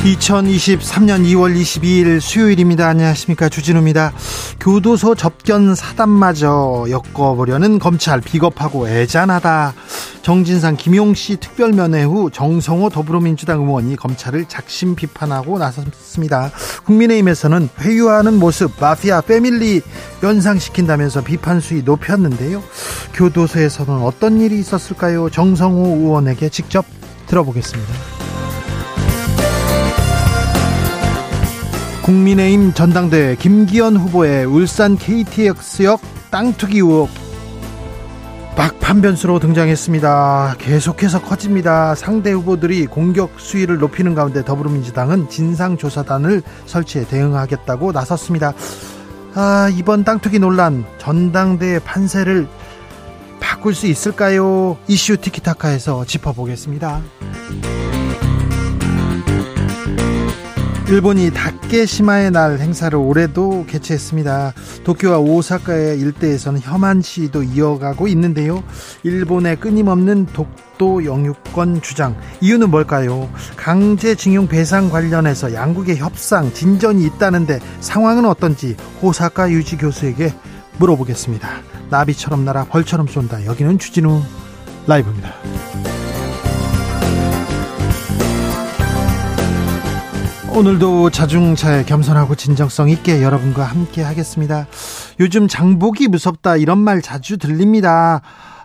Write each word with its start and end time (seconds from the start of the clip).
2023년 0.00 1.26
2월 1.26 1.54
22일 1.60 2.20
수요일입니다. 2.20 2.88
안녕하십니까. 2.88 3.50
주진우입니다. 3.50 4.12
교도소 4.58 5.14
접견 5.14 5.74
사단마저 5.74 6.86
엮어보려는 6.88 7.78
검찰 7.78 8.22
비겁하고 8.22 8.88
애잔하다. 8.88 9.74
정진상 10.22 10.76
김용씨 10.76 11.36
특별면회 11.36 12.04
후 12.04 12.30
정성호 12.30 12.88
더불어민주당 12.88 13.60
의원이 13.60 13.96
검찰을 13.96 14.46
작심 14.48 14.94
비판하고 14.94 15.58
나섰습니다. 15.58 16.50
국민의힘에서는 16.86 17.68
회유하는 17.80 18.38
모습 18.38 18.72
마피아 18.80 19.20
패밀리 19.20 19.82
연상시킨다면서 20.22 21.22
비판 21.24 21.60
수위 21.60 21.82
높였는데요. 21.82 22.62
교도소에서는 23.12 24.02
어떤 24.02 24.40
일이 24.40 24.58
있었을까요? 24.60 25.28
정성호 25.28 25.98
의원에게 25.98 26.48
직접 26.48 26.86
들어보겠습니다. 27.26 28.19
국민의힘 32.10 32.72
전당대회 32.72 33.36
김기현 33.36 33.96
후보의 33.96 34.44
울산 34.44 34.96
KTX역 34.96 36.00
땅 36.32 36.52
투기 36.54 36.78
의혹 36.78 37.08
막판변수로 38.56 39.38
등장했습니다. 39.38 40.56
계속해서 40.58 41.22
커집니다. 41.22 41.94
상대 41.94 42.32
후보들이 42.32 42.86
공격 42.86 43.38
수위를 43.38 43.78
높이는 43.78 44.16
가운데 44.16 44.44
더불어민주당은 44.44 45.28
진상조사단을 45.28 46.42
설치해 46.66 47.06
대응하겠다고 47.06 47.92
나섰습니다. 47.92 48.54
아, 49.34 49.70
이번 49.72 50.02
땅 50.02 50.18
투기 50.18 50.40
논란 50.40 50.84
전당대회 50.98 51.78
판세를 51.78 52.48
바꿀 53.38 53.72
수 53.72 53.86
있을까요? 53.86 54.76
이슈 54.88 55.16
티키타카에서 55.16 56.04
짚어보겠습니다. 56.06 57.02
일본이 60.90 61.30
다케시마의 61.30 62.32
날 62.32 62.58
행사를 62.58 62.98
올해도 62.98 63.64
개최했습니다. 63.68 64.54
도쿄와 64.82 65.18
오사카의 65.18 66.00
일대에서는 66.00 66.60
혐한 66.60 67.00
시위도 67.00 67.44
이어가고 67.44 68.08
있는데요. 68.08 68.64
일본의 69.04 69.60
끊임없는 69.60 70.26
독도 70.26 71.04
영유권 71.04 71.82
주장 71.82 72.16
이유는 72.40 72.70
뭘까요? 72.70 73.30
강제징용 73.56 74.48
배상 74.48 74.90
관련해서 74.90 75.54
양국의 75.54 75.98
협상 75.98 76.52
진전이 76.52 77.04
있다는데 77.06 77.60
상황은 77.78 78.24
어떤지 78.24 78.74
오사카 79.00 79.52
유지 79.52 79.76
교수에게 79.76 80.34
물어보겠습니다. 80.78 81.48
나비처럼 81.90 82.44
날아 82.44 82.64
벌처럼 82.64 83.06
쏜다. 83.06 83.46
여기는 83.46 83.78
주진우 83.78 84.22
라이브입니다. 84.88 85.34
오늘도 90.60 91.08
자중차에 91.08 91.84
겸손하고 91.84 92.34
진정성 92.34 92.90
있게 92.90 93.22
여러분과 93.22 93.64
함께 93.64 94.02
하겠습니다. 94.02 94.66
요즘 95.18 95.48
장복이 95.48 96.08
무섭다 96.08 96.58
이런 96.58 96.76
말 96.76 97.00
자주 97.00 97.38
들립니다. 97.38 98.20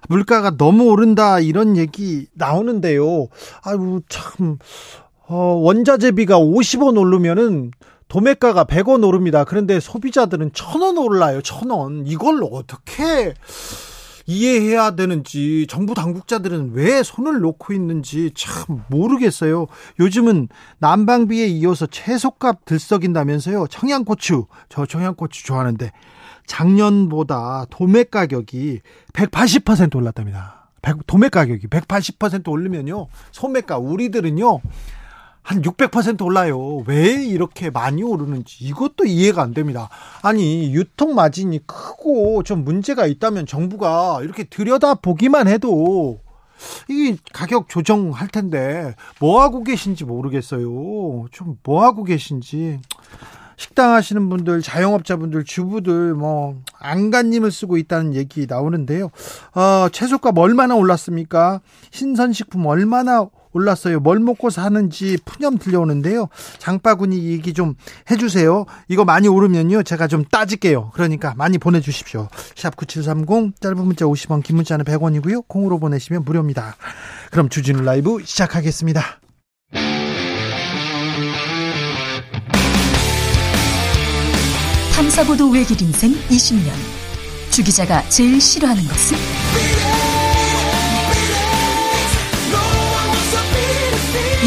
물가가 0.09 0.57
너무 0.57 0.89
오른다 0.89 1.39
이런 1.39 1.77
얘기 1.77 2.27
나오는데요. 2.33 3.27
아유 3.63 4.01
참 4.09 4.57
어, 5.29 5.35
원자재비가 5.63 6.37
50원 6.37 6.99
오르면은 6.99 7.71
도매가가 8.09 8.65
100원 8.65 9.07
오릅니다. 9.07 9.45
그런데 9.45 9.79
소비자들은 9.79 10.51
1000원 10.51 11.01
올라요. 11.01 11.39
1000원. 11.39 12.03
이걸 12.07 12.41
어떻게 12.51 13.35
이해해야 14.25 14.95
되는지 14.95 15.67
정부 15.69 15.93
당국자들은 15.93 16.71
왜 16.73 17.03
손을 17.03 17.39
놓고 17.39 17.73
있는지 17.73 18.31
참 18.35 18.83
모르겠어요. 18.89 19.67
요즘은 19.99 20.49
난방비에 20.79 21.47
이어서 21.47 21.85
채소값 21.85 22.65
들썩인다면서요. 22.65 23.67
청양고추 23.67 24.47
저 24.69 24.85
청양고추 24.85 25.45
좋아하는데 25.45 25.91
작년보다 26.47 27.65
도매 27.69 28.03
가격이 28.03 28.81
180% 29.13 29.95
올랐답니다. 29.95 30.69
도매 31.07 31.29
가격이 31.29 31.67
180% 31.67 32.47
오르면요. 32.47 33.07
소매가 33.31 33.77
우리들은요. 33.79 34.61
한 35.45 35.61
600% 35.61 36.25
올라요. 36.25 36.83
왜 36.87 37.23
이렇게 37.23 37.69
많이 37.69 38.01
오르는지 38.01 38.65
이것도 38.65 39.05
이해가 39.05 39.43
안 39.43 39.53
됩니다. 39.53 39.89
아니, 40.23 40.73
유통 40.73 41.13
마진이 41.13 41.67
크고 41.67 42.41
좀 42.41 42.63
문제가 42.63 43.05
있다면 43.05 43.45
정부가 43.45 44.21
이렇게 44.23 44.43
들여다 44.43 44.95
보기만 44.95 45.47
해도 45.47 46.19
이 46.89 47.15
가격 47.31 47.69
조정할 47.69 48.27
텐데 48.29 48.95
뭐 49.19 49.41
하고 49.43 49.63
계신지 49.63 50.03
모르겠어요. 50.03 51.27
좀 51.31 51.57
뭐 51.63 51.83
하고 51.83 52.03
계신지 52.03 52.79
식당 53.57 53.93
하시는 53.93 54.27
분들, 54.27 54.61
자영업자분들, 54.61 55.45
주부들 55.45 56.13
뭐 56.15 56.55
안간힘을 56.79 57.51
쓰고 57.51 57.77
있다는 57.77 58.15
얘기 58.15 58.47
나오는데요. 58.49 59.11
어, 59.53 59.87
채소값 59.91 60.37
얼마나 60.37 60.75
올랐습니까? 60.75 61.61
신선식품 61.91 62.65
얼마나 62.65 63.29
올랐어요. 63.55 63.99
뭘 63.99 64.19
먹고 64.19 64.49
사는지 64.49 65.17
푸념 65.25 65.57
들려오는데요. 65.57 66.27
장바구니 66.59 67.31
얘기 67.31 67.53
좀 67.53 67.75
해주세요. 68.11 68.65
이거 68.89 69.05
많이 69.05 69.27
오르면요. 69.27 69.83
제가 69.83 70.07
좀 70.07 70.25
따질게요. 70.25 70.91
그러니까 70.93 71.33
많이 71.35 71.57
보내주십시오. 71.57 72.27
샵 72.55 72.75
9730 72.75 73.59
짧은 73.59 73.77
문자 73.77 74.05
50원 74.05 74.43
긴 74.43 74.57
문자는 74.57 74.85
100원이고요. 74.85 75.47
콩으로 75.47 75.79
보내시면 75.79 76.23
무료입니다. 76.25 76.75
그럼 77.31 77.49
주진우 77.49 77.81
라이브 77.81 78.19
시작하겠습니다. 78.23 79.21
탐사보도 84.95 85.49
외길 85.49 85.81
인생 85.81 86.11
20년. 86.29 86.71
주 87.51 87.63
기자가 87.63 88.07
제일 88.09 88.39
싫어하는 88.39 88.83
것은? 88.83 89.94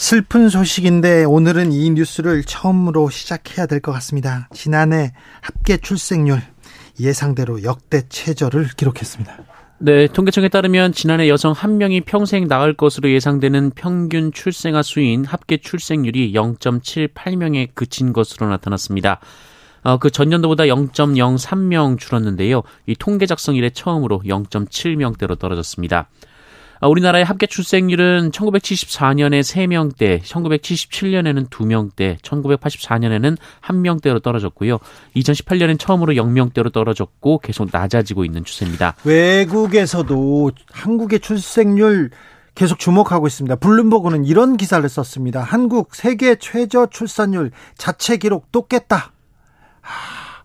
슬픈 0.00 0.48
소식인데 0.48 1.24
오늘은 1.24 1.72
이 1.72 1.90
뉴스를 1.90 2.42
처음으로 2.44 3.10
시작해야 3.10 3.66
될 3.66 3.80
것 3.80 3.92
같습니다. 3.92 4.48
지난해 4.54 5.12
합계 5.42 5.76
출생률 5.76 6.40
예상대로 6.98 7.62
역대 7.64 8.08
최저를 8.08 8.68
기록했습니다. 8.78 9.36
네, 9.80 10.06
통계청에 10.06 10.48
따르면 10.48 10.92
지난해 10.92 11.28
여성 11.28 11.52
한 11.52 11.76
명이 11.76 12.00
평생 12.00 12.48
낳을 12.48 12.72
것으로 12.78 13.10
예상되는 13.10 13.72
평균 13.74 14.32
출생아 14.32 14.82
수인 14.82 15.26
합계 15.26 15.58
출생률이 15.58 16.32
0.78명에 16.32 17.74
그친 17.74 18.14
것으로 18.14 18.48
나타났습니다. 18.48 19.20
어, 19.82 19.98
그 19.98 20.10
전년도보다 20.10 20.64
0.03명 20.64 21.98
줄었는데요. 21.98 22.62
이 22.86 22.94
통계 22.98 23.26
작성 23.26 23.54
이래 23.54 23.68
처음으로 23.68 24.22
0.7명대로 24.24 25.38
떨어졌습니다. 25.38 26.08
아, 26.82 26.88
우리나라의 26.88 27.24
합계 27.24 27.46
출생률은 27.46 28.30
1974년에 28.30 29.42
3명대, 29.42 30.22
1977년에는 30.22 31.50
2명대, 31.50 32.18
1984년에는 32.20 33.36
1명대로 33.62 34.22
떨어졌고요. 34.22 34.78
2018년엔 35.14 35.78
처음으로 35.78 36.14
0명대로 36.14 36.72
떨어졌고 36.72 37.40
계속 37.40 37.68
낮아지고 37.70 38.24
있는 38.24 38.44
추세입니다. 38.44 38.96
외국에서도 39.04 40.50
한국의 40.72 41.20
출생률 41.20 42.10
계속 42.54 42.78
주목하고 42.78 43.26
있습니다. 43.26 43.56
블룸버그는 43.56 44.24
이런 44.24 44.56
기사를 44.56 44.86
썼습니다. 44.88 45.42
한국 45.42 45.94
세계 45.94 46.36
최저 46.36 46.86
출산율 46.86 47.50
자체 47.76 48.16
기록 48.16 48.50
또 48.52 48.66
깼다. 48.66 49.12
아, 49.82 50.40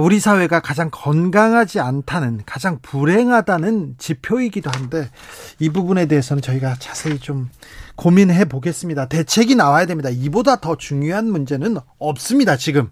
우리 0.00 0.20
사회가 0.20 0.60
가장 0.60 0.90
건강하지 0.92 1.80
않다는 1.80 2.42
가장 2.46 2.78
불행하다는 2.82 3.96
지표이기도 3.98 4.70
한데 4.70 5.10
이 5.58 5.70
부분에 5.70 6.06
대해서는 6.06 6.40
저희가 6.40 6.76
자세히 6.78 7.18
좀 7.18 7.50
고민해 7.96 8.44
보겠습니다. 8.44 9.08
대책이 9.08 9.56
나와야 9.56 9.86
됩니다. 9.86 10.08
이보다 10.10 10.56
더 10.56 10.76
중요한 10.76 11.28
문제는 11.30 11.78
없습니다. 11.98 12.56
지금 12.56 12.90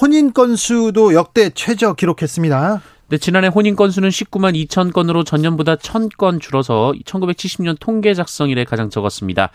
혼인 0.00 0.32
건수도 0.32 1.14
역대 1.14 1.50
최저 1.50 1.94
기록했습니다. 1.94 2.82
네, 3.08 3.18
지난해 3.18 3.48
혼인 3.48 3.74
건수는 3.74 4.08
19만 4.10 4.54
2천 4.68 4.92
건으로 4.92 5.24
전년보다 5.24 5.74
1,000건 5.76 6.40
줄어서 6.40 6.92
1970년 7.04 7.76
통계 7.80 8.14
작성 8.14 8.50
이래 8.50 8.64
가장 8.64 8.88
적었습니다. 8.88 9.50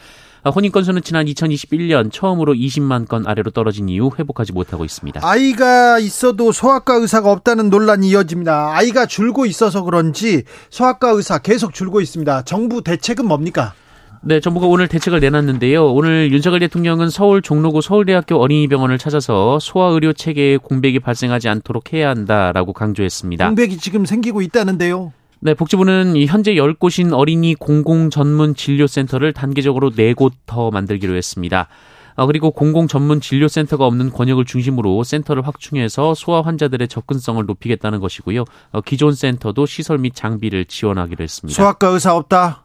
아, 0.45 0.51
혼인 0.51 0.71
건수는 0.71 1.01
지난 1.01 1.25
2021년 1.25 2.11
처음으로 2.11 2.53
20만 2.53 3.07
건 3.07 3.25
아래로 3.25 3.49
떨어진 3.49 3.89
이후 3.89 4.11
회복하지 4.15 4.53
못하고 4.53 4.85
있습니다. 4.85 5.21
아이가 5.23 5.97
있어도 5.97 6.51
소아과 6.51 6.97
의사가 6.97 7.31
없다는 7.31 7.71
논란이 7.71 8.09
이어집니다. 8.09 8.77
아이가 8.77 9.07
줄고 9.07 9.47
있어서 9.47 9.81
그런지 9.81 10.43
소아과 10.69 11.09
의사 11.09 11.39
계속 11.39 11.73
줄고 11.73 11.99
있습니다. 11.99 12.43
정부 12.43 12.83
대책은 12.83 13.25
뭡니까? 13.27 13.73
네, 14.21 14.39
정부가 14.39 14.67
오늘 14.67 14.87
대책을 14.87 15.19
내놨는데요. 15.19 15.91
오늘 15.91 16.31
윤석열 16.31 16.59
대통령은 16.59 17.09
서울 17.09 17.41
종로구 17.41 17.81
서울대학교 17.81 18.35
어린이병원을 18.35 18.99
찾아서 18.99 19.57
소아의료 19.59 20.13
체계에 20.13 20.57
공백이 20.57 20.99
발생하지 20.99 21.49
않도록 21.49 21.91
해야 21.91 22.09
한다라고 22.09 22.73
강조했습니다. 22.73 23.47
공백이 23.47 23.77
지금 23.77 24.05
생기고 24.05 24.43
있다는데요. 24.43 25.11
네, 25.41 25.53
복지부는 25.53 26.15
현재 26.27 26.53
10곳인 26.55 27.13
어린이 27.13 27.55
공공 27.55 28.09
전문 28.09 28.55
진료센터를 28.55 29.33
단계적으로 29.33 29.91
4곳 29.91 30.31
더 30.45 30.71
만들기로 30.71 31.15
했습니다. 31.15 31.67
어, 32.15 32.25
그리고 32.25 32.51
공공 32.51 32.87
전문 32.87 33.19
진료센터가 33.19 33.85
없는 33.85 34.09
권역을 34.11 34.45
중심으로 34.45 35.03
센터를 35.03 35.45
확충해서 35.45 36.13
소아 36.15 36.41
환자들의 36.43 36.87
접근성을 36.87 37.45
높이겠다는 37.45 37.99
것이고요. 37.99 38.45
어, 38.71 38.81
기존 38.81 39.13
센터도 39.13 39.65
시설 39.65 39.97
및 39.97 40.15
장비를 40.15 40.65
지원하기로 40.65 41.23
했습니다. 41.23 41.61
소아과 41.61 41.87
의사 41.89 42.15
없다. 42.15 42.63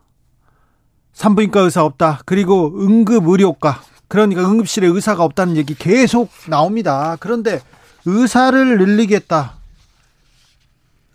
산부인과 1.12 1.60
의사 1.62 1.84
없다. 1.84 2.20
그리고 2.24 2.72
응급 2.80 3.26
의료과 3.26 3.82
그러니까 4.06 4.48
응급실에 4.48 4.86
의사가 4.86 5.24
없다는 5.24 5.56
얘기 5.56 5.74
계속 5.74 6.30
나옵니다. 6.48 7.16
그런데 7.18 7.60
의사를 8.06 8.78
늘리겠다. 8.78 9.59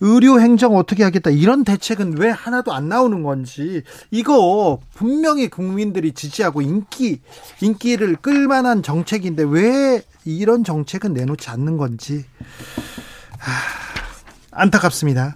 의료 0.02 0.40
행정 0.40 0.76
어떻게 0.76 1.04
하겠다. 1.04 1.30
이런 1.30 1.64
대책은 1.64 2.18
왜 2.18 2.30
하나도 2.30 2.74
안 2.74 2.90
나오는 2.90 3.24
건지. 3.24 3.84
이거 4.12 4.80
분명히 4.94 5.50
국민들이 5.50 6.12
지지하고 6.12 6.62
인기 6.62 7.22
인기를 7.62 8.18
끌만한 8.18 8.84
정책인데 8.84 9.44
왜 9.48 10.02
이런 10.26 10.64
정책은 10.64 11.14
내놓지 11.14 11.50
않는 11.50 11.78
건지. 11.78 12.26
하, 13.38 13.52
안타깝습니다. 14.52 15.36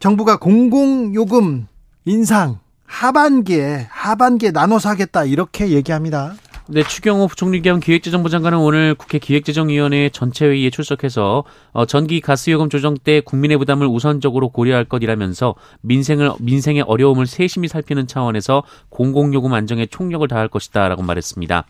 정부가 0.00 0.38
공공요금 0.38 1.66
인상 2.04 2.58
하반기에 2.86 3.86
하반기에 3.90 4.50
나눠서 4.50 4.88
하겠다 4.88 5.24
이렇게 5.24 5.70
얘기합니다. 5.70 6.34
네, 6.70 6.82
추경호 6.82 7.28
부총리 7.28 7.62
겸 7.62 7.80
기획재정부 7.80 8.28
장관은 8.28 8.58
오늘 8.58 8.94
국회 8.94 9.18
기획재정위원회 9.18 10.10
전체 10.10 10.44
회의에 10.44 10.68
출석해서 10.68 11.44
어, 11.72 11.86
전기 11.86 12.20
가스요금 12.20 12.68
조정 12.68 12.98
때 12.98 13.22
국민의 13.22 13.56
부담을 13.56 13.86
우선적으로 13.86 14.50
고려할 14.50 14.84
것이라면서 14.84 15.54
민생을 15.80 16.32
민생의 16.40 16.82
어려움을 16.82 17.26
세심히 17.26 17.68
살피는 17.68 18.06
차원에서 18.06 18.64
공공요금 18.90 19.50
안정에 19.54 19.86
총력을 19.86 20.28
다할 20.28 20.48
것이다라고 20.48 21.02
말했습니다. 21.02 21.64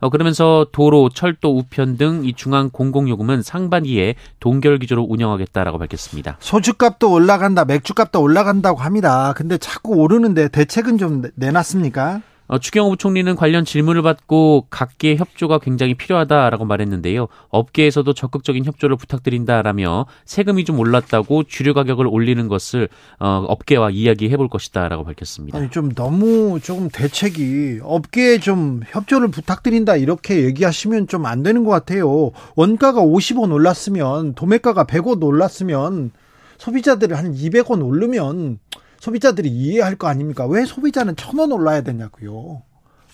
어, 0.00 0.08
그러면서 0.08 0.66
도로, 0.72 1.10
철도, 1.10 1.58
우편 1.58 1.98
등 1.98 2.24
이 2.24 2.32
중앙 2.32 2.70
공공요금은 2.70 3.42
상반기에 3.42 4.14
동결 4.40 4.78
기조로 4.78 5.04
운영하겠다라고 5.10 5.76
밝혔습니다. 5.76 6.38
소주값도 6.40 7.12
올라간다, 7.12 7.66
맥주값도 7.66 8.22
올라간다고 8.22 8.80
합니다. 8.80 9.34
근데 9.36 9.58
자꾸 9.58 9.96
오르는데 9.96 10.48
대책은 10.48 10.96
좀 10.96 11.24
내놨습니까? 11.34 12.22
어, 12.48 12.58
추경호 12.58 12.90
부총리는 12.90 13.36
관련 13.36 13.64
질문을 13.64 14.02
받고 14.02 14.66
각계 14.70 15.16
협조가 15.16 15.58
굉장히 15.58 15.94
필요하다라고 15.94 16.64
말했는데요. 16.64 17.28
업계에서도 17.50 18.12
적극적인 18.12 18.64
협조를 18.64 18.96
부탁드린다라며 18.96 20.06
세금이 20.24 20.64
좀 20.64 20.78
올랐다고 20.78 21.44
주류 21.44 21.74
가격을 21.74 22.06
올리는 22.08 22.48
것을 22.48 22.88
어, 23.20 23.44
업계와 23.46 23.90
이야기해 23.90 24.36
볼 24.36 24.48
것이다라고 24.48 25.04
밝혔습니다. 25.04 25.58
아니 25.58 25.70
좀 25.70 25.92
너무 25.92 26.58
조금 26.60 26.88
대책이 26.90 27.80
업계에 27.82 28.38
좀 28.40 28.80
협조를 28.88 29.28
부탁드린다 29.28 29.96
이렇게 29.96 30.42
얘기하시면 30.44 31.06
좀 31.06 31.28
안 31.28 31.42
되는 31.42 31.62
것 31.64 31.70
같아요. 31.70 32.30
원가가 32.56 33.02
50원 33.02 33.52
올랐으면 33.52 34.32
도매가가 34.34 34.84
100원 34.84 35.22
올랐으면 35.22 36.10
소비자들이 36.56 37.12
한 37.12 37.34
200원 37.34 37.84
오르면 37.84 38.58
소비자들이 39.00 39.48
이해할 39.48 39.96
거 39.96 40.08
아닙니까? 40.08 40.46
왜 40.46 40.64
소비자는 40.64 41.16
천 41.16 41.38
원 41.38 41.52
올라야 41.52 41.82
되냐고요. 41.82 42.62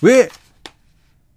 왜 0.02 0.28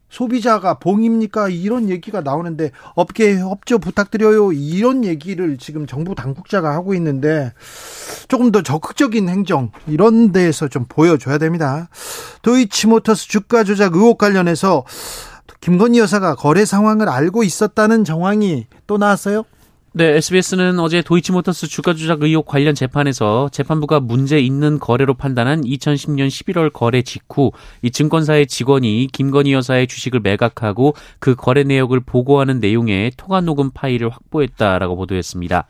소비자가 0.10 0.76
봉입니까? 0.80 1.50
이런 1.50 1.90
얘기가 1.90 2.22
나오는데 2.22 2.72
업계 2.96 3.38
협조 3.38 3.78
부탁드려요. 3.78 4.54
이런 4.54 5.04
얘기를 5.04 5.58
지금 5.58 5.86
정부 5.86 6.16
당국자가 6.16 6.72
하고 6.74 6.94
있는데 6.94 7.52
조금 8.30 8.52
더 8.54 8.62
적극적인 8.64 9.28
행정 9.28 9.72
이런 9.86 10.32
데에서 10.32 10.70
좀 10.70 10.86
보여줘야 10.88 11.38
됩니다. 11.38 11.90
도이치모터스 12.42 13.28
주가 13.28 13.66
조작 13.66 13.96
의혹 13.96 14.18
관련해서 14.18 14.86
김건희 15.60 16.00
여사가 16.00 16.36
거래 16.36 16.64
상황을 16.64 17.10
알고 17.10 17.44
있었다는 17.44 18.06
정황이 18.06 18.68
또 18.88 18.98
나왔어요? 18.98 19.44
네, 19.98 20.16
SBS는 20.18 20.78
어제 20.78 21.02
도이치모터스 21.02 21.66
주가 21.66 21.96
조작 21.96 22.22
의혹 22.22 22.46
관련 22.46 22.76
재판에서 22.76 23.50
재판부가 23.52 24.00
문제 24.00 24.38
있는 24.38 24.78
거래로 24.78 25.16
판단한 25.16 25.62
2010년 25.62 26.28
11월 26.28 26.72
거래 26.72 27.02
직후 27.02 27.52
이 27.82 27.90
증권사의 27.90 28.46
직원이 28.46 29.08
김건희 29.12 29.54
여사의 29.54 29.88
주식을 29.88 30.20
매각하고 30.20 30.94
그 31.18 31.34
거래 31.34 31.64
내역을 31.64 32.02
보고하는 32.02 32.60
내용의 32.60 33.14
통화 33.18 33.42
녹음 33.42 33.72
파일을 33.72 34.12
확보했다라고 34.12 34.98
보도했습니다. 34.98 35.66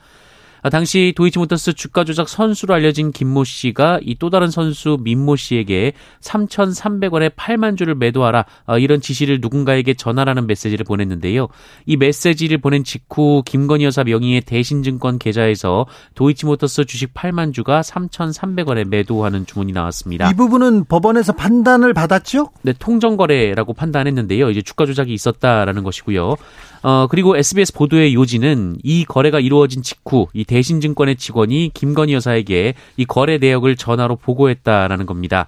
아, 0.67 0.69
당시 0.69 1.13
도이치모터스 1.15 1.73
주가 1.73 2.03
조작 2.03 2.27
선수로 2.27 2.73
알려진 2.73 3.11
김모 3.13 3.45
씨가 3.45 3.99
이 4.03 4.17
또 4.19 4.29
다른 4.29 4.49
선수 4.49 4.97
민모 5.01 5.35
씨에게 5.35 5.93
3,300원에 6.21 7.33
8만 7.35 7.77
주를 7.77 7.95
매도하라 7.95 8.45
아, 8.65 8.77
이런 8.77 8.99
지시를 8.99 9.39
누군가에게 9.41 9.93
전하라는 9.93 10.47
메시지를 10.47 10.83
보냈는데요. 10.85 11.47
이 11.85 11.95
메시지를 11.97 12.57
보낸 12.57 12.83
직후 12.83 13.43
김건희 13.45 13.85
여사 13.85 14.03
명의의 14.03 14.41
대신증권 14.41 15.19
계좌에서 15.19 15.85
도이치모터스 16.15 16.85
주식 16.85 17.13
8만 17.13 17.53
주가 17.53 17.81
3,300원에 17.81 18.85
매도하는 18.87 19.45
주문이 19.45 19.71
나왔습니다. 19.71 20.29
이 20.29 20.33
부분은 20.33 20.85
법원에서 20.85 21.33
판단을 21.33 21.93
받았죠? 21.93 22.49
네, 22.63 22.73
통정거래라고 22.77 23.73
판단했는데요. 23.73 24.49
이제 24.49 24.61
주가 24.61 24.85
조작이 24.85 25.13
있었다라는 25.13 25.83
것이고요. 25.83 26.35
어, 26.83 27.07
그리고 27.09 27.35
SBS 27.37 27.73
보도의 27.73 28.13
요지는 28.13 28.77
이 28.83 29.05
거래가 29.05 29.39
이루어진 29.39 29.81
직후 29.81 30.27
이 30.33 30.43
대신증권의 30.43 31.15
직원이 31.17 31.71
김건희 31.73 32.13
여사에게 32.13 32.73
이 32.97 33.05
거래 33.05 33.37
내역을 33.37 33.75
전화로 33.75 34.17
보고했다라는 34.17 35.05
겁니다. 35.05 35.47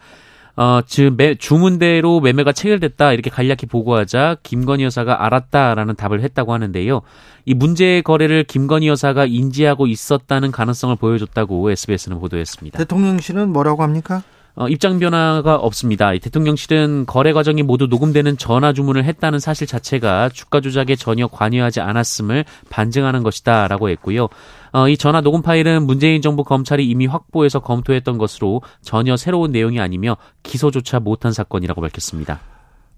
어, 0.60 0.82
즉, 0.86 1.14
매, 1.16 1.36
주문대로 1.36 2.20
매매가 2.20 2.52
체결됐다, 2.52 3.14
이렇게 3.14 3.30
간략히 3.30 3.66
보고하자 3.70 4.38
김건희 4.44 4.84
여사가 4.84 5.26
알았다라는 5.26 5.96
답을 5.96 6.22
했다고 6.22 6.52
하는데요. 6.52 7.02
이 7.46 7.54
문제의 7.54 8.02
거래를 8.02 8.44
김건희 8.44 8.90
여사가 8.90 9.26
인지하고 9.26 9.88
있었다는 9.88 10.52
가능성을 10.52 10.98
보여줬다고 10.98 11.72
SBS는 11.72 12.20
보도했습니다. 12.20 12.78
대통령실은 12.78 13.54
뭐라고 13.54 13.84
합니까? 13.84 14.22
어, 14.60 14.68
입장 14.68 15.00
변화가 15.00 15.56
없습니다. 15.56 16.12
대통령실은 16.12 17.06
거래 17.06 17.32
과정이 17.32 17.64
모두 17.64 17.88
녹음되는 17.88 18.38
전화 18.38 18.74
주문을 18.74 19.06
했다는 19.06 19.40
사실 19.40 19.66
자체가 19.66 20.28
주가 20.34 20.60
조작에 20.60 20.98
전혀 20.98 21.28
관여하지 21.28 21.80
않았음을 21.80 22.44
반증하는 22.70 23.24
것이다라고 23.24 23.88
했고요. 23.88 24.28
어, 24.74 24.90
이 24.90 24.98
전화 24.98 25.22
녹음 25.22 25.42
파일은 25.42 25.84
문재인 25.84 26.22
정부 26.22 26.44
검찰이 26.44 26.86
이미 26.86 27.06
확보해서 27.06 27.62
검토했던 27.62 28.18
것으로 28.18 28.62
전혀 28.82 29.16
새로운 29.16 29.54
내용이 29.54 29.80
아니며 29.80 30.18
기소조차 30.44 31.00
못한 31.00 31.32
사건이라고 31.32 31.80
밝혔습니다. 31.80 32.42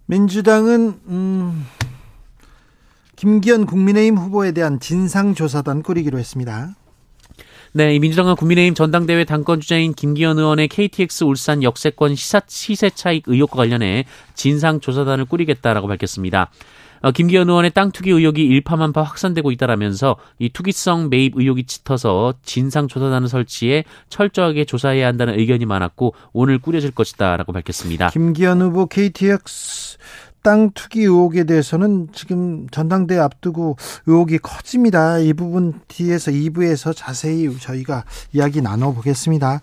민주당은 0.08 1.00
음, 1.10 1.68
김기현 3.18 3.68
국민의힘 3.68 4.18
후보에 4.18 4.52
대한 4.52 4.80
진상조사단 4.80 5.84
꾸리기로 5.84 6.18
했습니다. 6.18 6.76
네, 7.74 7.96
이 7.96 8.00
민주당은 8.00 8.36
국민의힘 8.36 8.74
전당대회 8.74 9.24
당권 9.24 9.62
주자인 9.62 9.94
김기현 9.94 10.38
의원의 10.38 10.68
KTX 10.68 11.24
울산 11.24 11.64
역세권 11.64 12.16
시사, 12.16 12.42
시세 12.46 12.90
차익 12.90 13.24
의혹과 13.28 13.56
관련해 13.56 14.04
진상조사단을 14.36 15.24
꾸리겠다라고 15.24 15.88
밝혔습니다. 15.88 16.52
어, 17.02 17.12
김기현 17.12 17.48
의원의 17.48 17.72
땅 17.72 17.92
투기 17.92 18.12
의혹이 18.12 18.44
일파만파 18.44 19.02
확산되고 19.02 19.52
있다라면서 19.52 20.18
이 20.38 20.50
투기성 20.50 21.10
매입 21.10 21.38
의혹이 21.38 21.64
짙어서 21.64 22.34
진상조사단을 22.44 23.30
설치해 23.30 23.86
철저하게 24.10 24.66
조사해야 24.66 25.08
한다는 25.08 25.40
의견이 25.40 25.66
많았고 25.66 26.14
오늘 26.34 26.60
꾸려질 26.60 26.92
것이다라고 26.92 27.54
밝혔습니다. 27.54 28.10
김기현 28.10 28.62
후보 28.62 28.86
KTX 28.86 29.98
땅 30.44 30.72
투기 30.74 31.02
의혹에 31.02 31.44
대해서는 31.44 32.10
지금 32.14 32.68
전당대회 32.70 33.20
앞두고 33.20 33.78
의혹이 34.06 34.40
커집니다. 34.40 35.20
이 35.20 35.34
부분 35.34 35.82
뒤에서 35.88 36.32
2부에서 36.32 36.94
자세히 36.96 37.50
저희가 37.60 38.04
이야기 38.34 38.62
나눠보겠습니다. 38.62 39.62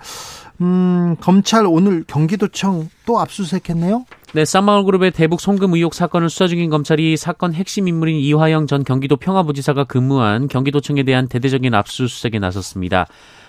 음, 0.60 1.16
검찰 1.20 1.66
오늘 1.66 2.04
경기도청 2.04 2.88
또 3.06 3.20
압수수색했네요. 3.20 4.04
네, 4.34 4.44
쌍방울그룹의 4.44 5.12
대북 5.12 5.40
송금 5.40 5.72
의혹 5.74 5.94
사건을 5.94 6.28
수사 6.28 6.48
중인 6.48 6.68
검찰이 6.68 7.16
사건 7.16 7.54
핵심 7.54 7.88
인물인 7.88 8.16
이화영 8.16 8.66
전 8.66 8.84
경기도 8.84 9.16
평화부지사가 9.16 9.84
근무한 9.84 10.48
경기도청에 10.48 11.02
대한 11.04 11.28
대대적인 11.28 11.74
압수수색에 11.74 12.38
나섰습니다. 12.38 13.06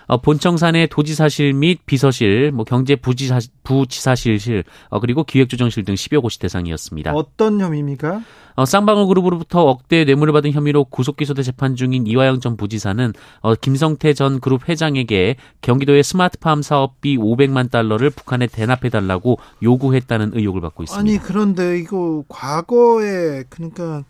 어, 0.09 0.17
본청산의 0.17 0.87
도지사실 0.87 1.53
및 1.53 1.85
비서실, 1.85 2.51
뭐 2.51 2.65
경제부지사, 2.65 3.39
부지사실실, 3.63 4.63
어, 4.89 4.99
그리고 4.99 5.23
기획조정실 5.23 5.83
등 5.85 5.93
10여 5.93 6.19
곳이 6.23 6.39
대상이었습니다. 6.39 7.13
어떤 7.13 7.61
혐의입니까? 7.61 8.23
어, 8.55 8.65
쌍방울 8.65 9.07
그룹으로부터 9.07 9.61
억대 9.61 10.05
뇌물을 10.05 10.33
받은 10.33 10.51
혐의로 10.51 10.85
구속 10.85 11.15
기소돼 11.15 11.43
재판 11.43 11.75
중인 11.75 12.07
이화영 12.07 12.39
전 12.39 12.57
부지사는 12.57 13.13
어, 13.41 13.53
김성태 13.53 14.15
전 14.15 14.39
그룹 14.39 14.67
회장에게 14.67 15.35
경기도의 15.61 16.01
스마트팜 16.03 16.63
사업비 16.63 17.15
500만 17.17 17.69
달러를 17.69 18.09
북한에 18.09 18.47
대납해 18.47 18.89
달라고 18.89 19.37
요구했다는 19.61 20.31
의혹을 20.33 20.59
받고 20.61 20.83
있습니다. 20.83 20.99
아니 20.99 21.19
그런데 21.19 21.77
이거 21.77 22.23
과거에 22.27 23.43
그러니까 23.47 24.03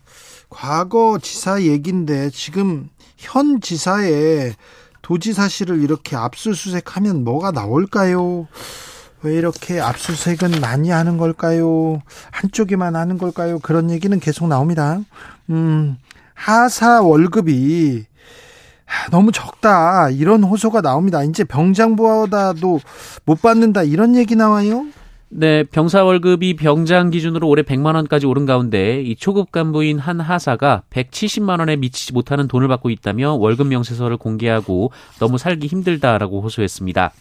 과거 0.48 1.18
지사 1.20 1.62
얘긴데 1.62 2.30
지금 2.30 2.88
현 3.18 3.60
지사의 3.60 4.54
도지사실을 5.10 5.82
이렇게 5.82 6.14
압수수색하면 6.14 7.24
뭐가 7.24 7.50
나올까요? 7.50 8.46
왜 9.22 9.34
이렇게 9.34 9.80
압수수색은 9.80 10.60
많이 10.60 10.90
하는 10.90 11.18
걸까요? 11.18 12.00
한쪽에만 12.30 12.94
하는 12.94 13.18
걸까요? 13.18 13.58
그런 13.58 13.90
얘기는 13.90 14.18
계속 14.20 14.46
나옵니다. 14.46 15.00
음, 15.50 15.98
하사 16.34 17.02
월급이 17.02 18.06
너무 19.10 19.32
적다. 19.32 20.10
이런 20.10 20.44
호소가 20.44 20.80
나옵니다. 20.80 21.24
이제 21.24 21.42
병장보다도 21.42 22.78
못 23.24 23.42
받는다. 23.42 23.82
이런 23.82 24.14
얘기 24.14 24.36
나와요? 24.36 24.86
네, 25.32 25.62
병사 25.62 26.02
월급이 26.02 26.56
병장 26.56 27.10
기준으로 27.10 27.46
올해 27.46 27.62
100만 27.62 27.94
원까지 27.94 28.26
오른 28.26 28.46
가운데 28.46 29.00
이 29.00 29.14
초급 29.14 29.52
간부인 29.52 30.00
한 30.00 30.18
하사가 30.18 30.82
170만 30.90 31.60
원에 31.60 31.76
미치지 31.76 32.12
못하는 32.12 32.48
돈을 32.48 32.66
받고 32.66 32.90
있다며 32.90 33.34
월급 33.34 33.68
명세서를 33.68 34.16
공개하고 34.16 34.90
너무 35.20 35.38
살기 35.38 35.68
힘들다라고 35.68 36.42
호소했습니다. 36.42 37.12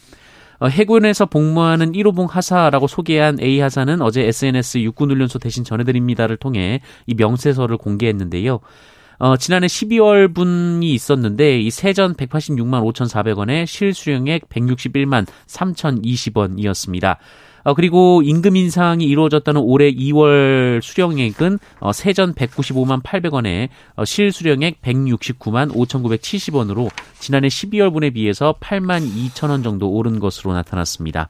어, 0.59 0.67
해군에서 0.67 1.27
복무하는 1.27 1.91
1호봉 1.91 2.27
하사라고 2.27 2.87
소개한 2.87 3.39
A 3.39 3.59
하사는 3.59 4.01
어제 4.01 4.23
SNS 4.23 4.79
육군훈련소 4.79 5.37
대신 5.37 5.63
전해드립니다를 5.63 6.37
통해 6.37 6.81
이 7.05 7.13
명세서를 7.13 7.77
공개했는데요. 7.77 8.59
어, 9.19 9.37
지난해 9.37 9.67
12월 9.67 10.33
분이 10.33 10.91
있었는데 10.93 11.59
이 11.59 11.69
세전 11.69 12.15
186만 12.15 12.81
5,400원에 12.91 13.67
실수령액 13.67 14.49
161만 14.49 15.27
3,020원이었습니다. 15.45 17.17
어, 17.63 17.73
그리고 17.73 18.21
임금 18.23 18.55
인상이 18.55 19.05
이루어졌다는 19.05 19.61
올해 19.61 19.91
2월 19.91 20.81
수령액은 20.81 21.59
어, 21.79 21.91
세전 21.91 22.33
195만 22.33 23.03
800원에 23.03 23.69
어, 23.95 24.05
실수령액 24.05 24.81
169만 24.81 25.73
5,970원으로 25.73 26.89
지난해 27.19 27.47
12월분에 27.47 28.13
비해서 28.13 28.55
8만 28.59 29.07
2천 29.09 29.49
원 29.49 29.63
정도 29.63 29.89
오른 29.89 30.19
것으로 30.19 30.53
나타났습니다. 30.53 31.29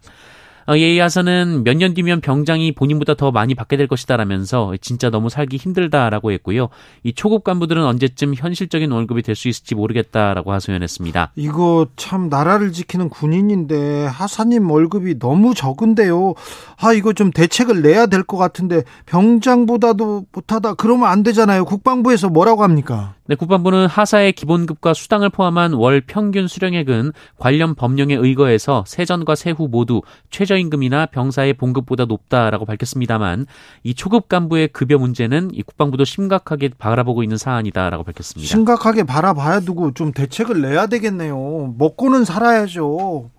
어, 0.69 0.77
예의하서는 0.77 1.63
몇 1.63 1.79
년 1.79 1.93
뒤면 1.93 2.21
병장이 2.21 2.73
본인보다 2.73 3.13
더 3.15 3.31
많이 3.31 3.55
받게 3.55 3.75
될 3.77 3.87
것이다라면서 3.87 4.73
진짜 4.81 5.09
너무 5.09 5.29
살기 5.29 5.57
힘들다라고 5.57 6.31
했고요. 6.33 6.69
이 7.03 7.13
초급 7.13 7.43
간부들은 7.43 7.83
언제쯤 7.83 8.33
현실적인 8.35 8.91
월급이 8.91 9.21
될 9.23 9.35
수 9.35 9.47
있을지 9.47 9.73
모르겠다라고 9.75 10.51
하소연했습니다. 10.51 11.31
이거 11.37 11.87
참 11.95 12.27
나라를 12.29 12.73
지키는 12.73 13.07
군인인데 13.09 14.05
하사님 14.07 14.69
월급이 14.69 15.17
너무 15.19 15.53
적은데요. 15.55 16.33
아 16.81 16.91
이거 16.93 17.13
좀 17.13 17.31
대책을 17.31 17.81
내야 17.81 18.05
될 18.07 18.23
것 18.23 18.37
같은데 18.37 18.83
병장보다도 19.05 20.25
못하다 20.31 20.73
그러면 20.75 21.07
안 21.09 21.23
되잖아요. 21.23 21.65
국방부에서 21.65 22.29
뭐라고 22.29 22.63
합니까? 22.63 23.15
네, 23.29 23.35
국방부는 23.35 23.85
하사의 23.85 24.33
기본급과 24.33 24.95
수당을 24.95 25.29
포함한 25.29 25.73
월 25.73 26.01
평균 26.01 26.47
수령액은 26.47 27.11
관련 27.37 27.75
법령에 27.75 28.15
의거해서 28.15 28.83
세전과 28.87 29.35
세후 29.35 29.67
모두 29.67 30.01
최저임금이나 30.31 31.05
병사의 31.05 31.53
봉급보다 31.53 32.05
높다라고 32.05 32.65
밝혔습니다만 32.65 33.45
이 33.83 33.93
초급 33.93 34.29
간부의 34.29 34.69
급여 34.69 34.97
문제는 34.97 35.51
이 35.53 35.61
국방부도 35.61 36.05
심각하게 36.05 36.71
바라보고 36.75 37.21
있는 37.21 37.37
사안이다라고 37.37 38.03
밝혔습니다. 38.03 38.49
심각하게 38.49 39.03
바라봐야 39.03 39.59
두고 39.59 39.93
좀 39.93 40.11
대책을 40.11 40.63
내야 40.63 40.87
되겠네요. 40.87 41.75
먹고는 41.77 42.25
살아야죠. 42.25 43.29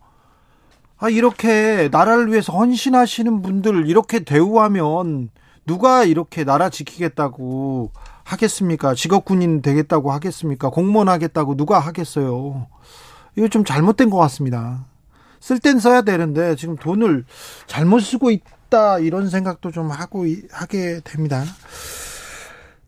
아, 0.98 1.08
이렇게 1.08 1.88
나라를 1.90 2.30
위해서 2.30 2.52
헌신하시는 2.52 3.42
분들 3.42 3.88
이렇게 3.88 4.20
대우하면 4.20 5.30
누가 5.66 6.04
이렇게 6.04 6.44
나라 6.44 6.70
지키겠다고 6.70 7.90
하겠습니까? 8.32 8.94
직업군인 8.94 9.62
되겠다고 9.62 10.12
하겠습니까? 10.12 10.70
공무원 10.70 11.08
하겠다고 11.08 11.56
누가 11.56 11.78
하겠어요? 11.78 12.66
이거 13.36 13.48
좀 13.48 13.64
잘못된 13.64 14.10
것 14.10 14.18
같습니다. 14.18 14.84
쓸 15.40 15.58
땐 15.58 15.78
써야 15.78 16.02
되는데 16.02 16.54
지금 16.56 16.76
돈을 16.76 17.24
잘못 17.66 18.00
쓰고 18.00 18.30
있다 18.30 18.98
이런 18.98 19.28
생각도 19.30 19.70
좀 19.70 19.90
하고 19.90 20.26
하게 20.52 21.00
됩니다. 21.02 21.44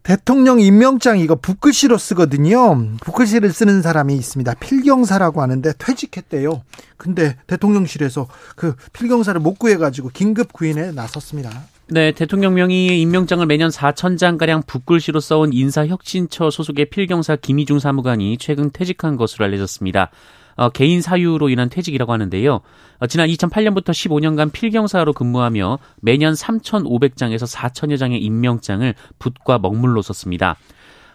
대통령 0.03 0.61
임명장 0.61 1.19
이거 1.21 1.37
붓글씨로 1.37 1.97
쓰거든요. 1.97 2.97
붓글씨를 3.03 3.53
쓰는 3.53 3.83
사람이 3.83 4.15
있습니다. 4.17 4.55
필경사라고 4.55 5.41
하는데 5.41 5.73
퇴직했대요. 5.79 6.63
근데 6.97 7.37
대통령실에서 7.47 8.27
그 8.57 8.75
필경사를 8.93 9.41
못 9.41 9.59
구해가지고 9.59 10.11
긴급 10.13 10.53
구인에 10.53 10.91
나섰습니다. 10.93 11.51
네, 11.89 12.13
대통령 12.13 12.55
명의의 12.55 13.01
임명장을 13.03 13.45
매년 13.45 13.69
4천 13.69 14.17
장가량 14.17 14.63
붓글씨로 14.67 15.21
써온 15.21 15.53
인사혁신처 15.53 16.51
소속의 16.51 16.87
필경사 16.87 17.37
김희중 17.37 17.81
사무관이 17.81 18.39
최근 18.39 18.71
퇴직한 18.71 19.17
것으로 19.17 19.45
알려졌습니다. 19.45 20.11
어, 20.55 20.69
개인 20.69 21.01
사유로 21.03 21.49
인한 21.49 21.69
퇴직이라고 21.69 22.13
하는데요. 22.13 22.61
어, 22.99 23.07
지난 23.09 23.29
2008년부터 23.29 23.91
15년간 23.91 24.53
필경사로 24.53 25.13
근무하며 25.13 25.79
매년 26.01 26.35
3,500장에서 26.35 27.53
4천여 27.53 27.99
장의 27.99 28.23
임명장을 28.23 28.95
붓과 29.19 29.59
먹물로 29.59 30.03
썼습니다. 30.03 30.57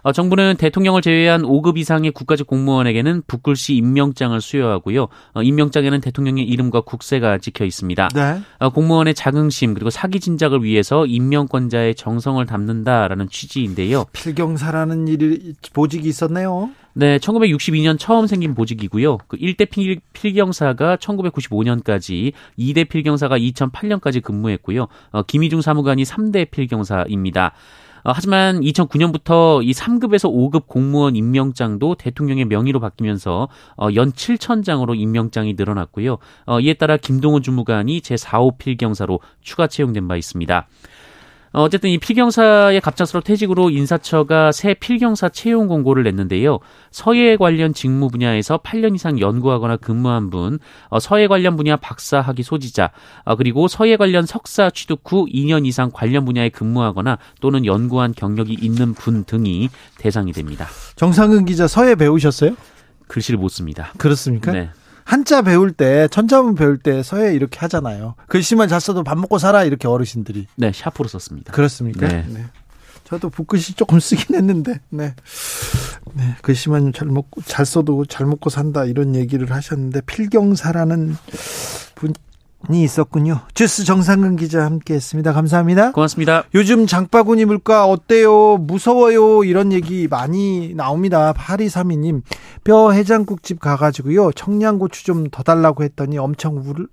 어, 0.08 0.14
정부는 0.14 0.56
대통령을 0.58 1.02
제외한 1.02 1.42
5급 1.42 1.78
이상의 1.78 2.12
국가직 2.12 2.48
공무원에게는 2.48 3.24
붓글씨 3.28 3.76
임명장을 3.76 4.40
수여하고요. 4.40 5.10
어, 5.34 5.44
임명장에는 5.44 6.00
대통령의 6.00 6.46
이름과 6.46 6.82
국세가 6.82 7.38
찍혀 7.40 7.66
있습니다. 7.66 8.08
네. 8.16 8.40
어, 8.60 8.70
공무원의 8.70 9.16
자긍심 9.16 9.74
그리고 9.74 9.90
사기 9.90 10.22
진작을 10.22 10.64
위해서 10.64 11.06
임명권자의 11.06 11.96
정성을 11.96 12.46
담는다라는 12.46 13.28
취지인데요. 13.28 14.06
필경사라는 14.14 15.10
일이 15.10 15.54
보직이 15.74 16.08
있었네요. 16.08 16.70
네, 17.00 17.20
1962년 17.20 18.00
처음 18.00 18.26
생긴 18.26 18.56
보직이고요. 18.56 19.20
그 19.28 19.38
1대 19.38 19.70
필, 19.70 20.00
필경사가 20.14 20.96
1995년까지, 20.96 22.34
2대 22.58 22.90
필경사가 22.90 23.38
2008년까지 23.38 24.24
근무했고요. 24.24 24.88
어, 25.12 25.22
김희중 25.22 25.62
사무관이 25.62 26.02
3대 26.02 26.50
필경사입니다. 26.50 27.54
어, 28.04 28.12
하지만 28.16 28.62
2009년부터 28.62 29.64
이 29.64 29.74
3급에서 29.74 30.34
5급 30.34 30.66
공무원 30.66 31.16
임명장도 31.16 31.96
대통령의 32.00 32.46
명의로 32.46 32.80
바뀌면서 32.80 33.48
어, 33.78 33.90
연 33.94 34.12
7천장으로 34.12 35.00
임명장이 35.00 35.54
늘어났고요. 35.54 36.18
어, 36.48 36.60
이에 36.60 36.74
따라 36.74 36.98
김동훈 36.98 37.44
주무관이 37.44 38.02
제4호 38.02 38.58
필경사로 38.58 39.20
추가 39.42 39.68
채용된 39.68 40.08
바 40.08 40.18
있습니다. 40.18 40.68
어, 41.54 41.64
어쨌든 41.64 41.90
이 41.90 41.98
필경사의 41.98 42.82
갑작스러운 42.82 43.24
퇴직으로 43.24 43.70
인사처가 43.70 44.52
새 44.52 44.74
필경사 44.74 45.30
채용 45.30 45.68
공고를 45.68 46.04
냈는데요. 46.04 46.60
서예 46.92 47.38
관련 47.38 47.74
직무 47.74 48.10
분야에서 48.10 48.58
8년 48.58 48.96
이상 48.96 49.20
연구하거나 49.20 49.78
근무한 49.78 50.30
분, 50.30 50.60
어, 50.90 51.00
서예 51.00 51.28
관련 51.28 51.56
분야 51.56 51.76
박사 51.78 52.20
학위 52.20 52.44
소지자, 52.44 52.92
어, 53.24 53.36
그리고 53.36 53.68
서예 53.68 53.98
관련 53.98 54.26
석사 54.26 54.70
취득 54.70 55.02
후 55.06 55.26
2년 55.26 55.66
이상 55.66 55.90
관련 55.92 56.26
분야에 56.26 56.50
근무하거나 56.50 57.18
또는 57.42 57.66
연구한 57.66 58.14
경력이 58.14 58.58
있는 58.60 58.94
분 58.94 59.24
등이 59.24 59.70
대상이 59.98 60.32
됩니다. 60.32 60.68
정상근 60.96 61.46
기자 61.46 61.68
서예 61.68 61.96
배우셨어요? 61.96 62.56
글씨를 63.08 63.40
못 63.40 63.50
씁니다. 63.50 63.94
그렇습니까? 63.98 64.52
네. 64.52 64.70
한자 65.08 65.42
배울 65.42 65.72
때 65.72 66.10
천자문 66.10 66.56
배울 66.56 66.78
때 66.78 67.02
서예 67.02 67.34
이렇게 67.34 67.60
하잖아요. 67.60 68.16
글씨만 68.28 68.68
잘 68.68 68.82
써도 68.82 69.06
밥 69.06 69.18
먹고 69.18 69.38
살아 69.38 69.64
이렇게 69.64 69.88
어르신들이. 69.88 70.48
네, 70.56 70.74
샤프로 70.74 71.08
썼습니다. 71.08 71.54
그렇습니까? 71.54 72.10
네. 72.10 72.26
네. 72.28 72.44
저도 73.06 73.30
붓글씨 73.30 73.76
조금 73.76 74.02
쓰긴 74.02 74.36
했는데, 74.36 74.82
네. 74.90 75.16
네, 76.14 76.36
글씨만 76.42 76.92
잘 76.92 77.08
먹고, 77.08 77.42
잘 77.44 77.66
써도 77.66 78.04
잘 78.04 78.28
먹고 78.28 78.50
산다, 78.50 78.84
이런 78.84 79.16
얘기를 79.16 79.50
하셨는데, 79.50 80.02
필경사라는 80.02 81.16
분이 81.96 82.14
있었군요. 82.84 83.40
주스 83.54 83.86
정상근 83.86 84.36
기자 84.36 84.66
함께 84.66 84.96
했습니다. 84.96 85.32
감사합니다. 85.34 85.92
고맙습니다. 85.94 86.44
요즘 86.54 86.86
장바구니 86.86 87.46
물가 87.46 87.86
어때요? 87.86 88.58
무서워요? 88.58 89.44
이런 89.44 89.72
얘기 89.72 90.08
많이 90.08 90.74
나옵니다. 90.76 91.34
8232님, 91.34 92.22
뼈 92.64 92.92
해장국집 92.92 93.60
가가지고요. 93.60 94.32
청양고추 94.34 95.06
좀 95.06 95.28
더 95.32 95.44
달라고 95.44 95.84
했더니 95.84 96.18
엄청 96.18 96.58
울, 96.58 96.88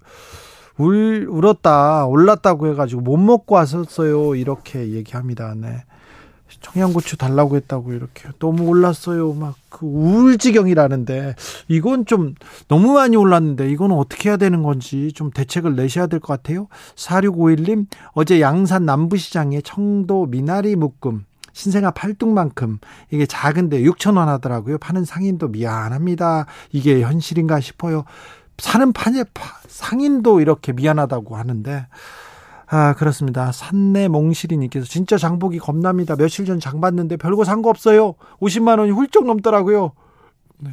울, 0.78 1.26
울었다, 1.28 2.06
올랐다고 2.06 2.68
해가지고 2.68 3.00
못 3.02 3.16
먹고 3.16 3.54
왔었어요. 3.56 4.34
이렇게 4.34 4.90
얘기합니다. 4.92 5.54
네. 5.56 5.84
청양고추 6.64 7.16
달라고 7.18 7.56
했다고 7.56 7.92
이렇게 7.92 8.28
너무 8.38 8.64
올랐어요. 8.64 9.32
막 9.34 9.54
그 9.74 9.86
우울 9.86 10.38
지경이라는데 10.38 11.34
이건 11.66 12.06
좀 12.06 12.36
너무 12.68 12.92
많이 12.92 13.16
올랐는데 13.16 13.68
이건 13.72 13.90
어떻게 13.90 14.28
해야 14.28 14.36
되는 14.36 14.62
건지 14.62 15.10
좀 15.12 15.30
대책을 15.30 15.74
내셔야 15.74 16.06
될 16.06 16.20
것 16.20 16.28
같아요. 16.28 16.68
4651님 16.94 17.86
어제 18.12 18.40
양산 18.40 18.86
남부시장에 18.86 19.62
청도 19.62 20.26
미나리 20.26 20.76
묶음 20.76 21.24
신생아 21.54 21.90
팔뚝만큼 21.90 22.78
이게 23.10 23.26
작은데 23.26 23.82
6천 23.82 24.16
원 24.16 24.28
하더라고요. 24.28 24.78
파는 24.78 25.04
상인도 25.04 25.48
미안합니다. 25.48 26.46
이게 26.70 27.02
현실인가 27.02 27.58
싶어요. 27.58 28.04
사는 28.58 28.92
판에 28.92 29.24
상인도 29.66 30.40
이렇게 30.40 30.72
미안하다고 30.72 31.36
하는데 31.36 31.86
아, 32.66 32.94
그렇습니다. 32.94 33.52
산내 33.52 34.08
몽실이님께서 34.08 34.86
진짜 34.86 35.16
장복이 35.18 35.58
겁납니다. 35.58 36.16
며칠 36.16 36.44
전 36.46 36.58
장 36.60 36.80
봤는데 36.80 37.16
별거 37.16 37.44
산 37.44 37.62
거 37.62 37.70
없어요. 37.70 38.14
50만 38.40 38.78
원이 38.78 38.90
훌쩍 38.92 39.26
넘더라고요. 39.26 39.92
네. 40.58 40.70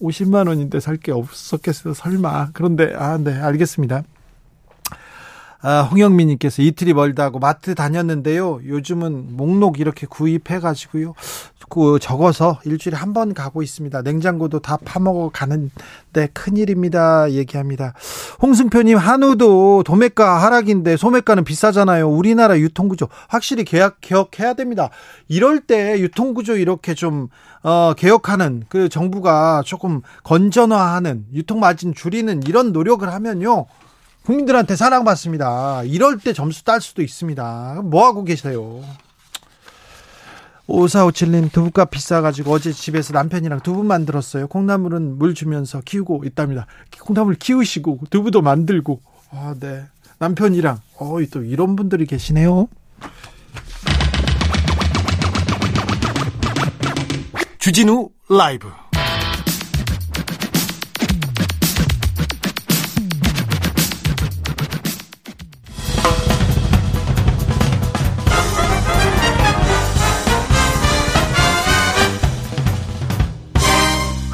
50만 0.00 0.48
원인데 0.48 0.78
살 0.80 0.96
게 0.98 1.12
없었겠어요. 1.12 1.94
설마. 1.94 2.50
그런데 2.52 2.92
아, 2.94 3.16
네, 3.18 3.32
알겠습니다. 3.40 4.02
아, 5.64 5.82
홍영민님께서 5.82 6.60
이틀이 6.62 6.92
멀다고 6.92 7.38
마트 7.38 7.74
다녔는데요. 7.76 8.60
요즘은 8.66 9.36
목록 9.36 9.78
이렇게 9.78 10.06
구입해가지고요. 10.08 11.14
그 11.68 11.98
적어서 12.00 12.58
일주일에 12.66 12.98
한 12.98 13.12
번 13.14 13.32
가고 13.32 13.62
있습니다. 13.62 14.02
냉장고도 14.02 14.58
다 14.60 14.76
파먹어 14.84 15.30
가는데 15.32 16.28
큰일입니다. 16.34 17.30
얘기합니다. 17.32 17.94
홍승표님 18.42 18.98
한우도 18.98 19.82
도매가 19.84 20.42
하락인데 20.42 20.96
소매가는 20.96 21.44
비싸잖아요. 21.44 22.10
우리나라 22.10 22.58
유통구조 22.58 23.08
확실히 23.28 23.64
개혁, 23.64 24.00
개혁해야 24.00 24.54
됩니다. 24.54 24.90
이럴 25.28 25.60
때 25.60 25.98
유통구조 26.00 26.56
이렇게 26.56 26.94
좀 26.94 27.28
어, 27.62 27.94
개혁하는 27.96 28.64
그 28.68 28.88
정부가 28.88 29.62
조금 29.64 30.00
건전화하는 30.24 31.26
유통마진 31.32 31.94
줄이는 31.94 32.42
이런 32.46 32.72
노력을 32.72 33.06
하면요. 33.10 33.66
국민들한테 34.24 34.76
사랑받습니다. 34.76 35.82
이럴 35.84 36.18
때 36.18 36.32
점수 36.32 36.64
딸 36.64 36.80
수도 36.80 37.02
있습니다. 37.02 37.82
뭐 37.84 38.06
하고 38.06 38.24
계세요? 38.24 38.82
5457님 40.68 41.52
두부값 41.52 41.90
비싸가지고 41.90 42.52
어제 42.52 42.72
집에서 42.72 43.12
남편이랑 43.12 43.60
두부 43.60 43.82
만들었어요. 43.82 44.46
콩나물은 44.46 45.18
물 45.18 45.34
주면서 45.34 45.80
키우고 45.80 46.24
있답니다. 46.24 46.66
콩나물 47.00 47.34
키우시고 47.34 48.00
두부도 48.10 48.42
만들고 48.42 49.00
아, 49.30 49.54
네. 49.58 49.84
남편이랑 50.18 50.80
어, 50.98 51.16
또 51.32 51.42
이런 51.42 51.74
분들이 51.74 52.06
계시네요. 52.06 52.68
주진우 57.58 58.10
라이브 58.28 58.68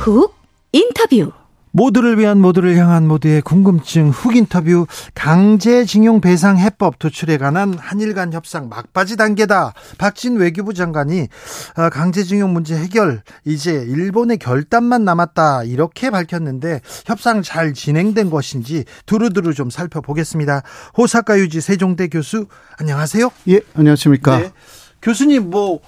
훅 0.09 0.35
인터뷰 0.73 1.33
모두를 1.71 2.19
위한 2.19 2.41
모두를 2.41 2.77
향한 2.77 3.07
모두의 3.07 3.43
궁금증 3.43 4.09
훅 4.09 4.37
인터뷰 4.37 4.87
강제징용 5.15 6.21
배상 6.21 6.59
해법 6.59 6.99
도출에 6.99 7.37
관한 7.37 7.75
한일 7.79 8.15
간 8.15 8.33
협상 8.33 8.69
막바지 8.69 9.17
단계다. 9.17 9.75
박진 9.99 10.37
외교부 10.37 10.73
장관이 10.75 11.29
어, 11.77 11.89
강제징용 11.91 12.53
문제 12.53 12.77
해결 12.77 13.23
이제 13.45 13.73
일본의 13.73 14.39
결단만 14.39 15.05
남았다 15.05 15.65
이렇게 15.65 16.11
밝혔는데 16.11 16.81
협상 17.07 17.43
잘 17.43 17.75
진행된 17.75 18.31
것인지 18.31 18.85
두루두루 19.07 19.55
좀 19.55 19.71
살펴보겠습니다. 19.71 20.63
호사카 20.97 21.39
유지 21.39 21.61
세종대 21.61 22.09
교수 22.09 22.47
안녕하세요. 22.79 23.31
예 23.49 23.61
안녕하십니까. 23.75 24.39
네. 24.39 24.53
교수님 25.03 25.51
뭐 25.51 25.81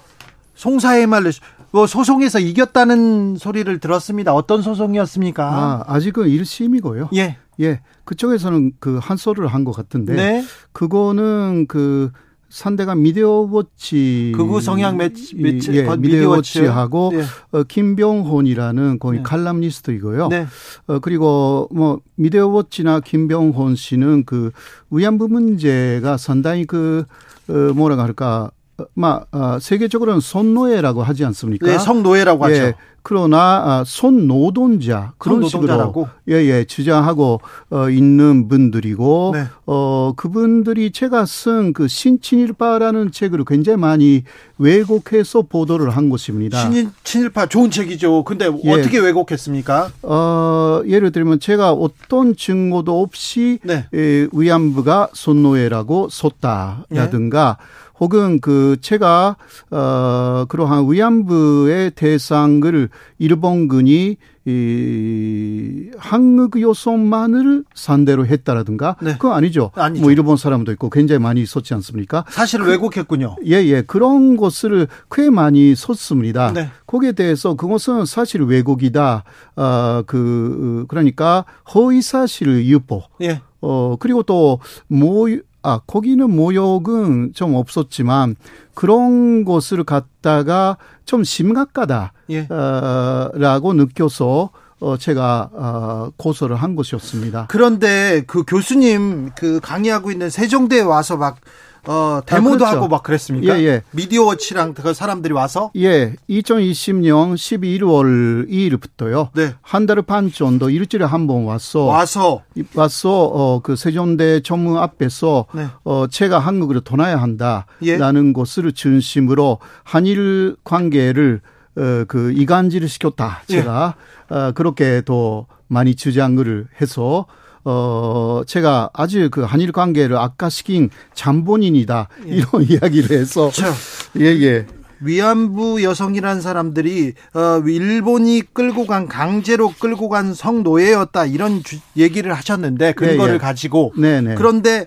송사의 0.55 1.07
말로 1.07 1.31
뭐 1.73 1.87
소송에서 1.87 2.39
이겼다는 2.41 3.37
소리를 3.37 3.79
들었습니다. 3.79 4.35
어떤 4.35 4.63
소송이었습니까? 4.63 5.45
아, 5.45 5.85
아직은 5.87 6.27
1심이고요. 6.27 7.09
예. 7.15 7.37
예. 7.61 7.81
그쪽에서는 8.05 8.73
그 8.81 8.99
한소를 9.01 9.47
한 9.47 9.65
것 9.65 9.73
같은데 9.73 10.15
네. 10.15 10.45
그거는 10.73 11.67
그 11.69 12.11
산대가 12.49 12.97
미디어워치 12.97 14.33
극우 14.35 14.61
성향 14.61 14.97
매치, 14.97 15.37
매치 15.37 15.73
예, 15.73 15.83
미디어워치하고 15.97 17.13
네. 17.15 17.23
어, 17.53 17.63
김병혼이라는 17.63 18.99
거기 18.99 19.19
네. 19.19 19.23
칼럼니스트이고요. 19.23 20.29
네. 20.29 20.47
어, 20.89 20.99
그리고 20.99 21.69
뭐 21.71 22.01
미디어워치나 22.17 23.01
김병혼 23.01 23.77
씨는 23.77 24.25
그 24.25 24.51
위안부 24.91 25.29
문제가 25.29 26.17
상당히 26.17 26.65
그 26.65 27.05
어, 27.49 27.53
뭐라 27.53 27.97
할까 28.03 28.51
막 28.95 29.27
어, 29.33 29.59
세계적으로는 29.61 30.21
손노예라고 30.21 31.03
하지 31.03 31.25
않습니까? 31.25 31.67
네, 31.67 31.79
성노예라고 31.79 32.51
예, 32.51 32.61
하죠. 32.61 32.77
그러나 33.03 33.63
아, 33.65 33.85
손노동자 33.87 35.13
그런 35.17 35.47
식으로 35.49 36.07
예예 36.29 36.65
주장하고 36.65 37.41
어, 37.71 37.89
있는 37.89 38.49
분들이고 38.49 39.31
네. 39.35 39.45
어 39.67 40.13
그분들이 40.17 40.91
제가 40.91 41.25
쓴 41.25 41.73
그 41.73 41.89
신친일파라는 41.89 43.13
책을 43.13 43.45
굉장히 43.47 43.79
많이 43.79 44.25
왜곡해서 44.59 45.43
보도를 45.43 45.91
한 45.91 46.11
것입니다. 46.11 46.71
신 46.71 46.91
친일파 47.05 47.47
좋은 47.47 47.71
책이죠. 47.71 48.25
근데 48.25 48.51
예. 48.65 48.73
어떻게 48.73 48.99
왜곡했습니까? 48.99 49.91
어 50.03 50.83
예를 50.87 51.13
들면 51.13 51.41
제가 51.41 51.73
어떤 51.73 52.37
증거도 52.37 53.01
없이 53.01 53.59
네. 53.63 53.87
예, 53.95 54.29
위안부가 54.33 55.09
손노예라고 55.13 56.09
썼다라든가. 56.11 57.57
네. 57.59 57.81
혹은 58.01 58.41
그 58.41 58.77
제가 58.81 59.37
어 59.71 60.45
그러한 60.49 60.91
위안부의 60.91 61.93
대상을 61.93 62.89
일본군이 63.19 64.17
이 64.47 65.91
한국 65.99 66.59
요소만을 66.59 67.65
상대로 67.75 68.27
했다라든가 68.27 68.97
네. 69.03 69.13
그거 69.13 69.35
아니죠. 69.35 69.71
아니죠. 69.75 70.03
뭐 70.03 70.11
일본 70.11 70.39
사람도 70.39 70.73
있고 70.73 70.89
굉장히 70.89 71.19
많이 71.19 71.43
있었지 71.43 71.75
않습니까? 71.75 72.25
사실 72.31 72.61
그, 72.61 72.71
왜곡했군요. 72.71 73.37
예예 73.45 73.67
예. 73.69 73.83
그런 73.83 74.39
것을 74.39 74.89
꽤 75.13 75.29
많이 75.29 75.75
썼습니다. 75.75 76.53
네. 76.55 76.71
거기에 76.87 77.13
대해서 77.13 77.55
그것은 77.55 78.07
사실 78.07 78.43
왜곡이다. 78.43 79.25
어그 79.57 80.87
그러니까 80.89 81.45
허위 81.75 82.01
사실 82.01 82.65
유포. 82.65 83.03
예. 83.21 83.43
어 83.61 83.97
그리고 84.01 84.23
또뭐 84.23 85.29
아, 85.63 85.81
거기는 85.87 86.31
모욕은 86.31 87.33
좀 87.35 87.55
없었지만 87.55 88.37
그런 88.75 89.45
것을 89.45 89.85
갖다가 89.85 90.77
좀 91.05 91.25
심각하다라고 91.25 92.13
예. 92.31 92.47
어, 92.51 93.31
느껴서 93.75 94.51
어, 94.81 94.97
제가, 94.97 95.51
어, 95.53 96.11
고소를 96.17 96.57
한 96.57 96.75
것이었습니다. 96.75 97.47
그런데 97.51 98.25
그 98.27 98.45
교수님 98.45 99.31
그 99.37 99.61
강의하고 99.61 100.11
있는 100.11 100.31
세종대에 100.31 100.81
와서 100.81 101.19
막 101.19 101.37
어, 101.87 102.21
데모도 102.27 102.65
아, 102.65 102.69
그렇죠. 102.69 102.77
하고 102.77 102.89
막 102.89 103.03
그랬습니까? 103.03 103.59
예, 103.59 103.65
예. 103.65 103.83
미디어워치랑 103.93 104.75
그 104.75 104.95
사람들이 104.95 105.33
와서? 105.33 105.71
예. 105.77 106.15
2020년 106.29 107.35
11월 107.35 108.49
2일부터요. 108.49 109.29
네. 109.35 109.55
한달반 109.63 110.31
정도 110.33 110.71
일주일에 110.71 111.05
한번 111.05 111.45
와서. 111.45 111.85
와서. 111.85 112.43
와서, 112.75 113.25
어, 113.25 113.61
그 113.63 113.77
세종대 113.77 114.41
전문 114.41 114.77
앞에서. 114.79 115.47
네. 115.55 115.67
어, 115.85 116.07
제가 116.11 116.39
한국으로 116.39 116.81
떠나야 116.81 117.17
한다. 117.17 117.67
예. 117.83 117.97
라는 117.97 118.33
것을 118.33 118.73
중심으로 118.73 119.59
한일 119.85 120.57
관계를 120.65 121.41
어, 121.77 122.05
그 122.09 122.33
이간질을 122.33 122.89
시켰다. 122.89 123.43
제가. 123.47 123.95
예. 124.33 124.35
어, 124.35 124.53
그렇게 124.53 125.03
더 125.05 125.47
많이 125.67 125.95
주장을 125.95 126.67
해서 126.81 127.27
어, 127.65 128.43
제가 128.47 128.91
아주 128.93 129.29
그 129.31 129.43
한일 129.43 129.73
관계를 129.73 130.17
악화시킨 130.17 130.91
잠본인이다. 131.15 132.09
예. 132.29 132.31
이런 132.31 132.63
이야기를 132.69 133.19
해서. 133.19 133.51
그렇죠. 133.51 133.75
예, 134.19 134.27
예. 134.27 134.67
위안부 135.01 135.83
여성이라는 135.83 136.43
사람들이 136.43 137.15
어, 137.35 137.63
일본이 137.67 138.43
끌고 138.53 138.87
간 138.87 139.09
강제로 139.09 139.73
끌고 139.79 140.09
간 140.09 140.35
성노예였다 140.35 141.27
이런 141.27 141.63
주, 141.63 141.79
얘기를 141.97 142.35
하셨는데 142.35 142.93
근거를 142.93 143.27
네, 143.27 143.33
네. 143.33 143.39
가지고 143.39 143.93
네, 143.97 144.21
네. 144.21 144.35
그런데 144.35 144.87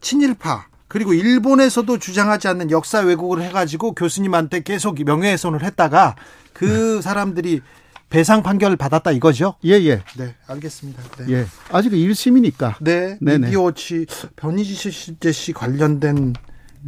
친일파 0.00 0.66
그리고 0.86 1.12
일본에서도 1.12 1.98
주장하지 1.98 2.48
않는 2.48 2.70
역사 2.70 3.00
왜곡을 3.00 3.42
해가지고 3.42 3.92
교수님한테 3.92 4.62
계속 4.62 5.02
명예훼손을 5.04 5.62
했다가 5.62 6.14
그 6.52 6.96
네. 6.96 7.02
사람들이 7.02 7.60
배상 8.10 8.42
판결을 8.42 8.76
받았다 8.76 9.12
이거죠? 9.12 9.54
예, 9.64 9.72
예. 9.72 10.02
네, 10.16 10.34
알겠습니다. 10.46 11.02
네. 11.18 11.32
예. 11.32 11.46
아직 11.70 11.92
1심이니까. 11.92 12.76
네. 12.80 13.18
미디어치 13.20 14.06
변희재 14.36 15.32
씨 15.32 15.52
관련된 15.52 16.34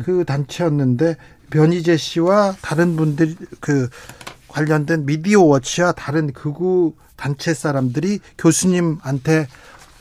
그 0.04 0.24
단체였는데 0.24 1.16
변희재 1.50 1.96
씨와 1.96 2.56
다른 2.62 2.96
분들 2.96 3.36
그 3.60 3.88
관련된 4.48 5.04
미디어 5.04 5.42
워치와 5.42 5.92
다른 5.92 6.32
극우 6.32 6.94
단체 7.16 7.52
사람들이 7.52 8.20
교수님한테 8.38 9.46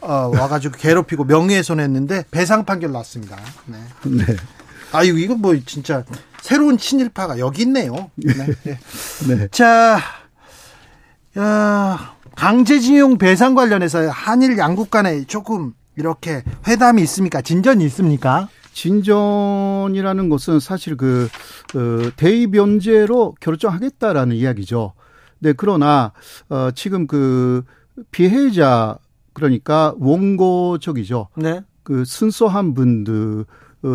어, 0.02 0.32
와가지고 0.34 0.78
괴롭히고 0.80 1.26
명예훼손했는데 1.26 2.26
배상 2.32 2.64
판결 2.66 2.92
났습니다. 2.94 3.38
네. 3.66 3.78
네. 4.06 4.24
아유 4.92 5.20
이거 5.20 5.36
뭐 5.36 5.56
진짜 5.66 6.04
새로운 6.42 6.78
친일파가 6.78 7.40
여기 7.40 7.64
있네요. 7.64 8.10
네. 8.16 8.34
네. 8.64 8.80
네. 9.28 9.48
자, 9.52 10.00
야, 11.38 12.16
강제징용 12.36 13.18
배상 13.18 13.54
관련해서 13.54 14.10
한일 14.10 14.58
양국 14.58 14.90
간에 14.90 15.26
조금 15.26 15.74
이렇게 15.96 16.44
회담이 16.68 17.02
있습니까? 17.04 17.42
진전이 17.42 17.84
있습니까? 17.86 18.50
진전이라는 18.74 20.30
것은 20.30 20.60
사실 20.60 20.96
그, 20.96 21.28
그 21.72 22.12
대의 22.16 22.48
변제로 22.48 23.36
결정하겠다라는 23.42 24.36
이야기죠. 24.36 24.94
네, 25.40 25.54
그러나 25.56 26.14
어 26.50 26.72
지금 26.74 27.08
그 27.08 27.64
피해자 28.12 28.98
그러니까 29.34 29.94
원고적이죠. 30.00 31.28
네. 31.36 31.62
그 31.84 32.06
순수한 32.06 32.74
분들 32.74 33.46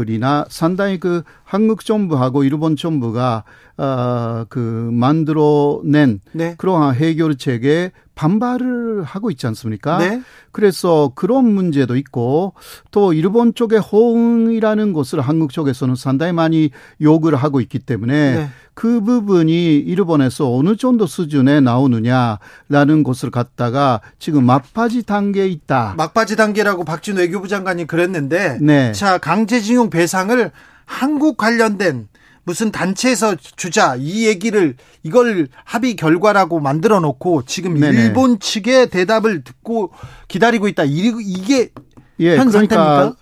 이나 0.08 0.46
상당히 0.48 0.98
그 0.98 1.22
한국 1.44 1.84
정부하고 1.84 2.44
일본 2.44 2.76
정부가 2.76 3.44
아그 3.76 4.90
만들어낸 4.92 6.20
네. 6.32 6.54
그러한 6.56 6.94
해결책에 6.94 7.92
반발을 8.14 9.02
하고 9.02 9.30
있지 9.30 9.46
않습니까? 9.48 9.98
네. 9.98 10.22
그래서 10.52 11.12
그런 11.14 11.46
문제도 11.46 11.96
있고 11.96 12.54
또 12.90 13.12
일본 13.12 13.54
쪽의 13.54 13.80
호응이라는 13.80 14.92
것을 14.92 15.20
한국 15.20 15.52
쪽에서는 15.52 15.96
상당히 15.96 16.32
많이 16.32 16.70
요구를 17.00 17.38
하고 17.38 17.60
있기 17.60 17.80
때문에 17.80 18.34
네. 18.34 18.48
그 18.74 19.00
부분이 19.00 19.76
일본에서 19.76 20.54
어느 20.54 20.76
정도 20.76 21.06
수준에 21.06 21.60
나오느냐라는 21.60 23.02
것을 23.04 23.30
갖다가 23.30 24.00
지금 24.18 24.44
막바지 24.44 25.04
단계에 25.04 25.48
있다. 25.48 25.94
막바지 25.96 26.36
단계라고 26.36 26.84
박진 26.84 27.16
외교부 27.16 27.48
장관이 27.48 27.86
그랬는데 27.86 28.58
네. 28.60 28.92
자 28.92 29.18
강제징용 29.18 29.90
배상을 29.90 30.50
한국 30.86 31.36
관련된 31.36 32.08
무슨 32.44 32.70
단체에서 32.70 33.36
주자 33.36 33.96
이 33.96 34.26
얘기를 34.26 34.76
이걸 35.02 35.48
합의 35.64 35.96
결과라고 35.96 36.60
만들어 36.60 37.00
놓고 37.00 37.44
지금 37.46 37.78
네네. 37.78 38.02
일본 38.02 38.38
측의 38.38 38.90
대답을 38.90 39.44
듣고 39.44 39.92
기다리고 40.28 40.68
있다. 40.68 40.84
이게 40.86 41.70
예, 42.20 42.36
현 42.36 42.48
그러니까 42.50 42.76
상태입니까? 42.76 43.16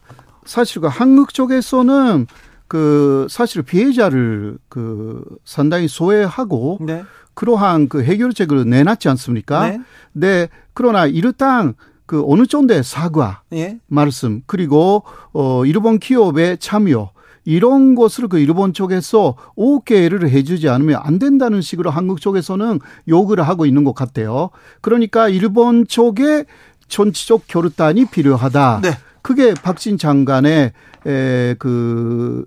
사실 0.44 0.82
그 0.82 0.88
한국 0.88 1.32
쪽에서는 1.32 2.26
그 2.66 3.26
사실 3.30 3.62
피해자를 3.62 4.58
그 4.68 5.24
상당히 5.44 5.88
소외하고 5.88 6.78
네. 6.80 7.04
그러한 7.34 7.88
그 7.88 8.02
해결책을 8.02 8.68
내놨지 8.68 9.08
않습니까? 9.08 9.68
네. 9.68 9.80
네. 10.12 10.48
그러나 10.74 11.06
일단 11.06 11.74
그 12.06 12.22
어느 12.26 12.46
정도의 12.46 12.82
사과 12.82 13.42
예. 13.52 13.78
말씀 13.86 14.42
그리고 14.46 15.04
어 15.32 15.64
일본 15.64 15.98
기업의 15.98 16.58
참여 16.58 17.12
이런 17.44 17.94
것을 17.94 18.28
그 18.28 18.38
일본 18.38 18.72
쪽에서 18.72 19.36
오케이를 19.56 20.28
해주지 20.30 20.68
않으면 20.68 21.00
안 21.02 21.18
된다는 21.18 21.60
식으로 21.60 21.90
한국 21.90 22.20
쪽에서는 22.20 22.80
요구를 23.08 23.46
하고 23.46 23.66
있는 23.66 23.84
것 23.84 23.94
같아요. 23.94 24.50
그러니까 24.80 25.28
일본 25.28 25.86
쪽에 25.86 26.44
전치적 26.88 27.46
결단이 27.46 28.06
필요하다. 28.06 28.80
네. 28.82 28.90
그게 29.22 29.54
박진 29.54 29.98
장관의 29.98 30.72
에, 31.06 31.54
그 31.58 32.44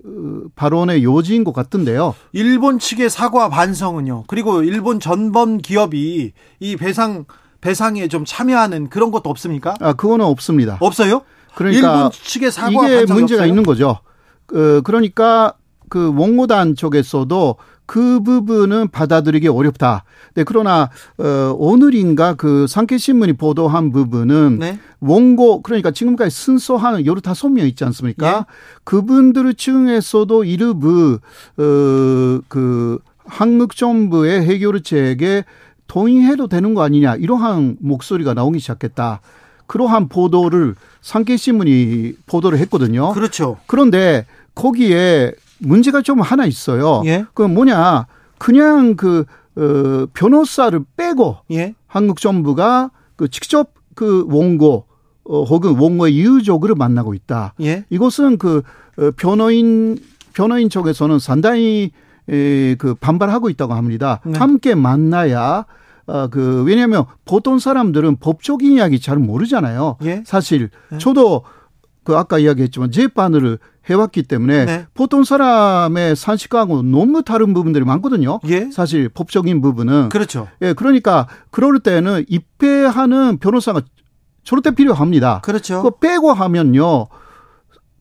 발언의 0.55 1.03
요지인 1.03 1.43
것 1.43 1.53
같은데요. 1.53 2.15
일본 2.31 2.79
측의 2.79 3.09
사과 3.09 3.49
반성은요. 3.49 4.25
그리고 4.27 4.63
일본 4.63 4.99
전범 4.99 5.57
기업이 5.57 6.31
이 6.59 6.75
배상 6.77 7.25
배상에 7.59 8.07
좀 8.07 8.25
참여하는 8.25 8.89
그런 8.89 9.09
것도 9.11 9.29
없습니까? 9.29 9.73
아, 9.79 9.93
그거는 9.93 10.25
없습니다. 10.25 10.77
없어요? 10.79 11.21
그러니까 11.55 11.95
일본 11.95 12.11
측의 12.11 12.51
사과 12.51 12.69
이게 12.69 13.05
문제가 13.11 13.39
없어요? 13.41 13.47
있는 13.47 13.63
거죠. 13.63 13.99
그 14.45 14.81
그러니까 14.83 15.53
그 15.89 16.13
원고단 16.15 16.75
쪽에서도 16.75 17.55
그 17.85 18.19
부분은 18.21 18.89
받아들이기 18.89 19.47
어렵다. 19.47 20.03
네, 20.33 20.43
그러나 20.43 20.89
어 21.17 21.55
오늘인가 21.57 22.33
그 22.33 22.65
상케 22.67 22.97
신문이 22.97 23.33
보도한 23.33 23.91
부분은 23.91 24.57
네. 24.59 24.79
원고 24.99 25.61
그러니까 25.61 25.91
지금까지 25.91 26.35
순서한 26.35 27.05
여러 27.05 27.21
다섯 27.21 27.49
명 27.49 27.67
있지 27.67 27.83
않습니까? 27.85 28.39
네. 28.39 28.45
그분들 28.83 29.53
중에서도 29.53 30.43
일부 30.45 31.19
어그 31.57 32.99
한국 33.25 33.75
정부의 33.75 34.41
해결책에 34.45 35.45
동의해도 35.87 36.47
되는 36.47 36.73
거 36.73 36.81
아니냐 36.81 37.15
이러한 37.15 37.77
목소리가 37.79 38.33
나오기 38.33 38.59
시작했다. 38.59 39.21
그러한 39.67 40.09
보도를 40.09 40.75
상케 41.01 41.37
신문이 41.37 42.13
보도를 42.25 42.57
했거든요. 42.59 43.13
그렇죠. 43.13 43.57
그런데 43.67 44.25
거기에 44.55 45.33
문제가 45.59 46.01
좀 46.01 46.21
하나 46.21 46.45
있어요. 46.45 47.01
예? 47.05 47.25
그 47.33 47.43
뭐냐 47.43 48.07
그냥 48.37 48.95
그 48.95 49.25
어, 49.57 50.07
변호사를 50.13 50.79
빼고 50.97 51.37
예? 51.51 51.75
한국 51.87 52.19
정부가 52.19 52.91
그 53.15 53.29
직접 53.29 53.73
그 53.93 54.25
원고 54.29 54.85
어, 55.23 55.43
혹은 55.43 55.77
원고의 55.77 56.19
유족을 56.19 56.75
만나고 56.75 57.13
있다. 57.13 57.53
예? 57.61 57.85
이것은 57.89 58.37
그 58.37 58.63
어, 58.97 59.11
변호인 59.15 59.97
변호인 60.33 60.69
쪽에서는 60.69 61.19
상당히 61.19 61.91
에, 62.27 62.75
그 62.75 62.95
반발하고 62.95 63.49
있다고 63.49 63.73
합니다. 63.73 64.19
네. 64.25 64.37
함께 64.37 64.75
만나야 64.75 65.65
어, 66.07 66.27
그, 66.27 66.63
왜냐하면 66.65 67.05
보통 67.25 67.57
사람들은 67.57 68.17
법적인 68.17 68.73
이야기 68.73 68.99
잘 68.99 69.17
모르잖아요. 69.17 69.97
예? 70.03 70.23
사실. 70.25 70.69
네. 70.89 70.97
저도 70.99 71.43
그 72.03 72.15
아까 72.15 72.37
이야기했지만 72.37 72.91
재판을 72.91 73.57
해왔기 73.89 74.23
때문에 74.23 74.65
네. 74.65 74.85
보통 74.93 75.23
사람의 75.23 76.15
산식하고 76.15 76.81
너무 76.81 77.23
다른 77.23 77.53
부분들이 77.53 77.85
많거든요. 77.85 78.39
예? 78.47 78.69
사실 78.71 79.09
법적인 79.09 79.61
부분은 79.61 80.09
그렇죠. 80.09 80.47
예, 80.61 80.73
그러니까 80.73 81.27
그럴 81.51 81.79
때는 81.79 82.25
입회하는 82.27 83.37
변호사가 83.37 83.81
절대 84.43 84.71
필요합니다. 84.71 85.41
그렇죠. 85.43 85.81
그 85.83 85.91
빼고 85.99 86.33
하면요. 86.33 87.07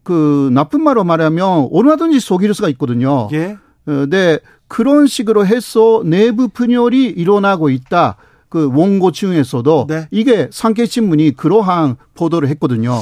그 0.02 0.50
나쁜 0.52 0.82
말로 0.82 1.04
말하면 1.04 1.68
얼마든지 1.72 2.20
속일 2.20 2.54
수가 2.54 2.68
있거든요. 2.70 3.28
예. 3.32 3.56
어, 3.86 4.06
네, 4.08 4.38
그런 4.68 5.06
식으로 5.06 5.46
해서 5.46 6.02
내부 6.04 6.48
분열이 6.48 7.06
일어나고 7.06 7.70
있다. 7.70 8.16
그 8.48 8.70
원고층에서도 8.72 9.86
네. 9.88 10.08
이게 10.10 10.48
상계 10.52 10.86
신문이 10.86 11.32
그러한 11.32 11.96
보도를 12.14 12.48
했거든요. 12.50 13.00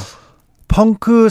펑크 0.69 1.29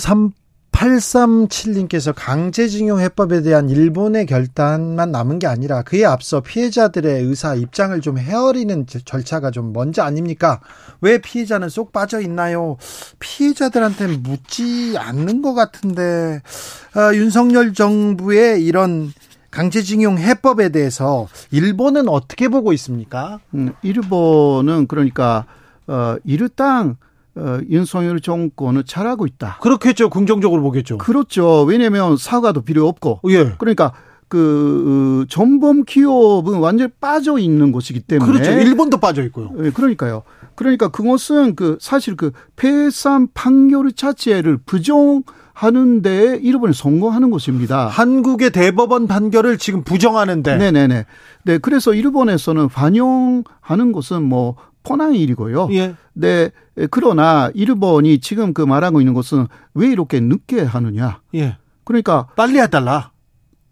3837님께서 0.82 2.12
강제징용 2.16 3.00
해법에 3.00 3.42
대한 3.42 3.70
일본의 3.70 4.26
결단만 4.26 5.12
남은 5.12 5.38
게 5.38 5.46
아니라 5.46 5.84
그에 5.84 6.06
앞서 6.06 6.42
피해자들의 6.42 7.24
의사 7.24 7.54
입장을 7.54 8.00
좀 8.02 8.18
헤아리는 8.18 8.88
절차가 9.06 9.52
좀 9.52 9.74
먼저 9.74 10.02
아닙니까? 10.02 10.60
왜 11.00 11.20
피해자는 11.20 11.70
쏙 11.70 11.92
빠져 11.92 12.20
있나요? 12.22 12.78
피해자들한테 13.20 14.08
묻지 14.18 14.96
않는 14.98 15.42
것 15.44 15.54
같은데 15.54 16.42
어, 16.96 17.14
윤석열 17.14 17.74
정부의 17.74 18.66
이런 18.66 19.14
강제징용 19.52 20.18
해법에 20.18 20.70
대해서 20.70 21.28
일본은 21.52 22.08
어떻게 22.10 22.48
보고 22.48 22.74
있습니까? 22.74 23.40
음, 23.54 23.74
일본은 23.84 24.88
그러니까 24.88 25.46
어, 25.88 26.16
일당 26.24 26.98
어, 27.36 27.60
윤석열 27.70 28.20
정권을 28.20 28.84
잘하고 28.84 29.26
있다. 29.26 29.58
그렇겠죠. 29.62 30.10
긍정적으로 30.10 30.62
보겠죠. 30.62 30.98
그렇죠. 30.98 31.64
왜냐하면 31.64 32.18
사과도 32.18 32.62
필요 32.62 32.88
없고. 32.88 33.22
예. 33.30 33.54
그러니까 33.58 33.94
그 34.28 35.26
전범 35.30 35.84
기업은 35.84 36.60
완전히 36.60 36.90
빠져 37.02 37.38
있는 37.38 37.72
곳이기 37.74 38.00
때문에 38.02 38.32
그렇죠. 38.32 38.52
일본도 38.52 38.98
빠져 38.98 39.24
있고요. 39.24 39.50
네, 39.54 39.72
그러니까요. 39.72 40.24
그러니까 40.56 40.88
그것은 40.88 41.56
그 41.56 41.78
사실 41.82 42.16
그 42.16 42.32
폐산 42.56 43.28
판결 43.34 43.92
자체를 43.92 44.58
부정하는데 44.66 46.40
일본이 46.42 46.74
성공하는 46.74 47.30
것입니다. 47.30 47.88
한국의 47.88 48.52
대법원 48.52 49.08
판결을 49.08 49.58
지금 49.58 49.84
부정하는데. 49.84 50.56
네네네. 50.56 51.06
네, 51.44 51.58
그래서 51.58 51.94
일본에서는 51.94 52.70
반영하는 52.70 53.92
것은 53.94 54.24
뭐 54.24 54.56
뻔한 54.84 55.14
일이고요. 55.14 55.70
예. 55.72 55.96
네, 56.14 56.50
그러나 56.90 57.52
일본이 57.54 58.20
지금 58.20 58.54
그 58.54 58.62
말하고 58.62 59.02
있는 59.02 59.14
것은 59.14 59.48
왜 59.74 59.88
이렇게 59.88 60.20
늦게 60.20 60.62
하느냐. 60.64 61.20
예. 61.36 61.58
그러니까 61.84 62.28
빨리 62.36 62.60
해달라. 62.60 63.12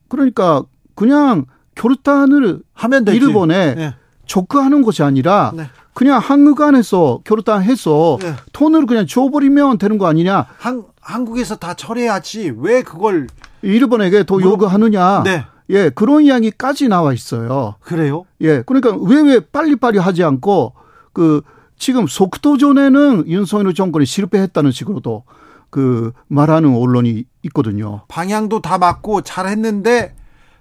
그러니까 0.08 0.64
그냥 0.96 1.46
결단을 1.76 2.62
하면 2.74 3.06
되지. 3.06 3.18
일본에 3.18 3.76
네. 3.76 3.96
조크하는 4.26 4.82
것이 4.82 5.02
아니라 5.04 5.52
네. 5.56 5.64
그냥 5.94 6.20
한국 6.20 6.62
안에서 6.62 7.22
결단해서 7.24 8.18
네. 8.22 8.34
돈을 8.54 8.86
그냥 8.86 9.06
줘버리면 9.08 9.78
되는 9.78 9.98
거 9.98 10.08
아니냐. 10.08 10.48
한, 10.58 10.84
한국에서 11.02 11.56
다 11.56 11.74
처리해야지 11.74 12.54
왜 12.58 12.84
그걸 12.84 13.28
일본에게 13.62 14.26
더 14.26 14.36
물어... 14.36 14.52
요구하느냐. 14.52 15.24
네. 15.24 15.46
예, 15.72 15.90
그런 15.90 16.24
이야기까지 16.24 16.88
나와 16.88 17.14
있어요. 17.14 17.76
그래요? 17.82 18.26
예, 18.42 18.64
그러니까 18.64 18.96
왜 18.96 19.22
왜 19.22 19.40
빨리빨리 19.40 20.00
하지 20.00 20.24
않고 20.24 20.74
그 21.20 21.42
지금 21.78 22.08
속도 22.08 22.58
전에는 22.58 23.26
윤석열 23.28 23.74
정권이 23.74 24.06
실패했다는 24.06 24.72
식으로도 24.72 25.26
그 25.70 26.14
말하는 26.30 26.74
언론이 26.74 27.26
있거든요. 27.44 28.04
방향도 28.08 28.62
다 28.62 28.78
맞고 28.78 29.24
잘했는데 29.24 30.16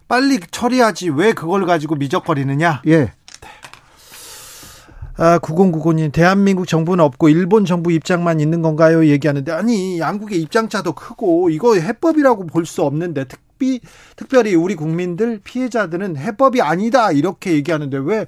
빨리 0.09 0.40
처리하지 0.51 1.11
왜 1.11 1.33
그걸 1.33 1.64
가지고 1.64 1.94
미적거리느냐? 1.94 2.83
예. 2.88 3.12
아, 5.16 5.38
9099님, 5.38 6.11
대한민국 6.11 6.66
정부는 6.66 7.05
없고 7.05 7.29
일본 7.29 7.64
정부 7.64 7.92
입장만 7.92 8.40
있는 8.40 8.61
건가요? 8.61 9.07
얘기하는데, 9.07 9.51
아니, 9.53 9.99
양국의 9.99 10.40
입장차도 10.40 10.92
크고, 10.92 11.51
이거 11.51 11.75
해법이라고 11.75 12.47
볼 12.47 12.66
수 12.66 12.83
없는데, 12.83 13.25
특비, 13.25 13.81
특별히 14.14 14.55
우리 14.55 14.77
국민들, 14.77 15.40
피해자들은 15.42 16.16
해법이 16.16 16.62
아니다, 16.62 17.11
이렇게 17.11 17.53
얘기하는데, 17.55 17.99
왜 17.99 18.27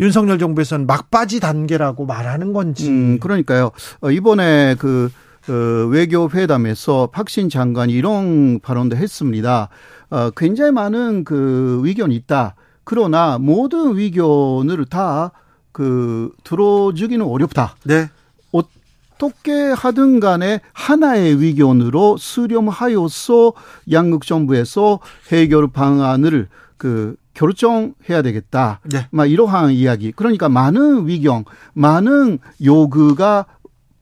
윤석열 0.00 0.38
정부에서는 0.38 0.86
막바지 0.86 1.40
단계라고 1.40 2.06
말하는 2.06 2.52
건지. 2.52 2.88
음, 2.88 3.18
그러니까요. 3.18 3.70
어, 4.00 4.10
이번에 4.10 4.76
그, 4.78 5.10
어, 5.48 5.86
외교 5.88 6.28
회담에서 6.30 7.08
박신 7.12 7.48
장관이 7.48 7.92
이런 7.92 8.60
발언도 8.60 8.96
했습니다. 8.96 9.68
어, 10.10 10.30
굉장히 10.36 10.72
많은 10.72 11.24
그 11.24 11.80
의견이 11.84 12.14
있다. 12.14 12.54
그러나 12.84 13.38
모든 13.38 13.96
의견을 13.96 14.84
다 14.86 15.32
그 15.76 16.30
들어주기는 16.42 17.22
어렵다. 17.22 17.76
네. 17.84 18.08
어떻게 18.50 19.52
하든 19.52 20.20
간에 20.20 20.62
하나의 20.72 21.34
의견으로 21.34 22.16
수렴하여서 22.16 23.52
양국 23.92 24.24
정부에서 24.24 25.00
해결 25.30 25.68
방안을 25.68 26.48
그 26.78 27.16
결정해야 27.36 28.22
되겠다. 28.22 28.80
네. 28.84 29.06
막 29.10 29.26
이러한 29.30 29.70
이야기. 29.72 30.10
그러니까 30.12 30.48
많은 30.48 31.06
위경, 31.06 31.44
많은 31.74 32.38
요구가 32.64 33.44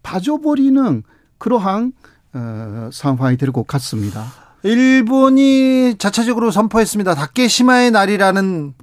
빠져버리는 0.03 1.03
그러한 1.39 1.93
어, 2.33 2.89
상황이 2.93 3.37
될 3.37 3.53
것 3.53 3.67
같습니다. 3.67 4.25
일본이 4.63 5.97
자체적으로 5.99 6.51
선포했습니다. 6.51 7.15
다케시마의 7.15 7.91
날이라는 7.91 8.75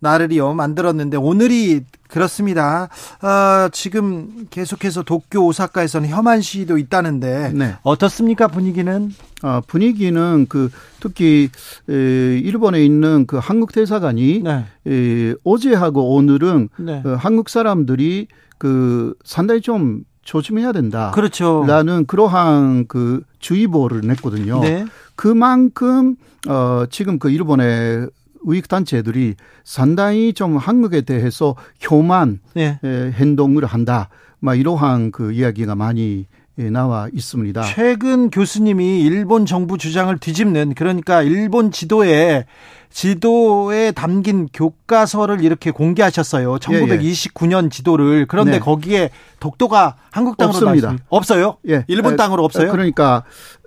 날을요 0.00 0.52
만들었는데 0.54 1.16
오늘이 1.16 1.84
그렇습니다. 2.12 2.90
어, 3.22 3.68
지금 3.72 4.46
계속해서 4.50 5.02
도쿄, 5.02 5.40
오사카에서는 5.46 6.10
혐한 6.10 6.42
시위도 6.42 6.76
있다는데 6.76 7.52
네. 7.54 7.74
어떻습니까 7.82 8.48
분위기는? 8.48 9.10
아, 9.40 9.62
분위기는 9.66 10.46
그 10.48 10.70
특히 11.00 11.48
에, 11.88 11.92
일본에 12.38 12.84
있는 12.84 13.26
그 13.26 13.38
한국 13.38 13.72
대사관이 13.72 14.42
네. 14.44 14.66
에, 14.86 15.34
어제하고 15.42 16.14
오늘은 16.14 16.68
네. 16.76 17.02
어, 17.04 17.16
한국 17.18 17.48
사람들이 17.48 18.28
그 18.58 19.14
상당히 19.24 19.62
좀 19.62 20.04
조심해야 20.22 20.72
된다. 20.72 21.12
그렇죠. 21.14 21.64
라는 21.66 22.04
그러한 22.06 22.86
그 22.88 23.22
주의보를 23.38 24.02
냈거든요. 24.02 24.60
네. 24.60 24.84
그만큼 25.16 26.16
어 26.48 26.84
지금 26.90 27.18
그 27.18 27.30
일본의 27.30 28.08
우익 28.44 28.68
단체들이 28.68 29.34
상당히 29.64 30.32
좀 30.32 30.56
한국에 30.56 31.02
대해서 31.02 31.54
혐한 31.78 32.40
네. 32.54 32.78
행동을 32.82 33.64
한다. 33.64 34.08
막 34.40 34.54
이러한 34.56 35.12
그 35.12 35.32
이야기가 35.32 35.74
많이 35.74 36.26
나와 36.56 37.08
있습니다. 37.12 37.62
최근 37.62 38.30
교수님이 38.30 39.00
일본 39.02 39.46
정부 39.46 39.78
주장을 39.78 40.16
뒤집는 40.18 40.74
그러니까 40.74 41.22
일본 41.22 41.70
지도에 41.70 42.44
지도에 42.90 43.90
담긴 43.92 44.48
교과서를 44.52 45.42
이렇게 45.42 45.70
공개하셨어요. 45.70 46.56
1929년 46.56 47.62
예, 47.62 47.64
예. 47.64 47.68
지도를 47.70 48.26
그런데 48.26 48.52
네. 48.52 48.58
거기에 48.58 49.10
독도가 49.40 49.96
한국 50.10 50.36
땅으로 50.36 50.56
없습니다. 50.58 50.96
없어요? 51.08 51.56
예. 51.68 51.84
일본 51.88 52.16
땅으로 52.16 52.44
없어요? 52.44 52.70
그러니까 52.70 53.24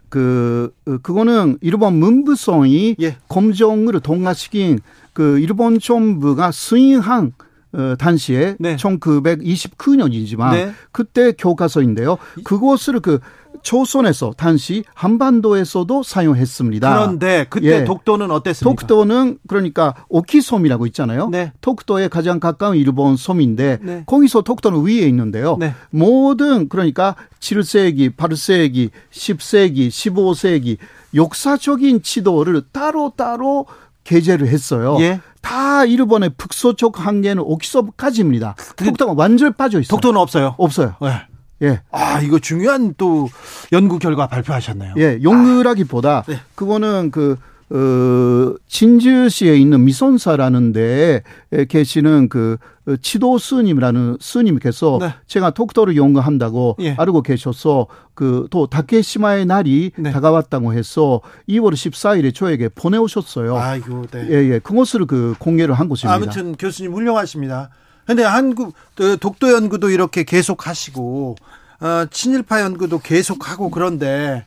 그 0.09 0.73
그거는 1.01 1.57
일본 1.61 1.95
문부성이 1.95 2.95
예. 3.01 3.17
검정을 3.27 3.99
동화시킨 3.99 4.79
그 5.13 5.39
일본 5.39 5.79
정부가 5.79 6.51
수행한 6.51 7.33
어, 7.75 7.95
당시에 7.97 8.55
네. 8.57 8.77
1929년이지만 8.77 10.51
네. 10.51 10.71
그때 10.93 11.33
교과서인데요. 11.33 12.17
그것을 12.45 13.01
그 13.01 13.19
조선에서 13.65 14.31
당시 14.37 14.83
한반도에서도 14.93 16.03
사용했습니다. 16.03 16.93
그런데 16.93 17.47
그때 17.49 17.81
예. 17.81 17.83
독도는 17.83 18.29
어땠습니까? 18.29 18.79
독도는 18.79 19.39
그러니까 19.47 19.95
오키섬이라고 20.07 20.85
있잖아요. 20.87 21.29
네. 21.29 21.51
독도에 21.61 22.07
가장 22.07 22.39
가까운 22.39 22.77
일본 22.77 23.17
섬인데 23.17 23.79
네. 23.81 24.03
거기서 24.05 24.43
독도는 24.43 24.85
위에 24.85 25.07
있는데요. 25.07 25.57
네. 25.59 25.73
모든 25.89 26.69
그러니까 26.69 27.15
7세기, 27.39 28.15
8세기, 28.15 28.91
10세기, 29.11 29.87
15세기 29.89 30.77
역사적인 31.15 32.03
지도를 32.03 32.61
따로따로 32.71 33.65
게재를 34.03 34.47
했어요. 34.47 34.97
예. 34.99 35.19
다 35.41 35.85
일본의 35.85 36.33
북서쪽 36.37 37.03
한계는 37.03 37.41
오키섬까지입니다. 37.41 38.55
독도가 38.77 39.13
완전히 39.17 39.53
빠져 39.53 39.79
있어요. 39.79 39.89
독도는 39.89 40.21
없어요. 40.21 40.53
없어요. 40.59 40.93
네. 41.01 41.21
예. 41.65 41.81
아, 41.91 42.21
이거 42.21 42.39
중요한 42.39 42.93
또 42.97 43.29
연구 43.71 43.99
결과 43.99 44.27
발표하셨네요. 44.27 44.93
예, 44.97 45.19
용르라기보다 45.21 46.17
아, 46.19 46.23
네. 46.23 46.39
그거는 46.55 47.11
그 47.11 47.37
어, 47.71 48.55
진주시에 48.67 49.55
있는 49.57 49.85
미선사라는 49.85 50.71
데에 50.71 51.21
계시는 51.67 52.29
그 52.29 52.57
치도 53.01 53.39
스님이라는 53.39 54.17
스님께서 54.21 54.99
네. 55.01 55.15
제가 55.25 55.49
독도를 55.49 55.97
연구한다고 55.97 56.77
예. 56.81 56.95
알고 56.97 57.23
계셔서 57.23 57.87
그 58.13 58.45
또 58.51 58.67
다케시마의 58.67 59.45
날이 59.45 59.91
네. 59.97 60.11
다가왔다고 60.11 60.73
해서 60.73 61.21
2월 61.49 61.73
14일에 61.73 62.33
저에게 62.33 62.69
보내오셨어요. 62.69 63.57
아이고, 63.57 64.05
네. 64.11 64.27
예, 64.29 64.53
예. 64.53 64.59
그것을 64.59 65.05
그 65.05 65.35
공개를 65.39 65.75
한 65.75 65.89
것입니다. 65.89 66.13
아무튼 66.15 66.55
교수님 66.55 66.93
훌륭하십니다. 66.93 67.69
근데 68.05 68.23
한국 68.23 68.73
독도 69.19 69.51
연구도 69.51 69.89
이렇게 69.89 70.23
계속 70.23 70.67
하시고 70.67 71.35
어, 71.81 72.05
친일파 72.09 72.61
연구도 72.61 72.99
계속 72.99 73.49
하고 73.49 73.69
그런데 73.69 74.45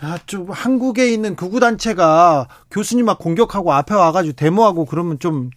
아, 0.00 0.18
좀 0.26 0.50
한국에 0.50 1.12
있는 1.12 1.36
극우 1.36 1.60
단체가 1.60 2.48
교수님 2.70 3.06
막 3.06 3.18
공격하고 3.18 3.72
앞에 3.72 3.94
와가지고 3.94 4.34
데모하고 4.34 4.84
그러면 4.84 5.18
좀 5.18 5.50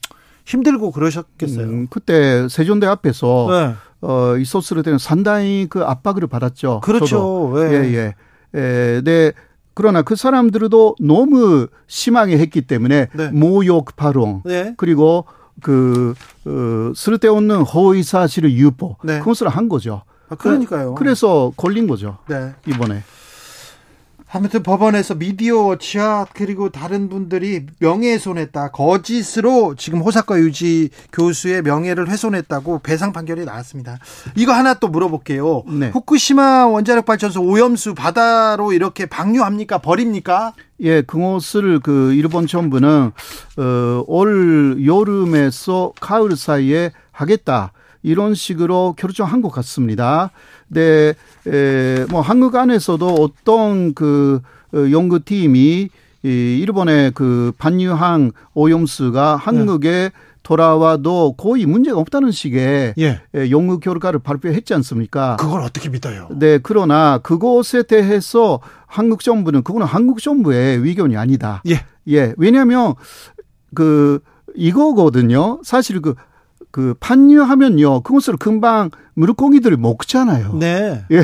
힘들고 0.45 0.91
그러셨겠어요. 0.91 1.65
음, 1.65 1.88
그때 1.89 2.48
세종대 2.48 2.86
앞에서 2.86 3.48
네. 3.50 3.76
어, 4.02 4.38
있었을 4.38 4.84
때는 4.84 5.00
상당히 5.00 5.65
그 5.67 5.84
압박을 5.84 6.28
받았죠. 6.28 6.82
그렇죠. 6.82 7.54
네. 7.56 7.62
예, 7.62 7.93
예. 7.95 8.13
예, 8.56 9.02
네. 9.04 9.32
그러나 9.74 10.04
그 10.04 10.15
사람들도 10.15 10.95
너무 11.02 11.67
심하게 11.88 12.38
했기 12.38 12.62
때문에 12.62 13.08
네. 13.13 13.28
모욕 13.32 13.95
발언 13.95 14.41
네. 14.45 14.74
그리고 14.78 15.26
그 15.62 16.13
어, 16.46 16.91
쓸데없는 16.96 17.62
허위 17.63 18.04
사실을 18.04 18.52
유포 18.54 18.98
네. 19.04 19.20
그것을 19.20 19.48
한 19.48 19.70
거죠. 19.70 20.04
아, 20.30 20.36
그러니까요. 20.36 20.96
그래서 20.96 21.52
걸린 21.56 21.88
거죠. 21.88 22.18
네. 22.28 22.54
이번에. 22.68 23.04
아무튼 24.32 24.64
법원에서 24.64 25.16
미디어워치와 25.16 26.28
그리고 26.34 26.70
다른 26.70 27.10
분들이 27.10 27.66
명예훼손했다. 27.80 28.72
거짓으로 28.72 29.76
지금 29.76 30.02
호사카 30.02 30.40
유지 30.40 30.90
교수의 31.14 31.62
명예를 31.62 32.10
훼손했다고 32.10 32.80
배상 32.80 33.14
판결이 33.14 33.46
나왔습니다. 33.46 34.00
이거 34.36 34.52
하나 34.52 34.74
또 34.74 34.88
물어볼게요. 34.88 35.64
네. 35.68 35.90
후쿠시마 35.90 36.68
원자력 36.68 37.06
발전소 37.06 37.42
오염수 37.42 37.94
바다로 37.94 38.74
이렇게 38.74 39.06
방류합니까? 39.06 39.78
버립니까? 39.78 40.54
예, 40.82 41.02
그것을 41.02 41.80
그 41.80 42.14
일본 42.14 42.48
정부는 42.48 43.12
어, 43.58 44.04
올 44.08 44.86
여름에서 44.86 45.94
가을 46.02 46.36
사이에 46.36 46.92
하겠다. 47.12 47.72
이런 48.04 48.36
식으로 48.36 48.94
결정한 48.98 49.42
것 49.42 49.50
같습니다. 49.50 50.30
네, 50.67 51.13
에, 51.47 52.06
뭐 52.10 52.21
한국 52.21 52.56
안에서도 52.56 53.08
어떤 53.08 53.93
그 53.93 54.41
어, 54.73 54.78
연구팀이 54.91 55.89
이 56.23 56.60
일본의 56.62 57.12
그 57.13 57.51
반유항 57.58 58.32
오염수가 58.56 59.36
한국에 59.36 59.89
네. 59.89 60.10
돌아와도 60.41 61.34
거의 61.38 61.65
문제가 61.65 61.99
없다는 61.99 62.32
식의 62.32 62.93
예. 62.99 63.21
연구 63.49 63.80
결과를 63.80 64.19
발표했지 64.19 64.73
않습니까? 64.75 65.38
그걸 65.38 65.62
어떻게 65.62 65.89
믿어요? 65.89 66.28
네, 66.32 66.60
그러나 66.62 67.17
그것에 67.17 67.84
대해서 67.84 68.60
한국 68.86 69.23
정부는 69.23 69.63
그거는 69.63 69.88
한국 69.88 70.21
정부의 70.21 70.78
의견이 70.78 71.17
아니다. 71.17 71.63
예. 71.67 71.84
예. 72.08 72.34
왜냐하면 72.38 72.93
그 73.73 74.19
이거거든요. 74.56 75.60
사실 75.63 75.99
그 75.99 76.13
그 76.76 76.94
판유하면요. 77.00 78.02
그것을 78.02 78.36
금방 78.36 78.90
물고기들이 79.14 79.78
먹잖아요. 79.78 80.58
네. 80.60 81.06
예. 81.10 81.22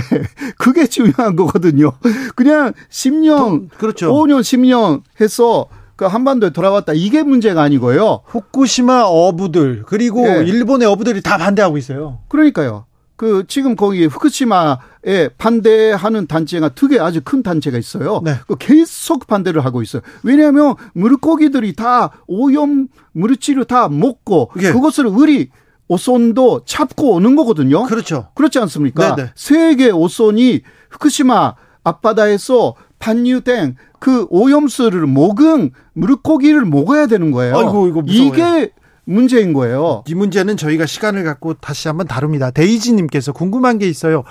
그게 0.58 0.88
중요한 0.88 1.36
거거든요. 1.36 1.92
그냥 2.38 2.72
10년, 2.90 3.38
또, 3.38 3.78
그렇죠. 3.78 4.14
5년, 4.14 4.40
10년 4.40 5.02
해서 5.20 5.68
그 5.98 6.06
한반도에 6.06 6.52
돌아왔다. 6.52 6.94
이게 6.94 7.22
문제가 7.22 7.64
아니고요. 7.64 8.22
후쿠시마 8.28 9.02
어부들 9.04 9.84
그리고 9.88 10.26
예. 10.26 10.42
일본의 10.48 10.88
어부들이 10.88 11.22
다 11.22 11.38
반대하고 11.38 11.78
있어요. 11.78 12.20
그러니까요. 12.30 12.86
그 13.22 13.44
지금 13.48 13.76
거기 13.76 14.06
후쿠시마에 14.08 15.30
반대하는 15.38 16.26
단체가 16.26 16.70
두 16.70 16.88
개 16.88 16.98
아주 16.98 17.22
큰 17.24 17.44
단체가 17.44 17.78
있어요. 17.78 18.20
네. 18.26 18.34
그 18.48 18.56
계속 18.58 19.28
반대를 19.28 19.64
하고 19.64 19.84
있어요. 19.84 20.02
왜냐하면 20.24 20.74
물고기들이 20.96 21.76
다 21.76 22.10
오염 22.26 22.88
물질을 23.12 23.66
다 23.66 23.90
먹고 23.90 24.50
예. 24.64 24.72
그것을 24.72 25.06
우리 25.06 25.50
오손도 25.88 26.62
잡고 26.66 27.12
오는 27.12 27.36
거거든요. 27.36 27.84
그렇죠. 27.84 28.30
그렇지 28.34 28.58
않습니까? 28.58 29.14
네네. 29.14 29.30
세계 29.36 29.92
오손이 29.92 30.62
후쿠시마 30.90 31.54
앞바다에서 31.84 32.74
반유된 32.98 33.76
그 34.00 34.26
오염수를 34.32 35.06
먹은 35.06 35.74
물고기를 35.94 36.66
먹어야 36.66 37.06
되는 37.06 37.30
거예요. 37.30 37.56
아이고, 37.56 37.88
이거 37.88 38.02
무서워요. 38.02 38.34
이게 38.34 38.72
문제인 39.04 39.54
거예요. 39.54 40.04
이 40.08 40.16
문제는 40.16 40.58
저희가 40.58 40.86
시간을 40.86 41.24
갖고 41.24 41.54
다시 41.56 41.88
한번 41.88 42.08
다룹니다. 42.08 42.52
데이지님께서 42.52 43.34
궁금한 43.34 43.78
게 43.78 43.88
있어요. 43.88 44.24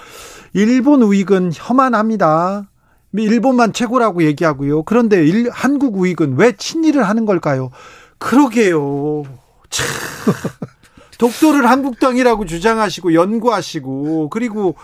일본 0.53 1.03
우익은 1.03 1.53
혐한합니다. 1.55 2.69
일본만 3.13 3.73
최고라고 3.73 4.23
얘기하고요. 4.25 4.85
그런데 4.85 5.27
일, 5.27 5.51
한국 5.51 5.97
우익은 5.97 6.37
왜 6.39 6.53
친일을 6.53 7.03
하는 7.03 7.27
걸까요? 7.27 7.71
그러게요. 8.19 9.25
참. 9.69 9.87
독도를 11.19 11.69
한국 11.69 12.01
땅이라고 12.01 12.47
주장하시고 12.47 13.13
연구하시고 13.13 14.31
그리고 14.31 14.77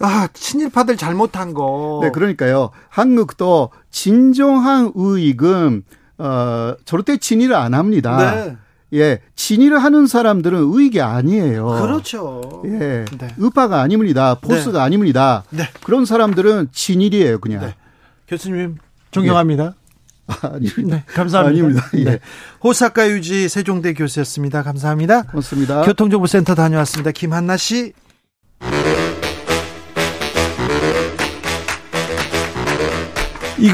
아, 0.00 0.28
친일파들 0.32 0.96
잘못한 0.96 1.54
거. 1.54 2.00
네, 2.02 2.10
그러니까요. 2.10 2.70
한국도 2.88 3.70
진정한 3.90 4.90
우익은 4.94 5.84
어, 6.18 6.74
절대 6.84 7.16
친일을 7.16 7.54
안 7.54 7.74
합니다. 7.74 8.34
네. 8.34 8.56
예, 8.94 9.20
진위를 9.36 9.82
하는 9.82 10.06
사람들은 10.06 10.58
의익이 10.58 11.00
아니에요. 11.00 11.66
그렇죠. 11.82 12.62
예, 12.66 13.04
네. 13.18 13.34
의파가 13.36 13.80
아닙니다. 13.80 14.36
포스가 14.40 14.78
네. 14.78 14.84
아닙니다. 14.84 15.44
네. 15.50 15.68
그런 15.82 16.04
사람들은 16.04 16.68
진일이에요, 16.72 17.40
그냥. 17.40 17.60
네. 17.60 17.74
교수님 18.28 18.76
존경합니다. 19.10 19.74
예. 19.74 19.84
아니, 20.42 20.68
네, 20.84 21.04
감사합니다. 21.06 21.66
아닙니다. 21.66 21.86
예. 21.96 22.04
네. 22.04 22.18
호사카 22.62 23.10
유지 23.10 23.48
세종대 23.48 23.92
교수였습니다. 23.92 24.62
감사합니다. 24.62 25.24
고맙습니다. 25.24 25.82
교통정보센터 25.82 26.54
다녀왔습니다. 26.54 27.10
김한나 27.10 27.56
씨. 27.56 27.92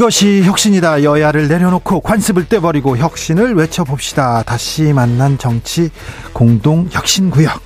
이것이 0.00 0.44
혁신이다. 0.44 1.02
여야를 1.02 1.48
내려놓고 1.48 1.98
관습을 2.02 2.48
떼버리고 2.48 2.96
혁신을 2.96 3.54
외쳐봅시다. 3.54 4.44
다시 4.44 4.92
만난 4.92 5.36
정치 5.36 5.90
공동 6.32 6.86
혁신구역. 6.92 7.60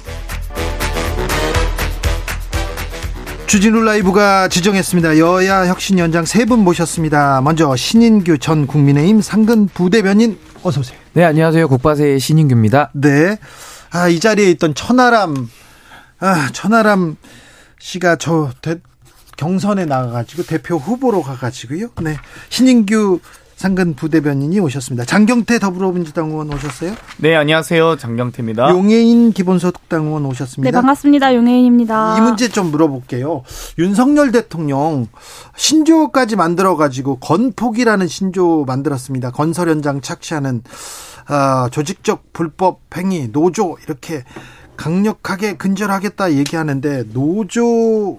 주진우 3.47 3.83
라이브가 3.83 4.49
지정했습니다. 4.49 5.19
여야 5.19 5.67
혁신 5.69 5.99
연장 5.99 6.25
세 6.25 6.47
분 6.47 6.61
모셨습니다. 6.61 7.43
먼저 7.43 7.77
신인규 7.77 8.39
전 8.39 8.67
국민의힘 8.67 9.21
상근 9.21 9.69
부대변인 9.69 10.39
어서 10.63 10.81
오세요. 10.81 10.99
네, 11.13 11.25
안녕하세요. 11.25 11.69
국바세의 11.69 12.21
신인규입니다. 12.21 12.91
네. 12.95 13.37
아, 13.91 14.09
이 14.09 14.19
자리에 14.19 14.51
있던 14.53 14.75
천하람 14.75 15.47
아, 16.21 16.49
천하람 16.55 17.17
씨가 17.79 18.17
저 18.17 18.51
경선에 19.37 19.85
나가가지고 19.85 20.45
대표 20.45 20.77
후보로 20.77 21.23
가가지고요. 21.23 21.89
네. 22.03 22.17
신인규 22.49 23.21
상근 23.57 23.95
부대변인이 23.95 24.59
오셨습니다. 24.61 25.05
장경태 25.05 25.59
더불어민주당 25.59 26.31
의원 26.31 26.53
오셨어요? 26.53 26.95
네, 27.19 27.37
안녕하세요. 27.37 27.97
장경태입니다. 27.97 28.71
용해인 28.71 29.33
기본소득당 29.33 30.07
의원 30.07 30.27
오셨습니다. 30.27 30.71
네, 30.71 30.73
반갑습니다. 30.73 31.35
용해인입니다. 31.35 32.19
이 32.19 32.21
문제 32.21 32.49
좀 32.49 32.71
물어볼게요. 32.71 33.43
윤석열 33.79 34.33
대통령 34.33 35.07
신조까지 35.57 36.37
만들어가지고 36.37 37.21
건폭이라는 37.21 38.07
신조 38.09 38.65
만들었습니다. 38.67 39.31
건설 39.31 39.69
현장 39.69 40.01
착취하는 40.01 40.63
어, 41.31 41.69
조직적 41.71 42.33
불법 42.33 42.81
행위, 42.97 43.31
노조 43.31 43.79
이렇게 43.87 44.25
강력하게 44.77 45.57
근절하겠다 45.57 46.33
얘기하는데 46.35 47.05
노조 47.13 48.19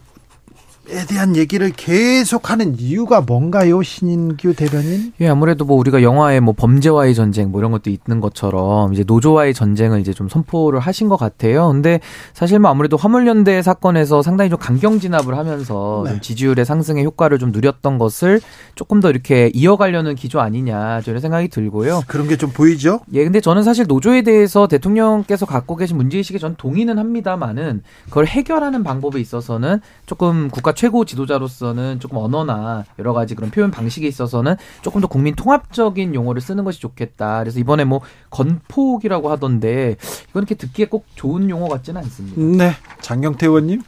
에 0.88 1.04
대한 1.08 1.36
얘기를 1.36 1.72
계속하는 1.72 2.80
이유가 2.80 3.20
뭔가요, 3.20 3.82
신인규 3.82 4.54
대변인? 4.54 5.14
예, 5.20 5.28
아무래도 5.28 5.66
뭐 5.66 5.78
우리가 5.78 6.04
영화에 6.04 6.40
뭐 6.40 6.54
범죄와의 6.56 7.16
전쟁 7.16 7.50
뭐 7.50 7.60
이런 7.60 7.72
것도 7.72 7.90
있는 7.90 8.22
것처럼 8.22 8.94
이제 8.94 9.04
노조와의 9.06 9.56
전쟁을 9.56 10.00
이제 10.00 10.14
좀 10.14 10.30
선포를 10.30 10.80
하신 10.80 11.10
것 11.10 11.18
같아요. 11.18 11.70
근데 11.70 12.00
사실 12.34 12.60
뭐 12.60 12.70
아무래도 12.70 12.98
화물연대 12.98 13.64
사건에서 13.64 14.22
상당히 14.22 14.52
좀 14.52 14.60
강경 14.60 15.00
진압을 15.00 15.36
하면서 15.36 16.04
네. 16.06 16.12
좀 16.12 16.22
지지율의 16.22 16.66
상승의 16.66 17.04
효과를 17.04 17.40
좀 17.40 17.52
누렸던 17.52 17.98
것을 17.98 18.40
조금 18.76 19.00
더 19.00 19.10
이렇게 19.10 19.50
이어가려는 19.56 20.14
기조 20.14 20.40
아니냐 20.40 21.02
저는 21.02 21.20
생각이 21.20 21.48
들고요. 21.48 22.04
그런 22.06 22.28
게 22.28 22.36
좀 22.36 22.52
보이죠? 22.52 23.00
예, 23.14 23.24
근데 23.24 23.40
저는 23.40 23.64
사실 23.64 23.86
노조에 23.88 24.22
대해서 24.22 24.68
대통령께서 24.68 25.48
갖고 25.48 25.78
계신 25.78 25.98
문제 25.98 26.18
의식에 26.18 26.38
전 26.38 26.56
동의는 26.58 27.00
합니다만은 27.00 27.82
그걸 28.06 28.28
해결하는 28.28 28.84
방법에 28.84 29.20
있어서는 29.22 29.80
조금 30.06 30.50
국가 30.52 30.75
최고 30.76 31.06
지도자로서는 31.06 32.00
조금 32.00 32.18
언어나 32.18 32.86
여러 33.00 33.14
가지 33.14 33.36
그런 33.36 33.50
표현 33.50 33.72
방식에 33.72 34.08
있어서는 34.08 34.56
조금 34.82 35.02
더 35.02 35.08
국민 35.08 35.36
통합적인 35.36 36.14
용어를 36.14 36.42
쓰는 36.42 36.64
것이 36.64 36.80
좋겠다. 36.80 37.40
그래서 37.40 37.60
이번에 37.60 37.86
뭐 37.86 38.02
건폭이라고 38.30 39.32
하던데 39.32 39.96
이건 40.30 40.44
이렇게 40.44 40.56
듣기에 40.56 40.86
꼭 40.86 41.06
좋은 41.16 41.50
용어 41.50 41.68
같지는 41.68 42.02
않습니다. 42.04 42.42
네. 42.64 42.74
장경태 43.02 43.48
의원님. 43.48 43.82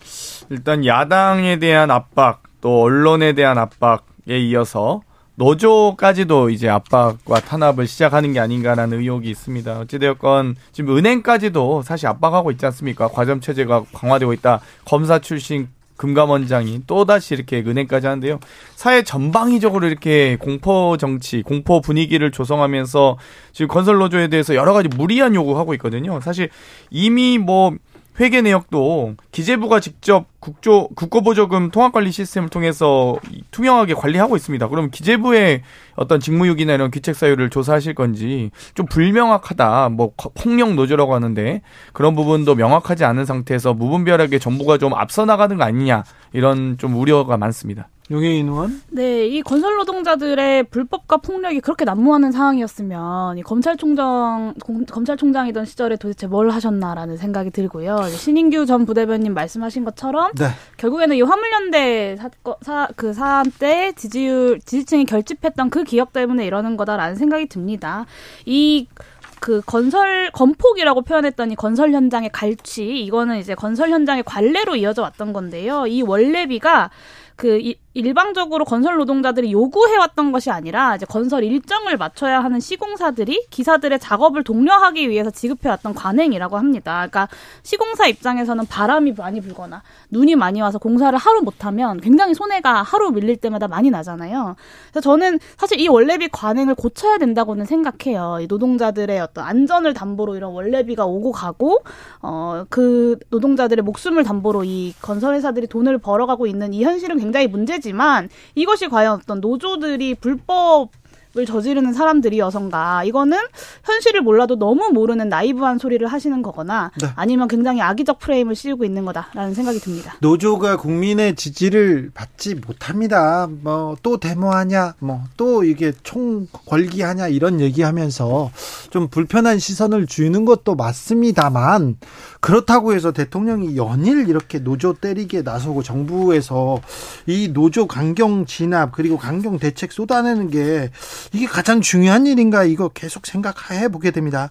일단 0.50 0.86
야당에 0.86 1.60
대한 1.60 1.92
압박 1.92 2.44
또 2.62 2.82
언론에 2.82 3.34
대한 3.34 3.58
압박에 3.58 4.40
이어서 4.40 5.02
노조까지도 5.36 6.50
이제 6.50 6.68
압박과 6.68 7.42
탄압을 7.42 7.86
시작하는 7.86 8.34
게 8.34 8.40
아닌가라는 8.40 9.00
의혹이 9.00 9.30
있습니다. 9.30 9.80
어찌되었건 9.82 10.56
지금 10.72 10.98
은행까지도 10.98 11.84
사실 11.84 12.08
압박하고 12.08 12.50
있지 12.52 12.66
않습니까? 12.66 13.08
과점 13.08 13.40
체제가 13.40 13.84
강화되고 13.94 14.34
있다. 14.34 14.62
검사 14.86 15.20
출신 15.20 15.68
금감원장이 15.98 16.84
또다시 16.88 17.34
이렇게 17.34 17.60
은행까지 17.60 18.08
하는데요. 18.08 18.40
사회 18.76 19.04
전방위적으로 19.04 19.88
이렇게 19.88 20.38
공포 20.38 20.96
정치, 20.98 21.42
공포 21.42 21.82
분위기를 21.82 22.32
조성하면서 22.32 23.18
지금 23.52 23.68
건설 23.68 23.98
노조에 23.98 24.28
대해서 24.30 24.56
여러 24.56 24.74
가지 24.74 24.88
무리한 24.88 25.36
요구하고 25.36 25.74
있거든요. 25.74 26.22
사실 26.22 26.50
이미 26.90 27.38
뭐 27.38 27.74
회계 28.20 28.42
내역도 28.42 29.16
기재부가 29.32 29.80
직접 29.80 30.26
국조 30.40 30.88
국고보조금 30.96 31.70
통합관리 31.72 32.12
시스템을 32.12 32.50
통해서 32.50 33.18
투명하게 33.52 33.94
관리하고 33.94 34.36
있습니다. 34.36 34.68
그럼 34.70 34.90
기재부의 34.90 35.62
어떤 35.96 36.20
직무유기나 36.20 36.74
이런 36.74 36.90
귀책 36.90 37.16
사유를 37.16 37.50
조사하실 37.50 37.94
건지 37.94 38.50
좀 38.74 38.86
불명확하다. 38.88 39.90
뭐 39.90 40.14
폭력 40.34 40.74
노조라고 40.74 41.14
하는데 41.14 41.62
그런 41.94 42.16
부분도 42.16 42.56
명확하지 42.56 43.06
않은 43.06 43.26
상태에서 43.26 43.74
무분별하게 43.74 44.40
정부가 44.40 44.78
좀 44.78 44.94
앞서 44.96 45.26
나가는 45.26 45.56
거 45.56 45.64
아니냐 45.64 46.04
이런 46.34 46.78
좀 46.78 46.96
우려가 46.96 47.38
많습니다. 47.38 47.90
용해인 48.10 48.48
의원? 48.48 48.82
네, 48.90 49.28
이 49.28 49.42
건설 49.42 49.76
노동자들의 49.76 50.64
불법과 50.66 51.18
폭력이 51.18 51.60
그렇게 51.60 51.84
난무하는 51.84 52.32
상황이었으면 52.32 53.38
이 53.38 53.44
검찰총장 53.44 54.54
공, 54.64 54.86
검찰총장이던 54.86 55.66
시절에 55.66 55.98
도대체 55.98 56.26
뭘 56.28 56.50
하셨나라는 56.50 57.18
생각이 57.18 57.52
들고요. 57.52 58.08
신인규 58.10 58.66
전 58.66 58.86
부대변인 58.86 59.34
말씀하신 59.34 59.84
것처럼 59.84 60.32
네. 60.36 60.48
결국에는 60.78 61.16
이 61.18 61.22
화물연대 61.22 62.16
사건 62.18 62.56
사, 62.62 62.88
그 62.96 63.14
사안 63.14 63.52
때 63.52 63.92
지지율 63.96 64.60
지지층이 64.62 65.06
결집했던 65.06 65.70
그 65.70 65.84
기억 65.84 66.14
때문에 66.14 66.46
이러는 66.46 66.78
거다라는 66.78 67.16
생각이 67.16 67.48
듭니다. 67.48 68.06
이그 68.46 69.62
건설 69.66 70.32
건폭이라고 70.32 71.02
표현했더니 71.02 71.56
건설 71.56 71.92
현장의 71.92 72.30
갈취 72.32 73.04
이거는 73.04 73.38
이제 73.38 73.54
건설 73.54 73.90
현장의 73.90 74.24
관례로 74.24 74.78
이어져 74.78 75.02
왔던 75.02 75.34
건데요. 75.34 75.88
이 75.88 76.02
원래비가 76.02 76.90
그 77.38 77.60
이, 77.60 77.76
일방적으로 77.94 78.64
건설 78.64 78.98
노동자들이 78.98 79.52
요구해왔던 79.52 80.32
것이 80.32 80.52
아니라 80.52 80.96
이제 80.96 81.06
건설 81.06 81.44
일정을 81.44 81.98
맞춰야 81.98 82.44
하는 82.44 82.60
시공사들이 82.60 83.48
기사들의 83.50 84.00
작업을 84.00 84.44
독려하기 84.44 85.10
위해서 85.10 85.32
지급해왔던 85.32 85.96
관행이라고 85.96 86.58
합니다. 86.58 87.08
그러니까 87.10 87.28
시공사 87.64 88.06
입장에서는 88.08 88.66
바람이 88.68 89.14
많이 89.18 89.42
불거나 89.42 89.82
눈이 90.12 90.36
많이 90.36 90.62
와서 90.62 90.78
공사를 90.78 91.18
하루 91.18 91.42
못하면 91.42 92.00
굉장히 92.00 92.36
손해가 92.36 92.84
하루 92.84 93.12
밀릴 93.12 93.38
때마다 93.38 93.68
많이 93.68 93.90
나잖아요. 93.90 94.56
그래서 94.92 95.02
저는 95.02 95.40
사실 95.58 95.80
이 95.80 95.88
원래비 95.88 96.30
관행을 96.32 96.76
고쳐야 96.76 97.18
된다고는 97.18 97.66
생각해요. 97.66 98.38
이 98.42 98.48
노동자들의 98.48 99.20
어떤 99.20 99.44
안전을 99.46 99.94
담보로 99.94 100.36
이런 100.36 100.52
원래비가 100.54 101.06
오고 101.06 101.32
가고 101.32 101.80
어 102.22 102.66
그 102.70 103.18
노동자들의 103.30 103.84
목숨을 103.84 104.24
담보로 104.24 104.64
이 104.64 104.94
건설회사들이 105.02 105.68
돈을 105.68 105.98
벌어가고 105.98 106.48
있는 106.48 106.74
이 106.74 106.84
현실은 106.84 107.18
굉장히 107.18 107.48
문제지. 107.48 107.87
하지만 107.88 108.28
이것이 108.56 108.90
과연 108.90 109.20
어떤 109.22 109.40
노조들이 109.40 110.16
불법 110.16 110.90
을 111.36 111.46
저지르는 111.46 111.94
사람들이어서인가 111.94 113.04
이거는 113.04 113.38
현실을 113.84 114.22
몰라도 114.22 114.58
너무 114.58 114.90
모르는 114.92 115.30
나이브한 115.30 115.78
소리를 115.78 116.08
하시는 116.08 116.42
거거나 116.42 116.90
네. 117.00 117.10
아니면 117.16 117.48
굉장히 117.48 117.80
악의적 117.80 118.18
프레임을 118.18 118.56
씌우고 118.56 118.84
있는 118.86 119.06
거다라는 119.06 119.54
생각이 119.54 119.78
듭니다. 119.80 120.16
노조가 120.22 120.78
국민의 120.78 121.36
지지를 121.36 122.10
받지 122.16 122.56
못합니다. 122.56 123.48
뭐 123.62 123.98
또 124.02 124.18
데모하냐, 124.18 124.96
뭐 125.00 125.20
또 125.36 125.64
이게 125.64 125.92
총 126.02 126.48
걸기하냐 126.66 127.28
이런 127.28 127.60
얘기하면서 127.62 128.50
좀 128.90 129.08
불편한 129.08 129.60
시선을 129.60 130.08
주는 130.08 130.44
것도 130.44 130.74
맞습니다만 130.76 131.98
그렇다고 132.40 132.94
해서 132.94 133.12
대통령이 133.12 133.78
연일 133.78 134.30
이렇게 134.30 134.60
노조 134.60 134.94
때리게 134.94 135.42
나서고 135.42 135.84
정부에서 135.84 136.82
이 137.26 137.50
노조 137.54 137.88
강경 137.88 138.46
진압 138.46 138.92
그리고 138.92 139.18
강경 139.18 139.60
대책 139.60 139.92
쏟아내는 139.92 140.50
게 140.50 140.92
이게 141.34 141.46
가장 141.46 141.82
중요한 141.82 142.28
일인가 142.28 142.64
이거 142.64 142.90
계속 142.90 143.26
생각해 143.26 143.90
보게 143.90 144.12
됩니다. 144.12 144.50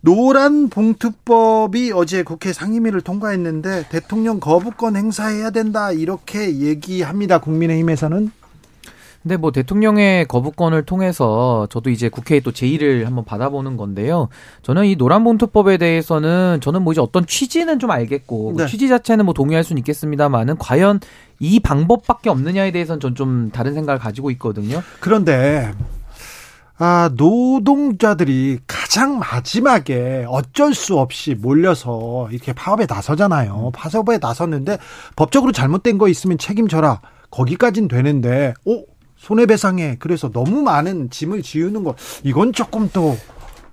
노란 0.00 0.68
봉투법이 0.68 1.92
어제 1.92 2.22
국회 2.22 2.52
상임위를 2.52 3.00
통과했는데 3.00 3.86
대통령 3.88 4.38
거부권 4.38 4.96
행사해야 4.96 5.50
된다 5.50 5.90
이렇게 5.90 6.58
얘기합니다. 6.58 7.38
국민의힘에서는 7.38 8.30
근데 9.28 9.36
뭐 9.36 9.52
대통령의 9.52 10.24
거부권을 10.26 10.86
통해서 10.86 11.66
저도 11.68 11.90
이제 11.90 12.08
국회에 12.08 12.40
또 12.40 12.50
제의를 12.50 13.06
한번 13.06 13.26
받아보는 13.26 13.76
건데요. 13.76 14.30
저는 14.62 14.86
이 14.86 14.96
노란봉투법에 14.96 15.76
대해서는 15.76 16.60
저는 16.62 16.80
뭐 16.80 16.94
이제 16.94 17.02
어떤 17.02 17.26
취지는 17.26 17.78
좀 17.78 17.90
알겠고 17.90 18.54
네. 18.56 18.66
취지 18.66 18.88
자체는 18.88 19.26
뭐 19.26 19.34
동의할 19.34 19.64
수는 19.64 19.80
있겠습니다만은 19.80 20.56
과연 20.56 21.00
이 21.40 21.60
방법밖에 21.60 22.30
없느냐에 22.30 22.70
대해서는 22.72 23.00
전 23.00 23.14
좀 23.18 23.50
다른 23.50 23.74
생각을 23.74 23.98
가지고 23.98 24.30
있거든요. 24.30 24.80
그런데 25.00 25.72
아, 26.78 27.10
노동자들이 27.14 28.60
가장 28.66 29.18
마지막에 29.18 30.24
어쩔 30.28 30.72
수 30.72 30.98
없이 30.98 31.34
몰려서 31.34 32.28
이렇게 32.30 32.54
파업에 32.54 32.86
나서잖아요. 32.88 33.72
파업에 33.74 34.18
나섰는데 34.18 34.78
법적으로 35.16 35.52
잘못된 35.52 35.98
거 35.98 36.08
있으면 36.08 36.38
책임져라. 36.38 37.02
거기까진 37.30 37.88
되는데, 37.88 38.54
오, 38.64 38.84
손해배상에 39.18 39.96
그래서 39.98 40.30
너무 40.30 40.62
많은 40.62 41.10
짐을 41.10 41.42
지우는 41.42 41.84
거 41.84 41.94
이건 42.22 42.52
조금 42.52 42.88
또 42.92 43.16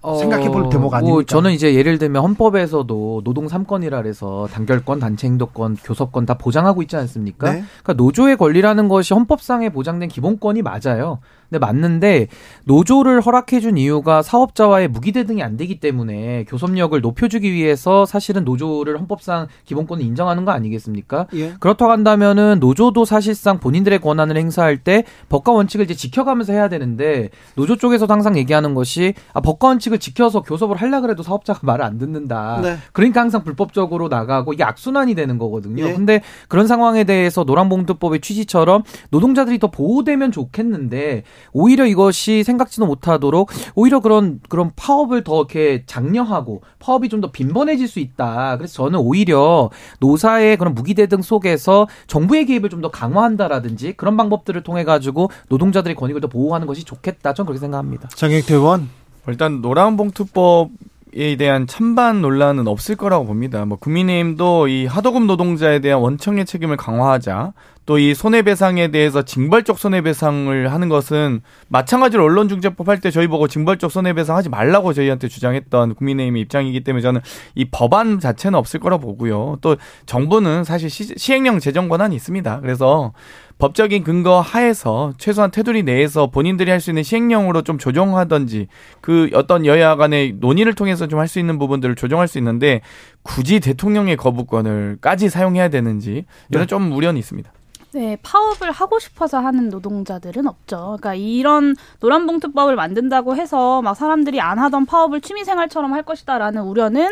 어, 0.05 0.17
생각해 0.19 0.49
볼 0.49 0.69
대목 0.69 0.93
아닙니까? 0.93 1.13
뭐 1.13 1.23
저는 1.23 1.51
이제 1.51 1.73
예를 1.73 1.97
들면 1.97 2.21
헌법에서도 2.21 3.21
노동 3.23 3.47
3권이라 3.47 4.05
해서 4.05 4.47
단결권, 4.51 4.99
단체 4.99 5.25
행동권, 5.25 5.77
교섭권 5.83 6.27
다 6.27 6.35
보장하고 6.35 6.83
있지 6.83 6.95
않습니까? 6.95 7.51
네? 7.51 7.63
그러니까 7.81 7.93
노조의 7.93 8.37
권리라는 8.37 8.87
것이 8.87 9.15
헌법상에 9.15 9.69
보장된 9.69 10.09
기본권이 10.09 10.61
맞아요. 10.61 11.19
근데 11.49 11.59
맞는데 11.59 12.27
노조를 12.65 13.21
허락해준 13.21 13.77
이유가 13.77 14.21
사업자와의 14.21 14.87
무기대등이 14.87 15.43
안 15.43 15.57
되기 15.57 15.79
때문에 15.79 16.45
교섭력을 16.45 16.99
높여주기 16.99 17.51
위해서 17.53 18.05
사실은 18.05 18.43
노조를 18.43 18.99
헌법상 18.99 19.47
기본권을 19.65 20.03
인정하는 20.03 20.45
거 20.45 20.51
아니겠습니까? 20.51 21.27
예. 21.33 21.53
그렇다고 21.59 21.91
한다면은 21.91 22.57
노조도 22.59 23.05
사실상 23.05 23.59
본인들의 23.59 23.99
권한을 23.99 24.37
행사할 24.37 24.77
때 24.77 25.03
법과 25.29 25.51
원칙을 25.51 25.85
이제 25.85 25.93
지켜가면서 25.93 26.53
해야 26.53 26.69
되는데 26.69 27.29
노조 27.55 27.75
쪽에서도 27.75 28.11
항상 28.11 28.37
얘기하는 28.37 28.73
것이 28.73 29.13
아, 29.33 29.41
법과 29.41 29.67
원칙을 29.67 29.99
지켜서 29.99 30.41
교섭을 30.41 30.77
하려 30.77 31.01
그래도 31.01 31.23
사업자가 31.23 31.59
말을 31.63 31.85
안 31.85 31.97
듣는다. 31.97 32.59
네. 32.61 32.77
그러니까 32.91 33.21
항상 33.21 33.43
불법적으로 33.43 34.07
나가고 34.07 34.53
이게 34.53 34.63
악순환이 34.63 35.15
되는 35.15 35.37
거거든요. 35.37 35.87
예. 35.87 35.93
근데 35.93 36.21
그런 36.47 36.67
상황에 36.67 37.03
대해서 37.03 37.43
노란봉투법의 37.43 38.21
취지처럼 38.21 38.83
노동자들이 39.09 39.59
더 39.59 39.69
보호되면 39.69 40.31
좋겠는데 40.31 41.23
오히려 41.53 41.85
이것이 41.85 42.43
생각지도 42.43 42.85
못하도록 42.85 43.49
오히려 43.75 43.99
그런 43.99 44.39
그런 44.49 44.71
파업을 44.75 45.23
더 45.23 45.37
이렇게 45.37 45.83
장려하고 45.85 46.61
파업이 46.79 47.09
좀 47.09 47.21
더 47.21 47.31
빈번해질 47.31 47.87
수 47.87 47.99
있다. 47.99 48.57
그래서 48.57 48.73
저는 48.83 48.99
오히려 48.99 49.69
노사의 49.99 50.57
그런 50.57 50.73
무기대등 50.75 51.21
속에서 51.21 51.87
정부의 52.07 52.45
개입을 52.45 52.69
좀 52.69 52.81
더 52.81 52.91
강화한다라든지 52.91 53.93
그런 53.93 54.17
방법들을 54.17 54.61
통해 54.63 54.83
가지고 54.83 55.29
노동자들의 55.49 55.95
권익을 55.95 56.19
더 56.21 56.27
보호하는 56.27 56.67
것이 56.67 56.83
좋겠다. 56.83 57.33
저는 57.33 57.47
그렇게 57.47 57.59
생각합니다. 57.61 58.09
장혁태 58.09 58.53
의원 58.55 58.89
일단 59.27 59.61
노란봉투법 59.61 60.69
에 61.17 61.37
대한 61.37 61.65
찬반 61.65 62.21
논란은 62.21 62.67
없을 62.67 62.97
거라고 62.97 63.25
봅니다. 63.25 63.63
뭐 63.65 63.77
국민의힘도 63.77 64.67
이 64.67 64.85
하도급 64.85 65.23
노동자에 65.25 65.79
대한 65.79 66.01
원청의 66.01 66.45
책임을 66.45 66.75
강화하자 66.75 67.53
또 67.85 67.99
이 67.99 68.13
손해배상에 68.13 68.89
대해서 68.89 69.21
징벌적 69.21 69.77
손해배상을 69.77 70.71
하는 70.71 70.89
것은 70.89 71.41
마찬가지로 71.69 72.23
언론중재법 72.23 72.89
할 72.89 72.99
때 72.99 73.11
저희 73.11 73.27
보고 73.27 73.47
징벌적 73.47 73.91
손해배상 73.91 74.35
하지 74.35 74.49
말라고 74.49 74.93
저희한테 74.93 75.27
주장했던 75.27 75.95
국민의힘의 75.95 76.41
입장이기 76.43 76.83
때문에 76.83 77.01
저는 77.01 77.21
이 77.55 77.65
법안 77.65 78.19
자체는 78.19 78.57
없을 78.57 78.79
거라 78.79 78.97
고 78.97 79.07
보고요. 79.07 79.57
또 79.61 79.75
정부는 80.05 80.63
사실 80.63 80.89
시, 80.89 81.13
시행령 81.17 81.59
제정 81.59 81.89
권한이 81.89 82.15
있습니다. 82.15 82.61
그래서 82.61 83.13
법적인 83.57 84.03
근거 84.03 84.41
하에서 84.41 85.13
최소한 85.17 85.49
테두리 85.51 85.83
내에서 85.83 86.27
본인들이 86.27 86.69
할 86.71 86.79
수 86.81 86.91
있는 86.91 87.03
시행령으로 87.03 87.61
좀 87.63 87.77
조정하던지 87.77 88.67
그 89.01 89.29
어떤 89.33 89.65
여야 89.65 89.95
간의 89.95 90.35
논의를 90.39 90.73
통해서 90.75 91.07
좀 91.07 91.19
할 91.19 91.27
수 91.27 91.39
있는 91.39 91.57
부분들을 91.57 91.95
조정할 91.95 92.27
수 92.27 92.37
있는데 92.37 92.81
굳이 93.23 93.59
대통령의 93.61 94.17
거부권을까지 94.17 95.29
사용해야 95.29 95.69
되는지 95.69 96.25
이런 96.49 96.63
네. 96.63 96.67
좀 96.67 96.91
우려는 96.91 97.17
있습니다. 97.17 97.49
네, 97.93 98.17
파업을 98.23 98.71
하고 98.71 98.99
싶어서 98.99 99.39
하는 99.39 99.69
노동자들은 99.69 100.47
없죠. 100.47 100.97
그러니까 100.99 101.15
이런 101.15 101.77
노란봉투법을 102.01 102.75
만든다고 102.75 103.37
해서 103.37 103.81
막 103.81 103.95
사람들이 103.95 104.41
안 104.41 104.59
하던 104.59 104.85
파업을 104.85 105.21
취미생활처럼 105.21 105.93
할 105.93 106.03
것이다라는 106.03 106.61
우려는 106.63 107.09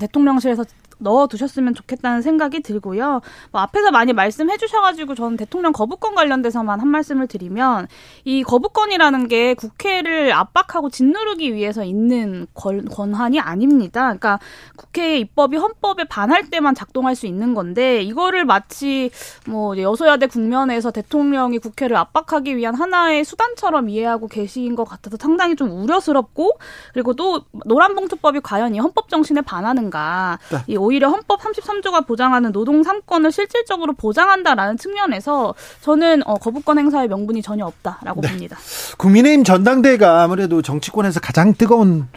대통령실에서 0.00 0.64
넣어 1.02 1.26
두셨으면 1.26 1.74
좋겠다는 1.74 2.22
생각이 2.22 2.60
들고요. 2.60 3.20
뭐 3.50 3.60
앞에서 3.60 3.90
많이 3.90 4.12
말씀해 4.12 4.56
주셔가지고 4.56 5.14
저는 5.14 5.36
대통령 5.36 5.72
거부권 5.72 6.14
관련돼서만 6.14 6.80
한 6.80 6.88
말씀을 6.88 7.26
드리면 7.26 7.88
이 8.24 8.42
거부권이라는 8.42 9.28
게 9.28 9.54
국회를 9.54 10.32
압박하고 10.32 10.90
짓누르기 10.90 11.54
위해서 11.54 11.84
있는 11.84 12.46
권, 12.54 12.84
권한이 12.84 13.40
아닙니다. 13.40 14.02
그러니까 14.02 14.38
국회의 14.76 15.20
입법이 15.20 15.56
헌법에 15.56 16.04
반할 16.04 16.48
때만 16.50 16.74
작동할 16.74 17.14
수 17.16 17.26
있는 17.26 17.54
건데 17.54 18.02
이거를 18.02 18.44
마치 18.44 19.10
뭐 19.46 19.76
여소야대 19.78 20.26
국면에서 20.26 20.90
대통령이 20.90 21.58
국회를 21.58 21.96
압박하기 21.96 22.56
위한 22.56 22.74
하나의 22.74 23.24
수단처럼 23.24 23.88
이해하고 23.88 24.28
계신 24.28 24.74
것 24.74 24.84
같아서 24.84 25.16
상당히 25.20 25.56
좀 25.56 25.70
우려스럽고 25.70 26.58
그리고 26.92 27.14
또 27.14 27.42
노란봉투법이 27.66 28.40
과연 28.40 28.74
이 28.74 28.78
헌법 28.78 29.08
정신에 29.08 29.40
반하는가 29.40 30.38
네. 30.50 30.58
이 30.66 30.76
오히려 30.92 31.08
헌법 31.08 31.40
33조가 31.40 32.06
보장하는 32.06 32.52
노동 32.52 32.82
3권을 32.82 33.32
실질적으로 33.32 33.94
보장한다라는 33.94 34.76
측면에서 34.76 35.54
저는 35.80 36.22
어, 36.26 36.34
거부권 36.34 36.78
행사의 36.78 37.08
명분이 37.08 37.40
전혀 37.40 37.64
없다라고 37.64 38.20
네. 38.20 38.28
봅니다. 38.28 38.58
국민의힘 38.98 39.44
전당대회가 39.44 40.22
아무래도 40.22 40.60
정치권에서 40.60 41.20
가장 41.20 41.54
뜨거운 41.54 42.08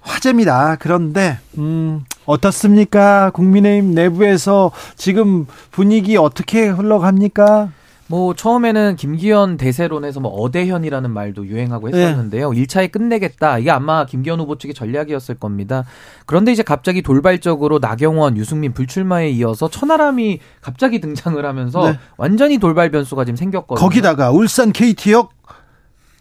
화제입니다. 0.00 0.76
그런데 0.78 1.38
음, 1.56 2.04
어떻습니까? 2.26 3.30
국민의힘 3.30 3.94
내부에서 3.94 4.70
지금 4.96 5.46
분위기 5.70 6.18
어떻게 6.18 6.68
흘러갑니까? 6.68 7.70
뭐 8.10 8.34
처음에는 8.34 8.96
김기현 8.96 9.56
대세론에서 9.56 10.18
뭐 10.18 10.32
어대현이라는 10.32 11.12
말도 11.12 11.46
유행하고 11.46 11.90
네. 11.90 11.96
했었는데요. 11.96 12.50
네. 12.50 12.62
1차에 12.62 12.90
끝내겠다. 12.90 13.58
이게 13.58 13.70
아마 13.70 14.04
김기현 14.04 14.40
후보 14.40 14.58
측의 14.58 14.74
전략이었을 14.74 15.36
겁니다. 15.36 15.84
그런데 16.26 16.50
이제 16.50 16.64
갑자기 16.64 17.02
돌발적으로 17.02 17.78
나경원, 17.78 18.36
유승민 18.36 18.72
불출마에 18.72 19.30
이어서 19.30 19.70
천하람이 19.70 20.40
갑자기 20.60 21.00
등장을 21.00 21.42
하면서 21.46 21.88
네. 21.92 21.98
완전히 22.16 22.58
돌발 22.58 22.90
변수가 22.90 23.24
지금 23.26 23.36
생겼거든요. 23.36 23.86
거기다가 23.86 24.32
울산 24.32 24.72
KT역 24.72 25.30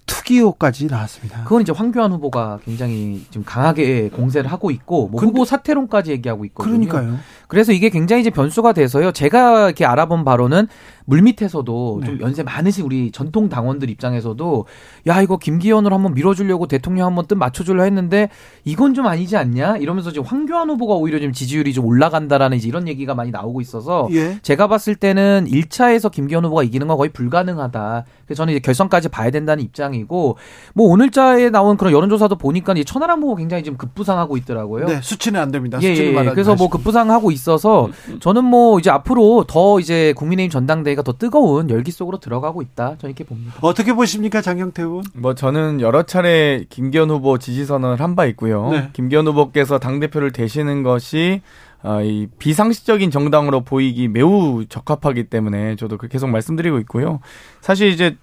투기호까지 0.10 0.88
나왔습니다. 0.88 1.44
그건 1.44 1.62
이제 1.62 1.72
황교안 1.72 2.12
후보가 2.12 2.60
굉장히 2.66 3.26
지금 3.30 3.46
강하게 3.46 4.10
공세를 4.10 4.52
하고 4.52 4.72
있고 4.72 5.08
뭐 5.08 5.22
후보 5.22 5.46
사퇴론까지 5.46 6.12
얘기하고 6.12 6.46
있거든요. 6.46 6.88
그러니까요. 6.88 7.20
그래서 7.48 7.72
이게 7.72 7.90
굉장히 7.90 8.22
이제 8.22 8.32
변수가 8.32 8.74
돼서요. 8.74 9.12
제가 9.12 9.68
이렇게 9.68 9.86
알아본 9.86 10.26
바로는 10.26 10.68
물밑에서도 11.10 11.98
네. 12.02 12.08
좀 12.08 12.22
연세 12.22 12.44
많으신 12.44 12.86
우리 12.86 13.12
전통 13.12 13.50
당원들 13.50 13.90
입장에서도 13.90 14.66
야 15.08 15.22
이거 15.22 15.38
김기현으로 15.38 15.96
한번 15.96 16.14
밀어주려고 16.14 16.68
대통령 16.68 17.08
한번 17.08 17.26
뜻 17.26 17.36
맞춰주려 17.36 17.84
했는데 17.84 18.30
이건 18.64 18.94
좀 18.94 19.08
아니지 19.08 19.36
않냐 19.36 19.78
이러면서 19.78 20.12
지금 20.12 20.26
황교안 20.26 20.70
후보가 20.70 20.94
오히려 20.94 21.20
좀 21.20 21.34
지지율이 21.34 21.74
좀 21.74 21.86
올라간다라는 21.86 22.58
이제 22.58 22.68
이런 22.68 22.88
얘기가 22.88 23.16
많이 23.16 23.32
나오고 23.32 23.60
있어서 23.62 24.08
예. 24.12 24.40
제가 24.44 24.68
봤을 24.68 24.96
때는 24.96 25.48
1차에서 25.50 26.12
김기현 26.12 26.46
후보가 26.46 26.64
이기는 26.64 26.88
건 26.88 26.96
거의 26.96 27.10
불가능하다. 27.12 28.06
그래서 28.26 28.38
저는 28.38 28.54
이제 28.54 28.60
결선까지 28.60 29.10
봐야 29.10 29.32
된다는 29.32 29.64
입장이고 29.64 30.38
뭐 30.76 30.88
오늘자에 30.90 31.50
나온 31.50 31.76
그런 31.78 31.92
여론조사도 31.92 32.36
보니까 32.38 32.74
이 32.74 32.86
천하람 32.86 33.24
후보 33.24 33.36
굉장히 33.36 33.64
지금 33.64 33.78
급부상하고 33.78 34.38
있더라고요. 34.38 34.86
네, 34.86 35.02
수치는 35.02 35.40
안 35.40 35.52
됩니다. 35.52 35.80
예, 35.82 35.96
수치는 35.96 36.26
예, 36.26 36.30
그래서 36.30 36.54
뭐 36.54 36.70
급부상하고 36.70 37.32
있어서 37.32 37.90
저는 38.20 38.46
뭐 38.46 38.78
이제 38.78 38.92
앞으로 38.92 39.46
더 39.48 39.80
이제 39.80 40.14
국민의힘 40.16 40.52
전당대회 40.52 40.99
전 40.99 40.99
당대회가 41.00 41.04
더 41.04 41.14
뜨거운 41.14 41.70
열기 41.70 41.92
속으로 41.92 42.20
들어가고 42.20 42.62
있다. 42.62 42.98
저는 43.00 43.12
이렇게 43.12 43.24
봅니다. 43.24 43.54
어떻게 43.62 43.94
보십니까, 43.94 44.42
장경태 44.42 44.84
의원? 44.84 45.04
뭐 45.14 45.34
저는 45.34 45.82
여러 45.82 46.04
차례 46.04 46.66
김기현 46.70 47.10
후보 47.10 47.38
지지 47.38 47.66
선언을 47.66 48.00
한 48.02 48.10
바 48.16 48.26
있고요. 48.26 48.70
네. 48.72 48.90
김기현 48.94 49.28
후보께서 49.28 49.78
당 49.80 50.00
대표를 50.00 50.32
되시는 50.32 50.82
것이 50.84 51.42
어, 51.84 52.02
이 52.02 52.28
비상식적인 52.40 53.12
정당으로 53.12 53.62
보이기 53.62 54.08
매우 54.10 54.66
적합하기 54.68 55.26
때문에 55.26 55.76
저도 55.78 55.98
그 55.98 56.08
계속 56.10 56.28
말씀드리고 56.28 56.80
있고요. 56.80 57.20
사실 57.62 57.88
이제 57.90 58.18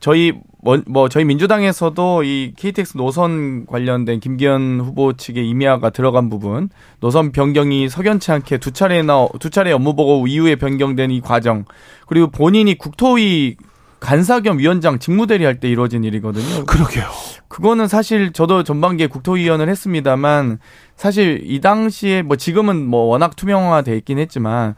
저희 0.00 0.32
뭐, 0.62 0.80
뭐 0.86 1.08
저희 1.08 1.24
민주당에서도 1.24 2.24
이 2.24 2.52
KTX 2.56 2.96
노선 2.96 3.66
관련된 3.66 4.20
김기현 4.20 4.80
후보 4.80 5.12
측의 5.12 5.48
임야가 5.48 5.90
들어간 5.90 6.28
부분, 6.28 6.68
노선 7.00 7.32
변경이 7.32 7.88
석연치 7.88 8.32
않게 8.32 8.58
두 8.58 8.72
차례나 8.72 9.28
두 9.38 9.50
차례 9.50 9.72
업무 9.72 9.94
보고 9.94 10.26
이후에 10.26 10.56
변경된 10.56 11.10
이 11.12 11.20
과정, 11.20 11.64
그리고 12.06 12.28
본인이 12.28 12.76
국토위 12.76 13.56
간사 14.00 14.40
겸 14.40 14.58
위원장 14.58 14.98
직무대리 14.98 15.44
할 15.44 15.58
때 15.58 15.68
이루어진 15.68 16.04
일이거든요. 16.04 16.66
그러게요. 16.66 17.04
그거는 17.48 17.88
사실 17.88 18.32
저도 18.32 18.62
전반기에 18.62 19.06
국토위원을 19.06 19.68
했습니다만 19.68 20.58
사실 20.96 21.40
이 21.44 21.60
당시에 21.60 22.22
뭐 22.22 22.36
지금은 22.36 22.86
뭐 22.86 23.06
워낙 23.06 23.36
투명화돼 23.36 23.96
있긴 23.98 24.18
했지만 24.18 24.74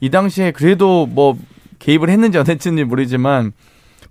이 0.00 0.08
당시에 0.08 0.52
그래도 0.52 1.06
뭐 1.06 1.36
개입을 1.80 2.08
했는지 2.08 2.38
안 2.38 2.46
했는지 2.46 2.84
모르지만 2.84 3.52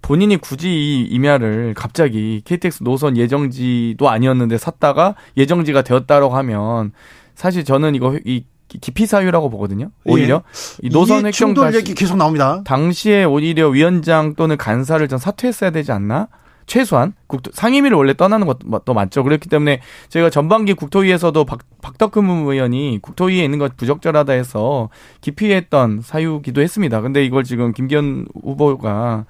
본인이 0.01 0.37
굳이 0.37 0.69
이 0.69 1.03
임야를 1.03 1.73
갑자기 1.75 2.41
KTX 2.45 2.83
노선 2.83 3.17
예정지도 3.17 4.09
아니었는데 4.09 4.57
샀다가 4.57 5.15
예정지가 5.37 5.81
되었다라고 5.81 6.35
하면 6.35 6.91
사실 7.35 7.63
저는 7.63 7.95
이거 7.95 8.17
이 8.25 8.45
기피 8.67 9.05
사유라고 9.05 9.49
보거든요. 9.49 9.91
오히려 10.05 10.43
예. 10.45 10.87
이 10.87 10.89
노선 10.89 11.25
획정 11.25 11.53
얘기 11.73 11.93
계속 11.93 12.17
나옵니다. 12.17 12.61
당시에 12.63 13.25
오히려 13.25 13.67
위원장 13.67 14.35
또는 14.35 14.57
간사를 14.57 15.05
전 15.07 15.19
사퇴했어야 15.19 15.71
되지 15.71 15.91
않나? 15.91 16.29
최소한 16.71 17.13
국토 17.27 17.51
상임위를 17.53 17.97
원래 17.97 18.13
떠나는 18.13 18.47
것도 18.47 18.93
맞죠. 18.93 19.25
그렇기 19.25 19.49
때문에 19.49 19.81
제가 20.07 20.29
전반기 20.29 20.73
국토위에서도 20.73 21.43
박, 21.43 21.59
박덕흠 21.81 22.47
의원이 22.47 22.99
국토위에 23.01 23.43
있는 23.43 23.59
것 23.59 23.75
부적절하다 23.75 24.31
해서 24.31 24.87
기피했던 25.19 25.99
사유기도 26.01 26.61
했습니다. 26.61 27.01
근데 27.01 27.25
이걸 27.25 27.43
지금 27.43 27.73
김기현 27.73 28.25
후보가 28.41 29.25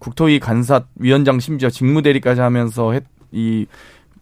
국토위 0.00 0.40
간사 0.40 0.82
위원장 0.96 1.38
심지어 1.38 1.70
직무대리까지 1.70 2.40
하면서 2.40 2.90
했, 2.90 3.04
이, 3.30 3.66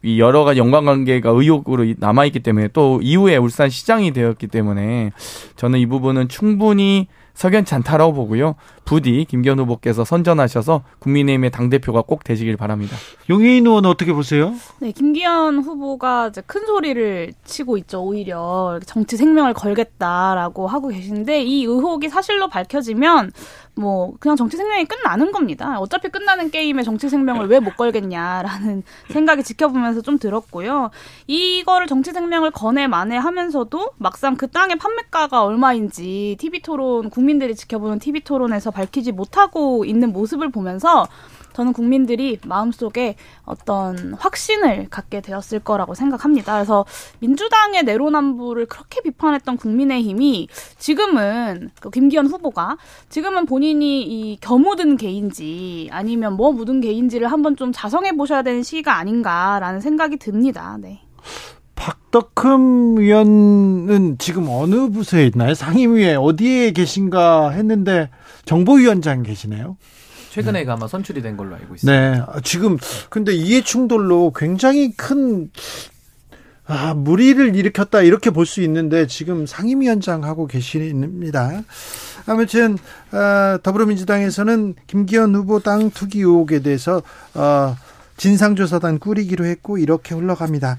이 0.03 0.21
여러 0.21 0.45
가지 0.45 0.61
연관관계가 0.61 1.31
의혹으로 1.31 1.87
남아있기 1.97 2.41
때문에 2.41 2.69
또 2.75 3.01
이후에 3.03 3.39
울산 3.39 3.71
시장이 3.71 4.13
되었기 4.13 4.47
때문에 4.47 5.13
저는 5.57 5.79
이 5.79 5.87
부분은 5.87 6.29
충분히 6.29 7.09
석연치 7.39 7.73
않다라고 7.77 8.15
보고요. 8.15 8.57
부디 8.85 9.25
김기현 9.29 9.61
후보께서 9.61 10.05
선전하셔서 10.05 10.83
국민의힘의 10.99 11.53
당대표가 11.53 12.03
꼭 12.03 12.25
되시길 12.25 12.57
바랍니다. 12.57 12.97
용혜인 13.31 13.65
의원 13.65 13.87
어떻게 13.87 14.13
보세요? 14.13 14.55
네, 14.81 14.91
김기현 14.91 15.59
후보가 15.59 16.29
이제 16.29 16.43
큰 16.45 16.67
소리를 16.67 17.33
치고 17.45 17.79
있죠. 17.79 18.03
오히려 18.03 18.81
정치 18.87 19.17
생명을 19.17 19.55
걸겠다라고 19.55 20.67
하고 20.67 20.89
계신데 20.89 21.45
이 21.45 21.63
의혹이 21.65 22.09
사실로 22.09 22.49
밝혀지면 22.49 23.31
뭐 23.79 24.15
그냥 24.19 24.37
정치 24.37 24.57
생명이 24.57 24.85
끝나는 24.87 25.31
겁니다. 25.33 25.79
어차피 25.79 26.09
끝나는 26.09 26.51
게임에 26.51 26.83
정치 26.83 27.09
생명을 27.09 27.47
왜 27.47 27.59
못 27.61 27.77
걸겠냐라는 27.77 28.83
생각이 29.11 29.43
지켜보면서 29.43 30.01
좀 30.03 30.19
들었고요. 30.19 30.91
이거를 31.27 31.87
정치 31.87 32.13
생명을 32.13 32.51
거내 32.53 32.87
만회하면서도 32.87 33.91
막상 33.99 34.37
그 34.37 34.49
땅의 34.49 34.77
판매가가 34.77 35.43
얼마인지 35.43 36.37
TV 36.39 36.63
토론 36.63 37.11
국민들이 37.11 37.55
지켜보는 37.57 37.99
TV 37.99 38.21
토론에서 38.21 38.71
밝히지 38.71 39.13
못하고 39.13 39.85
있는 39.85 40.13
모습을 40.13 40.51
보면서 40.51 41.07
저는 41.59 41.73
국민들이 41.73 42.39
마음속에 42.47 43.17
어떤 43.45 44.15
확신을 44.15 44.89
갖게 44.91 45.21
되었을 45.21 45.59
거라고 45.59 45.95
생각합니다. 45.95 46.55
그래서 46.55 46.85
민주당의 47.19 47.83
내로남불을 47.83 48.67
그렇게 48.67 49.03
비판했던 49.03 49.57
국민의힘이 49.57 50.47
지금은 50.79 51.71
그 51.81 51.91
김기현 51.91 52.29
후보가 52.29 52.77
지금은 53.09 53.47
본인이 53.47 54.03
이 54.03 54.37
겨묻은 54.41 54.97
개인지 54.99 55.89
아니면 55.91 56.35
뭐 56.35 56.53
묻은 56.53 56.81
개인지를 56.81 57.27
한번 57.27 57.57
좀 57.57 57.73
자성해 57.73 58.13
보셔야 58.13 58.43
되는 58.43 58.63
시기가 58.63 58.97
아닌가라는 58.97 59.81
생각이 59.81 60.19
듭니다. 60.19 60.79
네. 60.81 61.01
박덕흠 61.75 63.01
위원은 63.01 64.19
지금 64.19 64.47
어느 64.49 64.91
부서에 64.91 65.27
있나요? 65.27 65.55
상임위에 65.55 66.15
어디에 66.15 66.71
계신가 66.71 67.51
했는데 67.51 68.11
정보위원장 68.45 69.25
계시네요. 69.25 69.77
최근에 70.31 70.65
네. 70.65 70.71
아마 70.71 70.87
선출이 70.87 71.23
된 71.23 71.37
걸로 71.37 71.55
알고 71.57 71.75
있습니다. 71.77 72.11
네. 72.35 72.41
지금 72.43 72.79
근데 73.09 73.33
이해 73.35 73.63
충돌로 73.63 74.33
굉장히 74.35 74.93
큰 74.93 75.51
아, 76.67 76.93
무리를 76.95 77.57
일으켰다 77.57 78.03
이렇게 78.03 78.31
볼 78.31 78.45
수 78.45 78.61
있는데 78.63 79.07
지금 79.07 79.47
상임위원장 79.47 80.25
하고 80.25 80.47
계십니다. 80.47 81.63
아무튼 82.27 82.77
어, 83.13 83.59
더불어민주당에서는 83.63 84.75
김기현 84.87 85.35
후보 85.35 85.61
땅 85.61 85.91
투기 85.91 86.19
의혹에 86.21 86.61
대해서 86.61 87.03
어, 87.35 87.75
진상조사단 88.19 88.99
꾸리기로 88.99 89.47
했고 89.47 89.79
이렇게 89.79 90.15
흘러갑니다. 90.15 90.79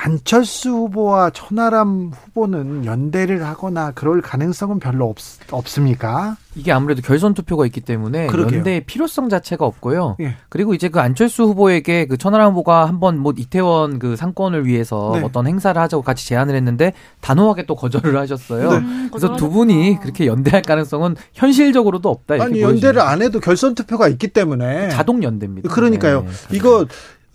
안철수 0.00 0.70
후보와 0.70 1.30
천하람 1.30 2.12
후보는 2.14 2.84
연대를 2.84 3.44
하거나 3.44 3.90
그럴 3.90 4.20
가능성은 4.22 4.78
별로 4.78 5.08
없, 5.08 5.16
없습니까? 5.50 6.36
이게 6.54 6.70
아무래도 6.70 7.02
결선 7.02 7.34
투표가 7.34 7.66
있기 7.66 7.80
때문에 7.80 8.28
그러게요. 8.28 8.58
연대의 8.58 8.84
필요성 8.84 9.28
자체가 9.28 9.64
없고요. 9.64 10.16
예. 10.20 10.36
그리고 10.48 10.72
이제 10.74 10.88
그 10.88 11.00
안철수 11.00 11.42
후보에게 11.44 12.06
그 12.06 12.16
천하람 12.16 12.52
후보가 12.52 12.86
한번 12.86 13.18
뭐 13.18 13.32
이태원 13.36 13.98
그 13.98 14.14
상권을 14.14 14.66
위해서 14.66 15.12
네. 15.14 15.22
어떤 15.24 15.48
행사를 15.48 15.80
하자고 15.80 16.04
같이 16.04 16.28
제안을 16.28 16.54
했는데 16.54 16.92
단호하게 17.20 17.66
또 17.66 17.74
거절을 17.74 18.16
하셨어요. 18.16 18.70
네. 18.70 18.76
음, 18.76 19.08
그래서 19.10 19.34
두 19.34 19.50
분이 19.50 19.98
그렇게 20.00 20.26
연대할 20.26 20.62
가능성은 20.62 21.16
현실적으로도 21.34 22.08
없다. 22.08 22.34
아니 22.42 22.60
연대를 22.62 23.00
안 23.00 23.20
해도 23.20 23.40
결선 23.40 23.74
투표가 23.74 24.06
있기 24.08 24.28
때문에 24.28 24.90
자동 24.90 25.24
연대입니다. 25.24 25.68
그러니까요. 25.68 26.22
네. 26.22 26.56
이거 26.56 26.86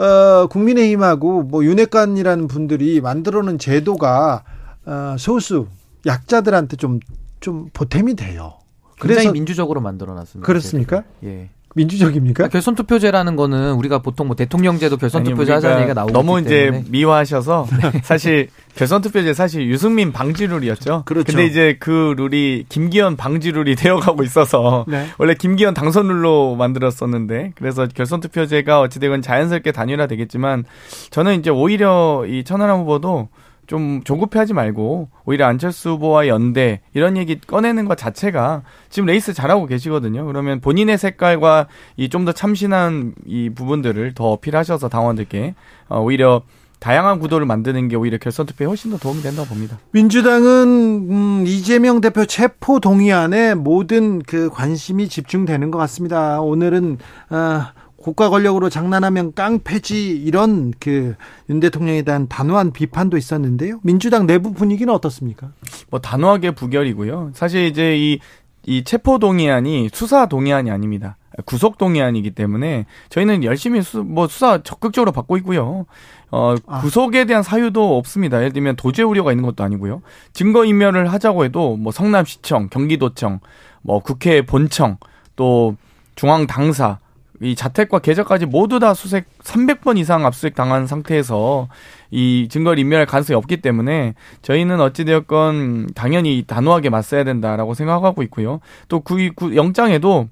어, 0.04 0.48
국민의힘하고 0.48 1.44
뭐 1.44 1.64
윤핵관이라는 1.64 2.48
분들이 2.48 3.00
만들어놓은 3.00 3.58
제도가 3.58 4.44
어, 4.86 5.16
소수 5.18 5.68
약자들한테 6.06 6.76
좀좀 6.76 7.70
보탬이 7.74 8.16
돼요. 8.16 8.56
그래서 9.00 9.32
민주적으로 9.32 9.82
만들어놨습니다. 9.82 10.46
그렇습니까? 10.46 11.04
예. 11.24 11.50
민주적입니까? 11.74 12.48
결선 12.50 12.76
투표제라는 12.76 13.36
거는 13.36 13.74
우리가 13.74 14.00
보통 14.00 14.28
뭐 14.28 14.36
대통령제도 14.36 14.98
결선 14.98 15.24
투표제 15.24 15.54
하자는 15.54 15.78
얘기가 15.80 15.94
나오고 15.94 16.12
너무 16.12 16.40
이제 16.40 16.66
때문에. 16.66 16.86
미화하셔서 16.90 17.68
네. 17.82 18.02
사실 18.04 18.50
결선 18.76 19.02
투표제 19.02 19.34
사실 19.34 19.68
유승민 19.68 20.12
방지 20.12 20.48
룰이었죠. 20.48 21.04
그렇죠. 21.06 21.26
근데 21.26 21.46
이제 21.46 21.78
그 21.80 22.14
룰이 22.18 22.66
김기현 22.70 23.18
방지 23.18 23.52
룰이 23.52 23.76
되어가고 23.78 24.24
있어서 24.24 24.86
네. 24.88 25.08
원래 25.18 25.34
김기현 25.34 25.74
당선 25.74 26.08
룰로 26.08 26.56
만들었었는데 26.56 27.54
그래서 27.56 27.88
결선 27.88 28.20
투표제가 28.20 28.80
어찌되건 28.82 29.22
자연스럽게 29.22 29.72
단일화 29.72 30.08
되겠지만 30.08 30.66
저는 31.10 31.40
이제 31.40 31.50
오히려 31.50 32.26
이 32.28 32.44
천하람 32.44 32.82
후보도 32.82 33.30
좀 33.74 34.04
조급해하지 34.04 34.54
말고 34.54 35.10
오히려 35.26 35.48
안철수 35.48 35.90
후보와 35.94 36.28
연대 36.28 36.82
이런 36.94 37.18
얘기 37.18 37.42
꺼내는 37.42 37.86
것 37.86 37.98
자체가 37.98 38.62
지금 38.92 39.08
레이스 39.08 39.34
잘하고 39.34 39.66
계시거든요. 39.66 40.28
그러면 40.28 40.60
본인의 40.60 41.00
색깔과 41.00 41.66
이 41.98 42.08
좀 42.10 42.24
더 42.24 42.34
참신한 42.34 43.16
이 43.26 43.50
부분들을 43.50 44.14
더 44.14 44.26
어필하셔서 44.34 44.90
당원들께 44.90 45.56
어, 45.90 46.02
오히려 46.02 46.44
다양한 46.80 47.18
구도를 47.18 47.48
만드는 47.48 47.88
게 47.88 47.96
오히려 47.96 48.20
결선 48.20 48.46
투표에 48.46 48.68
훨씬 48.68 48.92
더 48.92 48.98
도움이 48.98 49.24
된다고 49.24 49.48
봅니다. 49.48 49.80
민주당은 49.92 51.08
음, 51.10 51.44
이재명 51.48 52.00
대표 52.00 52.26
체포 52.26 52.80
동의안에 52.80 53.56
모든 53.56 54.22
그 54.22 54.50
관심이 54.52 55.10
집중되는 55.10 55.72
것 55.72 55.80
같습니다. 55.80 56.42
오늘은 56.42 57.00
어, 57.32 57.64
국가 58.04 58.30
권력으로 58.30 58.70
장난하면 58.70 59.34
깡패지 59.34 60.12
이런 60.12 60.72
그 60.80 61.16
윤 61.50 61.60
대통령에 61.60 62.02
대한 62.04 62.28
단호한 62.28 62.72
비판도 62.72 63.18
있었는데요. 63.18 63.80
민주당 63.84 64.26
내부 64.26 64.54
분위기는 64.54 64.92
어떻습니까? 64.94 65.52
뭐 65.90 66.00
단호하게 66.00 66.52
부결이고요. 66.52 67.32
사실 67.34 67.66
이제 67.66 67.98
이, 67.98 68.20
이 68.66 68.84
체포 68.84 69.20
동의안이 69.20 69.90
수사 69.94 70.26
동의안이 70.28 70.72
아닙니다. 70.72 71.18
구속 71.46 71.78
동의안이기 71.78 72.32
때문에 72.32 72.86
저희는 73.10 73.44
열심히 73.44 73.82
수, 73.82 74.04
뭐 74.04 74.28
수사 74.28 74.62
적극적으로 74.62 75.12
받고 75.12 75.38
있고요. 75.38 75.86
어, 76.32 76.56
아. 76.68 76.82
구속에 76.82 77.26
대한 77.26 77.44
사유도 77.44 77.98
없습니다. 77.98 78.38
예를 78.38 78.54
들면 78.54 78.76
도제 78.76 79.04
우려가 79.04 79.32
있는 79.32 79.44
것도 79.44 79.64
아니고요. 79.64 80.02
증거 80.34 80.64
인멸을 80.64 81.12
하자고 81.12 81.46
해도 81.46 81.76
뭐 81.76 81.92
성남시청, 81.92 82.70
경기도청, 82.70 83.40
뭐 83.82 84.00
국회 84.00 84.44
본청, 84.44 84.98
또 85.36 85.76
중앙 86.16 86.46
당사 86.48 87.00
이 87.44 87.56
자택과 87.56 88.00
계좌까지 88.00 88.46
모두 88.46 88.80
다 88.80 88.94
수색 88.94 89.26
300번 89.40 89.98
이상 89.98 90.26
압수수색 90.26 90.56
당한 90.56 90.88
상태에서 90.88 91.68
이 92.10 92.48
증거를 92.50 92.80
인멸할 92.80 93.06
가능성이 93.06 93.36
없기 93.36 93.58
때문에 93.58 94.14
저희는 94.42 94.80
어찌되었건 94.80 95.90
당연히 95.94 96.44
단호하게 96.48 96.90
맞서야 96.90 97.24
된다라고 97.26 97.74
생각하고 97.74 98.24
있고요. 98.24 98.62
또그 98.88 99.56
영장에도 99.56 100.30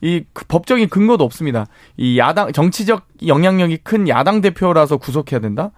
이그 0.00 0.44
법적인 0.46 0.88
근거도 0.90 1.24
없습니다. 1.24 1.66
이 1.96 2.18
야당 2.18 2.52
정치적 2.52 3.06
영향력이 3.26 3.78
큰 3.78 4.08
야당 4.08 4.40
대표라서 4.40 4.98
구속해야 4.98 5.40
된다? 5.40 5.72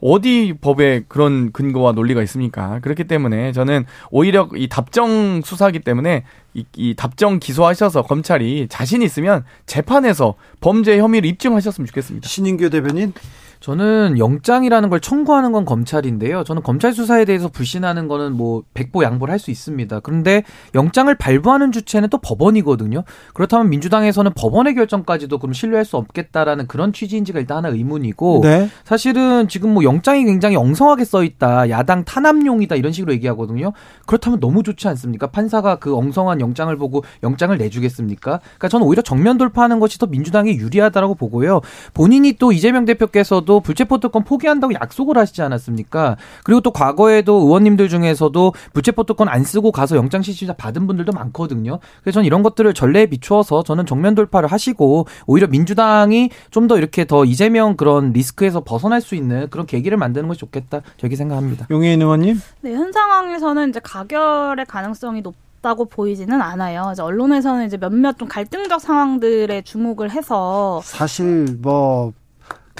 어디 0.00 0.54
법에 0.60 1.04
그런 1.08 1.52
근거와 1.52 1.92
논리가 1.92 2.22
있습니까? 2.22 2.78
그렇기 2.80 3.04
때문에 3.04 3.52
저는 3.52 3.84
오히려 4.10 4.48
이 4.56 4.68
답정 4.68 5.42
수사기 5.42 5.80
때문에 5.80 6.24
이, 6.54 6.64
이 6.76 6.94
답정 6.94 7.38
기소하셔서 7.38 8.02
검찰이 8.02 8.66
자신 8.68 9.02
있으면 9.02 9.44
재판에서 9.66 10.34
범죄 10.60 10.98
혐의를 10.98 11.28
입증하셨으면 11.28 11.86
좋겠습니다. 11.86 12.28
신인규 12.28 12.70
대변인 12.70 13.12
저는 13.60 14.18
영장이라는 14.18 14.88
걸 14.88 15.00
청구하는 15.00 15.52
건 15.52 15.64
검찰인데요. 15.66 16.44
저는 16.44 16.62
검찰 16.62 16.92
수사에 16.92 17.24
대해서 17.26 17.48
불신하는 17.48 18.08
거는 18.08 18.32
뭐 18.32 18.62
백보 18.74 19.02
양보를 19.04 19.32
할 19.32 19.40
수 19.40 19.50
있습니다. 19.50 20.00
그런데 20.00 20.44
영장을 20.74 21.12
발부하는 21.14 21.72
주체는 21.72 22.10
또 22.10 22.18
법원이거든요. 22.18 23.04
그렇다면 23.32 23.70
민주당에서는 23.70 24.32
법원의 24.36 24.74
결정까지도 24.74 25.38
그럼 25.38 25.54
신뢰할 25.54 25.86
수 25.86 25.96
없겠다라는 25.96 26.66
그런 26.66 26.92
취지인지가 26.92 27.40
일단 27.40 27.56
하나 27.56 27.68
의문이고 27.70 28.40
네. 28.42 28.68
사실은 28.84 29.48
지금 29.48 29.72
뭐 29.74 29.82
영장이 29.82 30.24
굉장히 30.24 30.56
엉성하게 30.56 31.04
써 31.04 31.24
있다. 31.24 31.70
야당 31.70 32.04
탄압용이다 32.04 32.76
이런 32.76 32.92
식으로 32.92 33.14
얘기하거든요. 33.14 33.72
그렇다면 34.06 34.40
너무 34.40 34.62
좋지 34.62 34.88
않습니까? 34.88 35.28
판사가 35.28 35.76
그 35.76 35.96
엉성한 35.96 36.40
영장을 36.40 36.74
보고 36.76 37.02
영장을 37.22 37.56
내주겠습니까? 37.56 38.40
그러니까 38.40 38.68
저는 38.68 38.86
오히려 38.86 39.00
정면 39.02 39.38
돌파하는 39.38 39.80
것이 39.80 39.98
더 39.98 40.06
민주당이 40.06 40.52
유리하다라고 40.56 41.14
보고요. 41.14 41.62
본인이 41.94 42.34
또 42.34 42.52
이재명 42.52 42.84
대표께서도 42.84 43.49
의원도 43.50 43.60
불체포 43.60 43.98
특권 43.98 44.22
포기한다고 44.24 44.72
약속을 44.72 45.18
하시지 45.18 45.42
않았습니까? 45.42 46.16
그리고 46.44 46.60
또 46.60 46.70
과거에도 46.70 47.34
의원님들 47.40 47.88
중에서도 47.88 48.54
불체포 48.72 49.02
특권 49.04 49.28
안 49.28 49.42
쓰고 49.42 49.72
가서 49.72 49.96
영장 49.96 50.22
실시자 50.22 50.52
받은 50.54 50.86
분들도 50.86 51.12
많거든요. 51.12 51.80
그래서 52.02 52.14
저는 52.14 52.26
이런 52.26 52.42
것들을 52.44 52.72
전례에 52.72 53.06
비추어서 53.06 53.64
저는 53.64 53.84
정면 53.86 54.14
돌파를 54.14 54.50
하시고 54.50 55.06
오히려 55.26 55.48
민주당이 55.48 56.30
좀 56.50 56.70
더 56.70 56.76
이렇게 56.78 57.04
더 57.04 57.24
이재명 57.24 57.74
그런 57.74 58.12
리스크에서 58.12 58.60
벗어날 58.60 59.00
수 59.00 59.16
있는 59.16 59.48
그런 59.50 59.66
계기를 59.66 59.98
만드는 59.98 60.28
것이 60.28 60.38
좋겠다. 60.38 60.82
저렇게 60.98 61.16
생각합니다. 61.16 61.66
용혜인 61.70 62.00
의원님? 62.00 62.40
네, 62.60 62.74
현 62.74 62.92
상황에서는 62.92 63.70
이제 63.70 63.80
가결의 63.82 64.66
가능성이 64.66 65.20
높 65.22 65.34
다고 65.62 65.84
보이지는 65.86 66.40
않아요. 66.40 66.90
이제 66.92 67.02
언론에서는 67.02 67.66
이제 67.66 67.76
몇몇 67.76 68.16
좀 68.18 68.28
갈등적 68.28 68.80
상황들에 68.80 69.62
주목을 69.62 70.10
해서 70.10 70.80
사실 70.84 71.58
뭐 71.60 72.12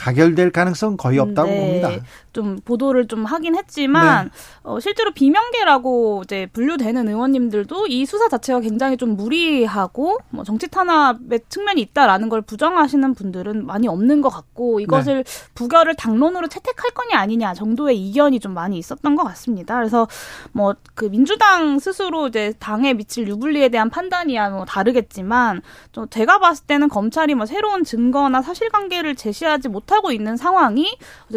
가결될 0.01 0.51
가능성 0.51 0.97
거의 0.97 1.19
없다고 1.19 1.51
네. 1.51 1.61
봅니다. 1.61 2.05
좀 2.33 2.59
보도를 2.65 3.09
좀 3.09 3.25
하긴 3.25 3.57
했지만 3.57 4.27
네. 4.27 4.31
어, 4.63 4.81
실제로 4.81 5.13
비명계라고 5.13 6.23
이제 6.25 6.47
분류되는 6.53 7.09
의원님들도 7.09 7.87
이 7.89 8.07
수사 8.07 8.29
자체가 8.29 8.61
굉장히 8.61 8.97
좀 8.97 9.17
무리하고 9.17 10.19
뭐 10.31 10.45
정치 10.45 10.69
탄압의 10.69 11.41
측면이 11.49 11.81
있다라는 11.81 12.29
걸 12.29 12.43
부정하시는 12.43 13.15
분들은 13.15 13.67
많이 13.67 13.89
없는 13.89 14.21
것 14.21 14.29
같고 14.29 14.81
이것을 14.81 15.25
네. 15.25 15.33
부결을 15.55 15.95
당론으로 15.95 16.49
채택할 16.49 16.91
거냐 16.91 17.19
아니냐 17.19 17.55
정도의 17.55 17.99
이견이 17.99 18.41
좀 18.41 18.55
많이 18.55 18.79
있었던 18.79 19.15
것 19.17 19.25
같습니다. 19.25 19.77
그래서 19.77 20.07
뭐 20.53 20.75
그 20.95 21.07
민주당 21.07 21.79
스스로 21.79 22.29
이제 22.29 22.53
당에 22.59 22.93
미칠 22.93 23.27
유불리에 23.27 23.71
대한 23.71 23.89
판단이야 23.89 24.51
뭐 24.51 24.65
다르겠지만 24.65 25.63
좀 25.93 26.07
제가 26.11 26.39
봤을 26.39 26.67
때는 26.67 26.89
검찰이 26.89 27.35
뭐 27.35 27.47
새로운 27.47 27.85
증거나 27.85 28.43
사실관계를 28.43 29.15
제시하지 29.15 29.69
못하고 29.69 30.13
있는 30.13 30.37
상황이 30.37 30.97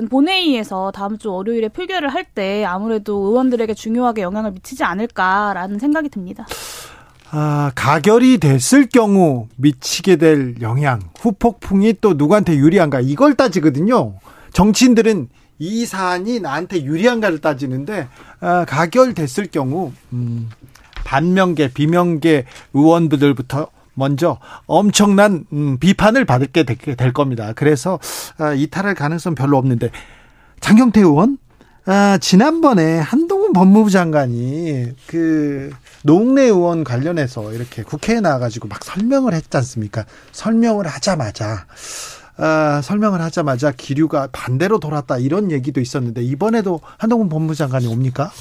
본회의에서 0.10 0.83
다음 0.92 1.18
주 1.18 1.32
월요일에 1.32 1.70
표결을 1.70 2.10
할 2.10 2.24
때 2.34 2.66
아무래도 2.66 3.16
의원들에게 3.28 3.74
중요하게 3.76 4.24
영향을 4.24 4.52
미치지 4.52 4.84
않을까라는 4.84 5.78
생각이 5.78 6.10
듭니다. 6.10 6.48
아, 7.32 7.72
가결이 7.76 8.38
됐을 8.40 8.88
경우 8.88 9.48
미치게 9.56 10.16
될 10.16 10.56
영향, 10.62 11.00
후폭풍이 11.20 11.96
또 12.02 12.14
누구한테 12.14 12.56
유리한가 12.56 13.02
이걸 13.02 13.36
따지거든요. 13.36 14.16
정치인들은 14.54 15.30
이 15.60 15.86
사안이 15.86 16.40
나한테 16.40 16.84
유리한가를 16.84 17.40
따지는데 17.40 18.08
아, 18.40 18.66
가결됐을 18.66 19.48
경우 19.48 19.92
음, 20.12 20.50
반명계, 21.04 21.74
비명계 21.74 22.46
의원들부터 22.74 23.68
먼저 23.96 24.40
엄청난 24.66 25.46
음, 25.54 25.78
비판을 25.80 26.26
받게 26.26 26.64
될 26.64 27.14
겁니다. 27.14 27.54
그래서 27.56 28.00
아, 28.38 28.54
이탈할 28.54 28.96
가능성 28.96 29.36
별로 29.36 29.58
없는데 29.58 29.92
장경태 30.64 31.02
의원 31.02 31.38
아, 31.86 32.18
지난번에 32.20 32.98
한동훈 32.98 33.52
법무부 33.52 33.90
장관이 33.90 34.94
그 35.08 35.72
노웅래 36.04 36.44
의원 36.44 36.86
관련해서 36.86 37.52
이렇게 37.52 37.84
국회에 37.84 38.22
나와가지고 38.22 38.70
막 38.70 38.82
설명을 38.82 39.34
했지 39.34 39.58
않습니까? 39.58 40.06
설명을 40.32 40.88
하자마자 40.88 41.66
아, 42.38 42.80
설명을 42.82 43.22
하자마자 43.22 43.74
기류가 43.74 44.30
반대로 44.32 44.80
돌았다 44.80 45.18
이런 45.18 45.52
얘기도 45.52 45.82
있었는데 45.82 46.24
이번에도 46.24 46.80
한동훈 46.98 47.28
법무부 47.28 47.56
장관이 47.56 47.86
옵니까? 47.88 48.32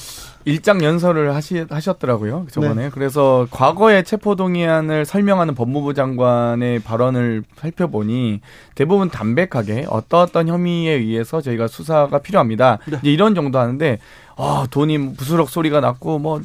일장 0.45 0.83
연설을 0.83 1.35
하시, 1.35 1.65
하셨더라고요. 1.69 2.47
저번에. 2.51 2.85
네. 2.85 2.91
그래서 2.93 3.47
과거의 3.51 4.05
체포동의안을 4.05 5.05
설명하는 5.05 5.55
법무부 5.55 5.95
장관의 5.95 6.81
발언을 6.81 7.45
살펴보니 7.57 8.41
대부분 8.75 9.09
담백하게 9.11 9.87
어떠어떤 9.89 10.49
혐의에 10.49 10.93
의해서 10.93 11.41
저희가 11.41 11.69
수사가 11.69 12.19
필요합니다. 12.19 12.79
네. 12.87 12.99
이제 13.03 13.13
이런 13.13 13.35
정도 13.35 13.59
하는데 13.59 13.99
아, 14.37 14.67
돈이 14.71 15.15
부스럭 15.15 15.49
소리가 15.49 15.81
났고 15.81 16.19
뭐 16.19 16.41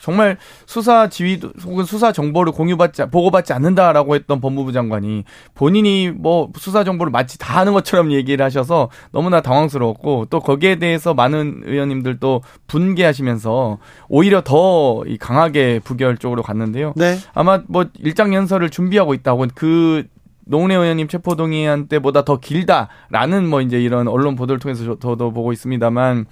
정말 0.00 0.38
수사 0.66 1.08
지휘 1.08 1.40
혹은 1.64 1.84
수사 1.84 2.12
정보를 2.12 2.52
공유받지 2.52 3.06
보고받지 3.10 3.52
않는다라고 3.52 4.14
했던 4.14 4.40
법무부 4.40 4.72
장관이 4.72 5.24
본인이 5.54 6.10
뭐 6.10 6.50
수사 6.56 6.84
정보를 6.84 7.10
마치 7.10 7.38
다 7.38 7.58
하는 7.60 7.72
것처럼 7.72 8.12
얘기를 8.12 8.44
하셔서 8.44 8.90
너무나 9.12 9.40
당황스러웠고 9.40 10.26
또 10.30 10.40
거기에 10.40 10.76
대해서 10.76 11.14
많은 11.14 11.62
의원님들도 11.64 12.42
분개하시면서 12.66 13.78
오히려 14.08 14.42
더 14.42 15.02
강하게 15.20 15.80
부결 15.80 16.18
쪽으로 16.18 16.42
갔는데요. 16.42 16.92
네. 16.96 17.18
아마 17.34 17.62
뭐 17.68 17.86
일장 17.98 18.34
연설을 18.34 18.70
준비하고 18.70 19.14
있다고 19.14 19.46
그 19.54 20.06
노웅래 20.48 20.74
의원님 20.74 21.08
체포동의안 21.08 21.88
때보다 21.88 22.24
더 22.24 22.38
길다라는 22.38 23.46
뭐 23.48 23.60
이제 23.60 23.80
이런 23.80 24.08
언론 24.08 24.34
보도를 24.34 24.58
통해서 24.58 24.98
저도 24.98 25.32
보고 25.32 25.52
있습니다만 25.52 26.26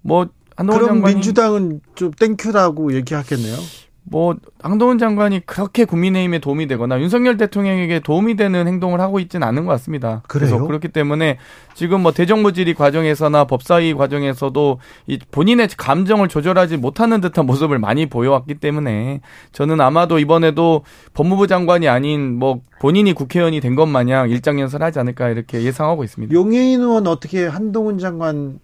뭐 0.00 0.28
한동훈 0.60 0.82
그럼 0.82 0.94
장관이 0.96 1.14
민주당은 1.14 1.80
좀 1.94 2.10
thank 2.12 2.46
you라고 2.46 2.94
얘기하겠네요. 2.94 3.56
뭐 4.02 4.34
한동훈 4.60 4.98
장관이 4.98 5.40
그렇게 5.46 5.84
국민의힘에 5.84 6.40
도움이 6.40 6.66
되거나 6.66 7.00
윤석열 7.00 7.36
대통령에게 7.36 8.00
도움이 8.00 8.34
되는 8.34 8.66
행동을 8.66 9.00
하고 9.00 9.20
있지는 9.20 9.46
않은 9.46 9.66
것 9.66 9.72
같습니다. 9.72 10.22
그래서 10.26 10.58
그렇기 10.58 10.88
때문에 10.88 11.38
지금 11.74 12.00
뭐 12.00 12.10
대정부 12.10 12.52
질의 12.52 12.74
과정에서나 12.74 13.44
법사위 13.44 13.94
과정에서도 13.94 14.78
이 15.06 15.18
본인의 15.30 15.68
감정을 15.76 16.28
조절하지 16.28 16.78
못하는 16.78 17.20
듯한 17.20 17.46
모습을 17.46 17.78
많이 17.78 18.06
보여왔기 18.06 18.54
때문에 18.54 19.20
저는 19.52 19.80
아마도 19.80 20.18
이번에도 20.18 20.82
법무부 21.14 21.46
장관이 21.46 21.88
아닌 21.88 22.36
뭐 22.38 22.60
본인이 22.80 23.12
국회의원이 23.12 23.60
된 23.60 23.76
것 23.76 23.86
마냥 23.86 24.28
일장연설하지 24.28 24.98
않을까 24.98 25.28
이렇게 25.28 25.62
예상하고 25.62 26.04
있습니다. 26.04 26.34
용해인 26.34 26.80
의원 26.80 27.06
어떻게 27.06 27.46
한동훈 27.46 27.98
장관 27.98 28.58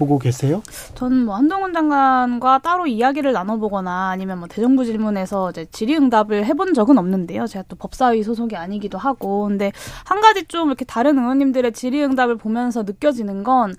보고 0.00 0.18
계세요? 0.18 0.62
저는 0.94 1.26
뭐 1.26 1.36
한동훈 1.36 1.74
장관과 1.74 2.60
따로 2.60 2.86
이야기를 2.86 3.34
나눠보거나 3.34 4.08
아니면 4.08 4.38
뭐 4.38 4.48
대정부 4.48 4.86
질문에서 4.86 5.50
이제 5.50 5.66
질의응답을 5.66 6.46
해본 6.46 6.72
적은 6.72 6.96
없는데요. 6.96 7.46
제가 7.46 7.66
또 7.68 7.76
법사위 7.76 8.22
소속이 8.22 8.56
아니기도 8.56 8.96
하고, 8.96 9.44
근데 9.44 9.72
한 10.06 10.22
가지 10.22 10.46
좀 10.46 10.68
이렇게 10.68 10.86
다른 10.86 11.18
의원님들의 11.18 11.72
질의응답을 11.72 12.36
보면서 12.36 12.82
느껴지는 12.82 13.44
건 13.44 13.74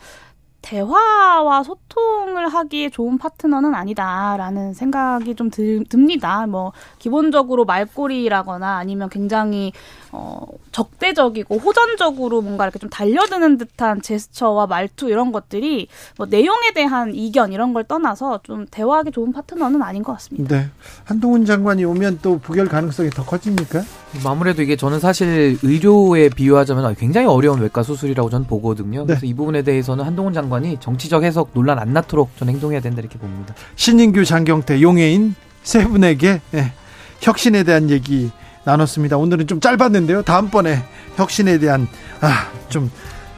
대화와 0.62 1.64
소통을 1.64 2.48
하기에 2.48 2.90
좋은 2.90 3.18
파트너는 3.18 3.74
아니다라는 3.74 4.74
생각이 4.74 5.36
좀 5.36 5.50
들, 5.50 5.84
듭니다. 5.90 6.46
뭐 6.48 6.72
기본적으로 7.00 7.66
말꼬리라거나 7.66 8.78
아니면 8.78 9.10
굉장히 9.10 9.74
어 10.12 10.46
적대적이고 10.72 11.58
호전적으로 11.58 12.42
뭔가 12.42 12.66
이렇게 12.66 12.80
좀 12.80 12.90
달려드는 12.90 13.58
듯한 13.58 14.02
제스처와 14.02 14.68
말투 14.68 15.10
이런 15.10 15.32
것들이 15.32 15.88
뭐 16.18 16.28
내용에 16.30 16.74
대한 16.76 17.16
이견 17.16 17.54
이런 17.54 17.74
걸 17.74 17.84
떠나서 17.86 18.42
좀 18.44 18.66
대화하기 18.70 19.12
좋은 19.12 19.32
파트너는 19.32 19.82
아닌 19.82 20.04
것 20.04 20.14
같습니다. 20.14 20.56
네. 20.56 20.70
한동훈 21.06 21.46
장관이 21.46 21.86
오면 21.86 22.20
또 22.22 22.40
부결 22.40 22.68
가능성이 22.68 23.10
더 23.10 23.24
커집니까? 23.24 23.82
아무래도 24.26 24.62
이게 24.62 24.76
저는 24.76 25.00
사실 25.00 25.58
의료에 25.64 26.30
비유하자면 26.30 26.96
굉장히 26.96 27.28
어려운 27.28 27.62
외과 27.62 27.82
수술이라고 27.82 28.30
저는 28.30 28.46
보거든요. 28.46 29.02
네. 29.02 29.06
그래서 29.08 29.26
이 29.26 29.34
부분에 29.34 29.64
대해서는 29.64 30.04
한동훈 30.06 30.34
장관 30.34 30.51
이 30.60 30.78
정치적 30.80 31.24
해석 31.24 31.52
논란 31.54 31.80
안 31.80 31.94
낳도록 31.94 32.36
저는 32.38 32.54
행동해야 32.54 32.82
된다 32.82 33.00
이렇게 33.00 33.18
봅니다. 33.18 33.54
신인규 33.76 34.26
장경태 34.26 34.82
용해인 34.82 35.36
세 35.64 35.86
분에게 35.88 36.42
네, 36.52 36.74
혁신에 37.22 37.64
대한 37.64 37.90
얘기 37.90 38.32
나눴습니다. 38.64 39.18
오늘은 39.18 39.48
좀 39.48 39.60
짧았는데요. 39.60 40.24
다음번에 40.24 40.84
혁신에 41.16 41.58
대한 41.60 41.88
아, 42.22 42.48
좀 42.70 42.92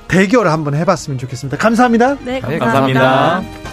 대결을 0.07 0.51
한번 0.51 0.75
해봤으면 0.75 1.17
좋겠습니다. 1.17 1.57
감사합니다. 1.57 2.17
네, 2.23 2.39
감사합니다. 2.39 2.49
네, 2.49 2.59
감사합니다. 2.59 3.72